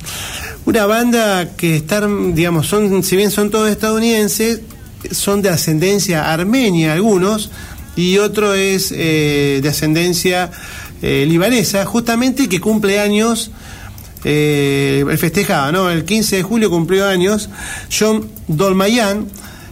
una 0.65 0.87
banda 0.87 1.57
que 1.57 1.77
están, 1.77 2.35
digamos, 2.35 2.67
son, 2.67 3.03
si 3.03 3.17
bien 3.17 3.31
son 3.31 3.51
todos 3.51 3.71
estadounidenses, 3.71 4.61
son 5.11 5.43
de 5.43 5.49
ascendencia 5.49 6.33
armenia 6.33 6.93
algunos, 6.93 7.51
y 7.97 8.19
otro 8.19 8.55
es 8.55 8.93
eh, 8.97 9.61
de 9.63 9.69
ascendencia 9.69 10.51
eh, 11.03 11.27
libanesa, 11.29 11.85
justamente 11.85 12.49
que 12.49 12.61
cumple 12.61 13.01
años 13.01 13.51
eh, 14.25 15.05
festejaba, 15.19 15.73
¿no? 15.73 15.91
El 15.91 16.05
15 16.05 16.37
de 16.37 16.43
julio 16.43 16.71
cumplió 16.71 17.09
años 17.09 17.51
John 17.91 18.29
Dolmayan, 18.47 19.27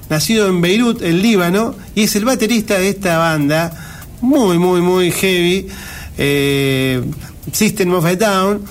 nacido 0.09 0.49
en 0.49 0.61
Beirut, 0.61 1.03
en 1.03 1.23
Líbano, 1.23 1.77
y 1.95 2.03
es 2.03 2.17
el 2.17 2.25
baterista 2.25 2.79
de 2.79 2.89
esta 2.89 3.19
banda, 3.19 3.73
muy, 4.21 4.59
muy, 4.59 4.81
muy 4.81 5.13
heavy, 5.13 5.69
eh, 6.19 7.01
System 7.53 7.95
of 7.95 8.05
a 8.05 8.17
Down. 8.17 8.65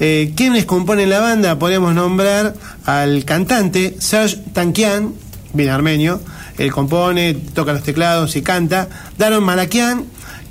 Eh, 0.00 0.32
¿Quiénes 0.34 0.64
componen 0.64 1.10
la 1.10 1.20
banda? 1.20 1.58
Podemos 1.58 1.94
nombrar 1.94 2.54
al 2.86 3.24
cantante 3.26 3.96
Serge 3.98 4.38
Tankian, 4.54 5.12
bien 5.52 5.68
armenio, 5.68 6.22
él 6.56 6.72
compone, 6.72 7.34
toca 7.34 7.74
los 7.74 7.82
teclados 7.82 8.34
y 8.34 8.42
canta, 8.42 8.88
Daron 9.18 9.44
Malakian, 9.44 10.06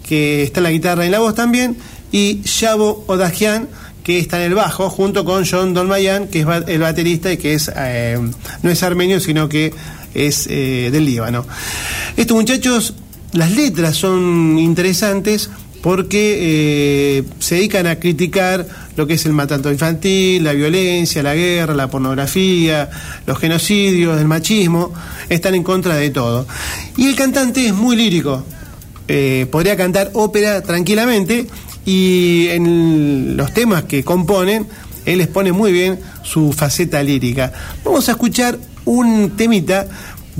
que 0.07 0.43
está 0.43 0.59
en 0.59 0.63
la 0.63 0.71
guitarra 0.71 1.03
y 1.03 1.07
en 1.07 1.11
la 1.11 1.19
voz 1.19 1.33
también, 1.33 1.77
y 2.11 2.41
Shabo 2.43 3.03
Odagian, 3.07 3.67
que 4.03 4.19
está 4.19 4.37
en 4.37 4.51
el 4.51 4.55
bajo, 4.55 4.89
junto 4.89 5.25
con 5.25 5.45
John 5.45 5.73
Dolmayan, 5.73 6.27
que 6.27 6.41
es 6.41 6.47
el 6.67 6.79
baterista 6.79 7.31
y 7.31 7.37
que 7.37 7.53
es 7.53 7.71
eh, 7.75 8.19
no 8.61 8.69
es 8.69 8.83
armenio, 8.83 9.19
sino 9.19 9.49
que 9.49 9.73
es 10.13 10.47
eh, 10.49 10.89
del 10.91 11.05
Líbano. 11.05 11.45
Estos 12.17 12.35
muchachos, 12.35 12.93
las 13.33 13.51
letras 13.51 13.95
son 13.95 14.57
interesantes 14.57 15.49
porque 15.81 16.37
eh, 17.19 17.23
se 17.39 17.55
dedican 17.55 17.87
a 17.87 17.97
criticar 17.97 18.67
lo 18.99 19.07
que 19.07 19.13
es 19.13 19.25
el 19.25 19.31
maltrato 19.31 19.71
infantil, 19.71 20.43
la 20.43 20.51
violencia, 20.51 21.23
la 21.23 21.33
guerra, 21.33 21.73
la 21.73 21.89
pornografía, 21.89 22.89
los 23.25 23.39
genocidios, 23.39 24.19
el 24.19 24.27
machismo, 24.27 24.91
están 25.29 25.55
en 25.55 25.63
contra 25.63 25.95
de 25.95 26.09
todo. 26.09 26.45
Y 26.97 27.07
el 27.07 27.15
cantante 27.15 27.65
es 27.65 27.73
muy 27.73 27.95
lírico, 27.95 28.43
eh, 29.07 29.47
podría 29.49 29.77
cantar 29.77 30.11
ópera 30.15 30.61
tranquilamente 30.63 31.47
y 31.85 32.47
en 32.49 33.37
los 33.37 33.53
temas 33.53 33.85
que 33.85 34.03
componen, 34.03 34.67
él 35.05 35.21
expone 35.21 35.53
muy 35.53 35.71
bien 35.71 35.97
su 36.23 36.51
faceta 36.51 37.01
lírica. 37.01 37.53
Vamos 37.85 38.09
a 38.09 38.11
escuchar 38.11 38.59
un 38.83 39.29
temita 39.37 39.87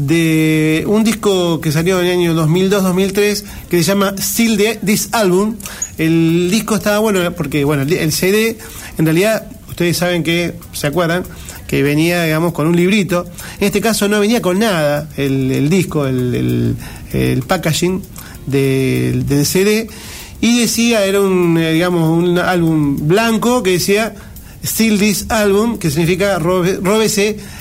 de 0.07 0.83
un 0.87 1.03
disco 1.03 1.59
que 1.61 1.71
salió 1.71 1.99
en 1.99 2.05
el 2.07 2.11
año 2.13 2.33
2002-2003 2.47 3.43
que 3.69 3.77
se 3.77 3.83
llama 3.83 4.13
Still 4.17 4.57
the- 4.57 4.79
This 4.85 5.09
Album. 5.11 5.55
El 5.97 6.49
disco 6.49 6.75
estaba 6.75 6.99
bueno 6.99 7.19
porque, 7.35 7.63
bueno, 7.63 7.83
el- 7.83 8.11
CD, 8.11 8.57
en 8.97 9.05
realidad, 9.05 9.47
ustedes 9.67 9.97
saben 9.97 10.23
que, 10.23 10.53
¿se 10.73 10.87
acuerdan? 10.87 11.23
Que 11.67 11.83
venía, 11.83 12.23
digamos, 12.23 12.53
con 12.53 12.67
un 12.67 12.75
librito. 12.75 13.25
En 13.59 13.67
este 13.67 13.81
caso 13.81 14.07
no 14.07 14.19
venía 14.19 14.41
con 14.41 14.57
nada 14.59 15.09
el, 15.17 15.51
el 15.51 15.69
disco, 15.69 16.07
el, 16.07 16.75
el- 17.13 17.43
packaging 17.43 18.01
del, 18.47 19.25
del 19.27 19.45
CD. 19.45 19.87
Y 20.41 20.61
decía, 20.61 21.03
era 21.05 21.19
un, 21.19 21.57
eh, 21.57 21.73
digamos, 21.73 22.09
un 22.09 22.37
álbum 22.37 23.07
blanco 23.07 23.61
que 23.61 23.71
decía 23.71 24.15
Still 24.63 24.97
This 24.97 25.25
Album, 25.29 25.77
que 25.77 25.89
significa 25.91 26.39
"Robe- 26.39 26.79
róbese 26.81 27.37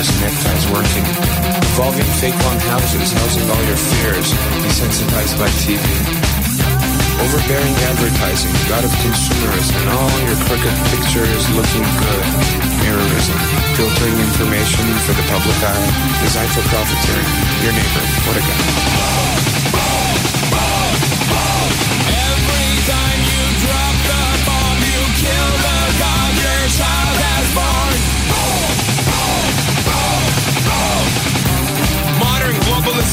clueless 0.00 0.20
neckties 0.20 0.64
working, 0.72 1.04
evolving 1.76 2.08
fake 2.20 2.38
long 2.44 2.60
houses, 2.72 3.12
housing 3.12 3.44
all 3.50 3.64
your 3.68 3.76
fears, 3.76 4.32
desensitized 4.64 5.36
by 5.38 5.48
TV. 5.60 5.84
Overbearing 7.20 7.76
advertising, 7.92 8.52
god 8.68 8.84
of 8.84 8.92
consumerism, 9.04 9.76
and 9.76 9.90
all 9.92 10.08
your 10.24 10.40
crooked 10.48 10.76
pictures 10.88 11.44
looking 11.52 11.84
good. 12.00 12.24
Mirrorism, 12.80 13.36
filtering 13.76 14.16
information 14.24 14.84
for 15.04 15.12
the 15.12 15.24
public 15.28 15.58
eye, 15.68 15.88
designed 16.24 16.52
for 16.56 16.64
profiteering. 16.72 17.28
Your 17.60 17.72
neighbor, 17.76 18.04
what 18.24 18.36
a 18.36 18.40
guy. 18.40 18.56
Every 22.08 22.72
time 22.88 23.20
you 23.28 23.42
drop 23.68 23.96
the 24.08 24.22
bomb, 24.48 24.80
you 24.80 25.02
kill 25.20 25.50
the 25.60 25.78
god 26.00 26.32
your 26.40 27.09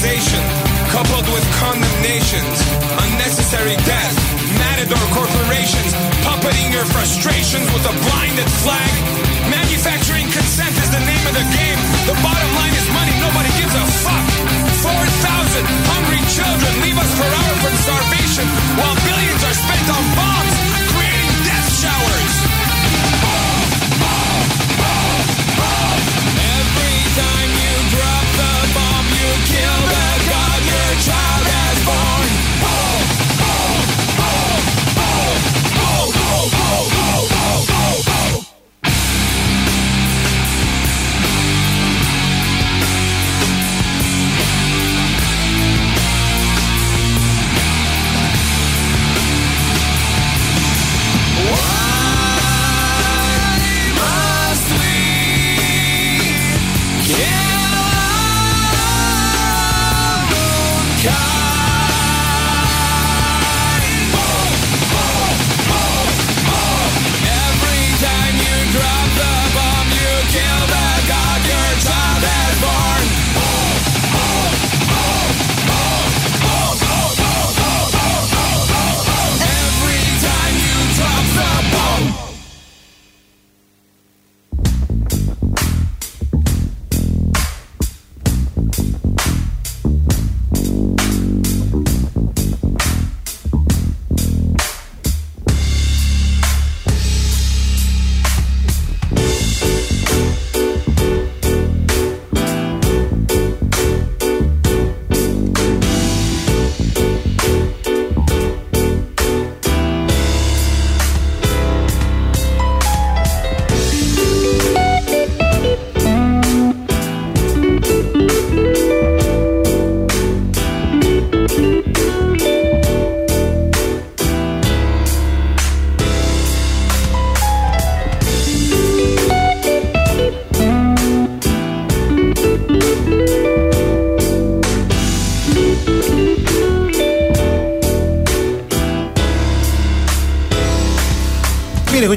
globalization, 0.07 0.43
coupled 0.89 1.27
with 1.35 1.43
condemnations, 1.59 2.57
unnecessary 3.03 3.75
death, 3.83 4.15
matador 4.55 5.03
corporations, 5.11 5.91
puppeting 6.23 6.71
your 6.71 6.85
frustrations 6.85 7.67
with 7.75 7.83
a 7.83 7.95
blinded 8.07 8.49
flag. 8.63 8.91
Manufacturing 9.51 10.27
consent 10.31 10.71
is 10.79 10.89
the 10.91 11.03
name 11.03 11.23
of 11.27 11.35
the 11.35 11.47
game. 11.51 11.79
The 12.07 12.15
bottom 12.23 12.51
line 12.55 12.75
is 12.75 12.87
money, 12.95 13.13
nobody 13.19 13.51
gives 13.59 13.75
a 13.75 13.85
fuck. 14.03 14.25
4,000 14.79 15.65
hungry 15.91 16.21
children 16.31 16.71
leave 16.83 16.97
us 16.97 17.11
per 17.19 17.27
hour 17.27 17.53
from 17.63 17.75
starvation, 17.83 18.47
while 18.79 18.95
billions 19.03 19.41
are 19.43 19.57
spent 19.59 19.87
on 19.91 20.03
bombs, 20.15 20.55
creating 20.95 21.31
death 21.43 21.69
showers. 21.83 22.46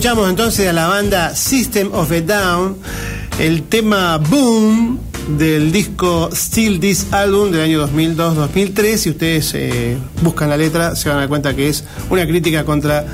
Escuchamos 0.01 0.31
entonces 0.31 0.67
a 0.67 0.73
la 0.73 0.87
banda 0.87 1.37
System 1.37 1.93
of 1.93 2.11
a 2.11 2.21
Down, 2.23 2.79
el 3.39 3.65
tema 3.65 4.17
Boom 4.17 4.99
del 5.37 5.73
disco 5.73 6.31
Still 6.33 6.81
This 6.81 7.13
Album 7.13 7.51
del 7.51 7.61
año 7.61 7.87
2002-2003. 7.87 8.97
Si 8.97 9.11
ustedes 9.11 9.53
eh, 9.53 9.99
buscan 10.23 10.49
la 10.49 10.57
letra, 10.57 10.97
se 10.97 11.11
van 11.11 11.19
a 11.19 11.21
dar 11.21 11.29
cuenta 11.29 11.55
que 11.55 11.69
es 11.69 11.85
una 12.09 12.27
crítica 12.27 12.65
contra 12.65 13.05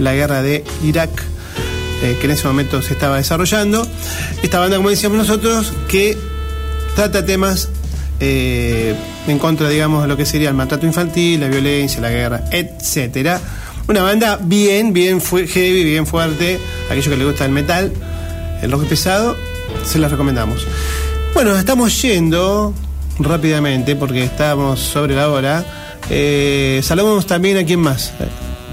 la 0.00 0.14
guerra 0.14 0.42
de 0.42 0.64
Irak. 0.82 1.10
eh, 2.02 2.18
que 2.20 2.26
en 2.26 2.32
ese 2.32 2.48
momento 2.48 2.82
se 2.82 2.94
estaba 2.94 3.18
desarrollando. 3.18 3.86
Esta 4.42 4.58
banda, 4.58 4.78
como 4.78 4.90
decíamos 4.90 5.18
nosotros, 5.18 5.72
que 5.86 6.18
trata 6.96 7.24
temas 7.24 7.68
eh, 8.18 8.96
en 9.28 9.38
contra, 9.38 9.68
digamos, 9.68 10.02
de 10.02 10.08
lo 10.08 10.16
que 10.16 10.26
sería 10.26 10.48
el 10.48 10.56
maltrato 10.56 10.86
infantil, 10.86 11.38
la 11.38 11.46
violencia, 11.46 12.00
la 12.00 12.10
guerra, 12.10 12.42
etcétera. 12.50 13.40
Una 13.92 14.04
banda 14.04 14.38
bien, 14.40 14.94
bien 14.94 15.20
heavy, 15.20 15.84
bien 15.84 16.06
fuerte. 16.06 16.58
Aquellos 16.86 17.08
que 17.08 17.16
les 17.18 17.26
gusta 17.26 17.44
el 17.44 17.52
metal, 17.52 17.92
el 18.62 18.72
rock 18.72 18.86
pesado, 18.86 19.36
se 19.84 19.98
las 19.98 20.10
recomendamos. 20.10 20.66
Bueno, 21.34 21.54
estamos 21.58 22.00
yendo 22.00 22.72
rápidamente 23.18 23.94
porque 23.94 24.24
estamos 24.24 24.80
sobre 24.80 25.14
la 25.14 25.28
hora. 25.28 25.62
Eh, 26.08 26.80
saludamos 26.82 27.26
también 27.26 27.58
a 27.58 27.66
quién 27.66 27.80
más. 27.80 28.14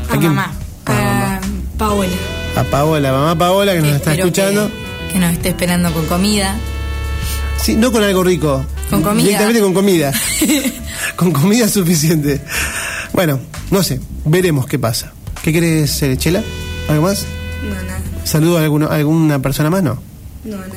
A 0.09 0.15
quién? 0.15 0.33
mamá. 0.33 0.53
A 0.85 1.41
Paola. 1.77 2.07
A 2.55 2.63
Paola, 2.63 3.11
mamá 3.11 3.37
Paola 3.37 3.73
que 3.73 3.81
nos 3.81 3.95
está 3.97 4.15
escuchando. 4.15 4.71
Que, 5.07 5.13
que 5.15 5.19
nos 5.19 5.33
esté 5.33 5.49
esperando 5.49 5.91
con 5.91 6.05
comida. 6.05 6.55
Sí, 7.61 7.75
no 7.75 7.91
con 7.91 8.03
algo 8.03 8.23
rico. 8.23 8.65
Con 8.89 9.01
comida. 9.01 9.25
Directamente 9.25 9.59
con 9.59 9.73
comida. 9.73 10.13
con 11.17 11.33
comida 11.33 11.67
suficiente. 11.67 12.39
Bueno, 13.11 13.41
no 13.71 13.83
sé, 13.83 13.99
veremos 14.25 14.65
qué 14.67 14.79
pasa. 14.79 15.13
¿Qué 15.43 15.53
querés, 15.53 16.01
eh, 16.03 16.17
Chela? 16.17 16.43
¿Algo 16.89 17.03
más? 17.03 17.25
No, 17.63 17.75
nada. 17.75 17.99
¿Saludo 18.23 18.57
a, 18.57 18.63
alguno- 18.63 18.89
a 18.89 18.95
alguna 18.95 19.39
persona 19.41 19.69
más? 19.69 19.83
No. 19.83 20.01
No, 20.43 20.57
nada. 20.57 20.69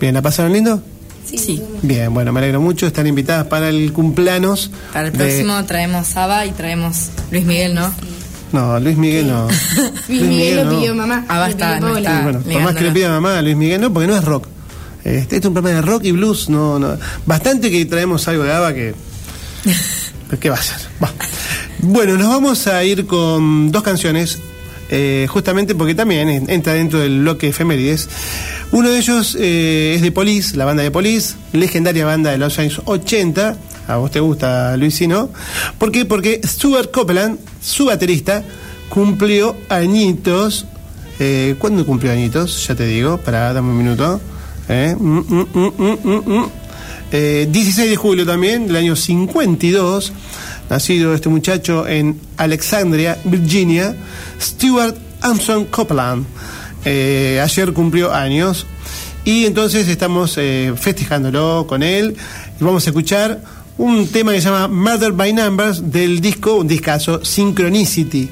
Bien, 0.00 0.14
¿la 0.14 0.22
pasaron 0.22 0.52
lindo? 0.52 0.82
Sí. 1.24 1.60
Bien, 1.82 2.12
bueno, 2.14 2.32
me 2.32 2.38
alegro 2.40 2.60
mucho. 2.60 2.86
Están 2.86 3.06
invitadas 3.06 3.46
para 3.46 3.68
el 3.68 3.92
cumpleaños. 3.92 4.70
Para 4.92 5.08
el 5.08 5.12
de- 5.12 5.18
próximo 5.18 5.64
traemos 5.64 6.06
Saba 6.06 6.46
y 6.46 6.52
traemos 6.52 7.08
Luis 7.30 7.44
Miguel, 7.44 7.74
¿no? 7.74 7.92
No, 8.52 8.78
Luis 8.78 8.96
Miguel 8.96 9.26
no. 9.26 9.48
Luis 10.08 10.22
Miguel 10.22 10.56
lo 10.56 10.64
no. 10.64 10.78
pidió 10.78 10.94
mamá. 10.94 11.24
Ah, 11.28 11.48
pidió 11.52 11.80
no 11.80 11.96
está. 11.96 12.16
Sí, 12.18 12.22
bueno, 12.22 12.40
por 12.40 12.62
más 12.62 12.74
que 12.76 12.84
le 12.84 12.92
pida 12.92 13.08
mamá 13.08 13.38
a 13.38 13.42
Luis 13.42 13.56
Miguel, 13.56 13.80
no, 13.80 13.92
porque 13.92 14.06
no 14.06 14.16
es 14.16 14.24
rock. 14.24 14.46
Este, 14.98 15.18
este 15.18 15.36
es 15.38 15.44
un 15.44 15.52
programa 15.52 15.80
de 15.80 15.82
rock 15.86 16.04
y 16.04 16.12
blues, 16.12 16.48
no, 16.48 16.78
no. 16.78 16.96
Bastante 17.26 17.70
que 17.70 17.84
traemos 17.86 18.26
algo 18.28 18.44
de 18.44 18.52
ABBA 18.52 18.74
que. 18.74 18.94
¿Qué 20.40 20.48
va 20.50 20.56
a 20.56 20.62
ser? 20.62 20.76
Va. 21.02 21.10
Bueno, 21.80 22.16
nos 22.16 22.28
vamos 22.28 22.66
a 22.66 22.82
ir 22.84 23.06
con 23.06 23.70
dos 23.70 23.82
canciones, 23.82 24.38
eh, 24.90 25.26
justamente 25.28 25.74
porque 25.74 25.94
también 25.94 26.28
en- 26.28 26.50
entra 26.50 26.74
dentro 26.74 26.98
del 27.00 27.20
bloque 27.20 27.48
efemérides. 27.48 28.08
Uno 28.72 28.90
de 28.90 28.98
ellos 28.98 29.36
eh, 29.38 29.94
es 29.96 30.02
de 30.02 30.10
Police, 30.12 30.56
la 30.56 30.64
banda 30.64 30.82
de 30.82 30.90
Police, 30.90 31.34
legendaria 31.52 32.04
banda 32.04 32.30
de 32.30 32.38
los 32.38 32.58
años 32.58 32.80
80. 32.84 33.56
A 33.88 33.96
vos 33.96 34.10
te 34.10 34.20
gusta, 34.20 34.76
Luisino. 34.76 35.30
¿Por 35.78 35.92
qué? 35.92 36.04
Porque 36.04 36.40
Stuart 36.44 36.90
Copeland, 36.90 37.38
su 37.62 37.84
baterista, 37.86 38.42
cumplió 38.88 39.56
añitos. 39.68 40.66
Eh, 41.20 41.54
¿Cuándo 41.58 41.86
cumplió 41.86 42.12
añitos? 42.12 42.66
Ya 42.66 42.74
te 42.74 42.86
digo, 42.86 43.18
para 43.18 43.52
dame 43.52 43.70
un 43.70 43.78
minuto. 43.78 44.20
Mm, 44.68 45.06
mm, 45.06 45.46
mm, 45.54 45.72
mm, 45.78 46.38
mm, 46.38 46.46
16 47.12 47.88
de 47.88 47.96
julio 47.96 48.26
también, 48.26 48.66
del 48.66 48.74
año 48.76 48.96
52, 48.96 50.12
nacido 50.68 51.14
este 51.14 51.28
muchacho 51.28 51.86
en 51.86 52.20
Alexandria, 52.36 53.18
Virginia, 53.24 53.94
Stuart 54.40 54.96
Armstrong 55.20 55.66
Copeland. 55.66 56.24
Eh, 56.84 57.40
ayer 57.42 57.72
cumplió 57.72 58.12
años 58.12 58.66
y 59.24 59.44
entonces 59.46 59.88
estamos 59.88 60.34
eh, 60.38 60.72
festejándolo 60.76 61.66
con 61.68 61.82
él 61.82 62.16
vamos 62.60 62.86
a 62.86 62.90
escuchar 62.90 63.42
un 63.76 64.06
tema 64.06 64.32
que 64.32 64.40
se 64.40 64.48
llama 64.48 64.68
Murder 64.68 65.12
by 65.12 65.32
Numbers 65.32 65.90
del 65.90 66.20
disco, 66.20 66.54
un 66.54 66.68
discazo 66.68 67.24
Synchronicity. 67.24 68.30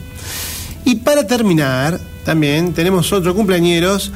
Y 0.87 0.95
para 0.97 1.27
terminar, 1.27 1.99
también 2.25 2.73
tenemos 2.73 3.13
otro 3.13 3.35
cumpleañeros, 3.35 4.13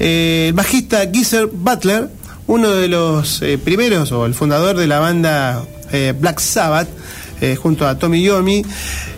eh, 0.00 0.46
el 0.48 0.54
bajista 0.54 1.06
Geezer 1.12 1.46
Butler, 1.46 2.08
uno 2.46 2.70
de 2.70 2.88
los 2.88 3.40
primeros 3.62 4.10
o 4.10 4.26
el 4.26 4.34
fundador 4.34 4.76
de 4.76 4.86
la 4.88 4.98
banda 4.98 5.64
Black 6.18 6.40
Sabbath, 6.40 6.88
eh, 7.42 7.56
junto 7.56 7.88
a 7.88 7.98
Tommy 7.98 8.22
Yomi, 8.22 8.64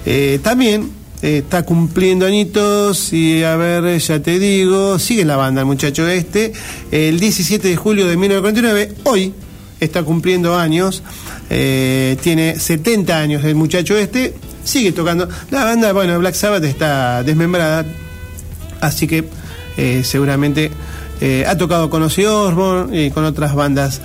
eh, 0.07 0.41
también 0.43 0.91
eh, 1.21 1.43
está 1.45 1.63
cumpliendo 1.63 2.25
añitos 2.25 3.13
y 3.13 3.43
a 3.43 3.55
ver, 3.57 3.99
ya 3.99 4.19
te 4.21 4.39
digo, 4.39 4.99
sigue 4.99 5.27
la 5.27 5.37
banda 5.37 5.61
el 5.61 5.67
muchacho 5.67 6.09
este, 6.09 6.55
el 6.91 7.21
17 7.21 7.69
de 7.69 7.77
julio 7.77 8.09
de 8.09 8.17
1949, 8.17 8.95
hoy 9.05 9.35
está 9.79 10.03
cumpliendo 10.05 10.57
años, 10.57 11.03
tiene 11.51 12.59
70 12.59 13.19
años 13.19 13.45
el 13.45 13.57
muchacho 13.57 13.95
este, 13.95 14.33
sigue 14.65 14.93
tocando. 14.93 15.29
La 15.51 15.65
banda, 15.65 15.93
bueno, 15.93 16.19
Black 16.19 16.35
Sabbath 16.35 16.65
está 16.65 17.23
desmembrada, 17.23 17.85
así 18.81 19.07
que 19.07 19.29
seguramente 20.03 20.71
ha 21.47 21.59
tocado 21.59 21.91
con 21.91 22.03
Ozzy 22.03 22.25
Osbourne 22.25 23.05
y 23.05 23.11
con 23.11 23.27
otras 23.27 23.55
bandas 23.55 24.01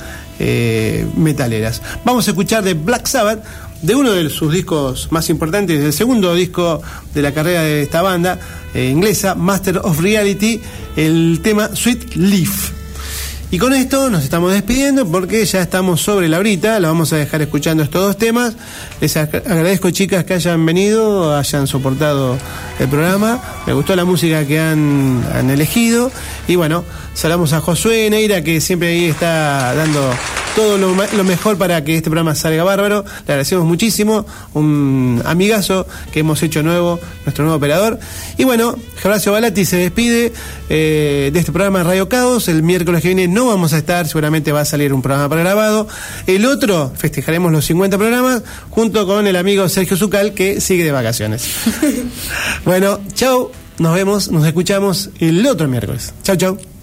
metaleras. 1.16 1.82
Vamos 2.04 2.28
a 2.28 2.32
escuchar 2.32 2.66
de 2.66 2.74
Black 2.74 3.08
Sabbath, 3.08 3.44
de 3.82 3.96
uno 3.96 4.12
de 4.12 4.30
sus 4.30 4.52
discos 4.54 5.08
más 5.12 5.30
importantes, 5.30 5.80
el 5.84 5.94
segundo 5.94 6.34
disco 6.36 6.82
de 7.14 7.22
la 7.22 7.34
carrera 7.34 7.62
de 7.64 7.82
esta 7.84 8.02
banda 8.02 8.40
eh, 8.74 8.90
inglesa, 8.90 9.36
Master 9.36 9.80
of 9.84 10.00
Reality, 10.02 10.62
el 10.96 11.40
tema 11.42 11.70
Sweet 11.74 12.16
Leaf. 12.16 12.72
Y 13.52 13.58
con 13.58 13.74
esto 13.74 14.12
nos 14.12 14.24
estamos 14.24 14.52
despidiendo 14.52 15.08
porque 15.08 15.44
ya 15.44 15.62
estamos 15.64 16.02
sobre 16.02 16.30
la 16.30 16.38
horita, 16.38 16.80
la 16.80 16.90
vamos 16.90 17.12
a 17.14 17.16
dejar 17.18 17.42
escuchando 17.42 17.82
estos 17.82 18.00
dos 18.06 18.16
temas. 18.16 18.54
Les 19.02 19.16
ag- 19.18 19.42
agradezco 19.44 19.90
chicas 19.90 20.24
que 20.24 20.36
hayan 20.36 20.64
venido, 20.68 21.36
hayan 21.36 21.66
soportado 21.66 22.38
el 22.78 22.88
programa, 22.90 23.42
me 23.66 23.74
gustó 23.74 23.96
la 23.96 24.06
música 24.06 24.46
que 24.46 24.60
han, 24.60 25.24
han 25.34 25.50
elegido 25.50 26.12
y 26.48 26.58
bueno, 26.58 26.86
saludamos 27.20 27.52
a 27.52 27.60
Josué 27.60 28.10
Neira 28.10 28.42
que 28.42 28.62
siempre 28.62 28.88
ahí 28.88 29.06
está 29.06 29.74
dando 29.76 30.10
todo 30.56 30.78
lo, 30.78 31.24
mejor 31.26 31.58
para 31.58 31.84
que 31.84 31.98
este 31.98 32.10
programa 32.10 32.34
salga 32.34 32.64
bárbaro. 32.64 33.04
Le 33.28 33.34
agradecemos 33.34 33.66
muchísimo, 33.66 34.26
un 34.54 35.22
amigazo 35.26 35.86
que 36.14 36.22
hemos 36.22 36.42
hecho 36.44 36.64
nuevo, 36.64 36.98
nuestro 37.26 37.44
nuevo 37.44 37.58
operador. 37.58 38.00
Y 38.38 38.46
bueno, 38.46 38.74
Horacio 39.04 39.34
Balati 39.34 39.66
se 39.66 39.76
despide 39.76 40.32
eh, 40.70 41.30
de 41.34 41.40
este 41.40 41.52
programa 41.52 41.80
de 41.80 41.86
Radio 41.86 42.08
Caos. 42.08 42.48
El 42.48 42.64
miércoles 42.64 43.02
que 43.02 43.10
viene 43.10 43.28
no 43.28 43.48
vamos 43.48 43.74
a 43.74 43.80
estar, 43.80 44.08
seguramente 44.08 44.54
va 44.54 44.62
a 44.62 44.66
salir 44.66 44.94
un 44.94 45.02
programa 45.02 45.28
pregrabado. 45.28 45.90
El 46.26 46.46
otro, 46.46 46.94
festejaremos 46.96 47.52
los 47.52 47.66
50 47.66 47.98
programas, 47.98 48.44
junto 48.70 49.06
con 49.06 49.28
el 49.28 49.36
amigo 49.36 49.68
Sergio 49.68 49.98
Zucal, 49.98 50.34
que 50.34 50.62
sigue 50.62 50.86
de 50.86 50.92
vacaciones. 50.94 51.50
bueno, 52.66 53.02
chao, 53.14 53.52
nos 53.78 53.94
vemos, 53.94 54.32
nos 54.32 54.46
escuchamos 54.48 55.10
el 55.20 55.46
otro 55.46 55.68
miércoles. 55.68 56.14
Chao, 56.24 56.38
chao. 56.38 56.79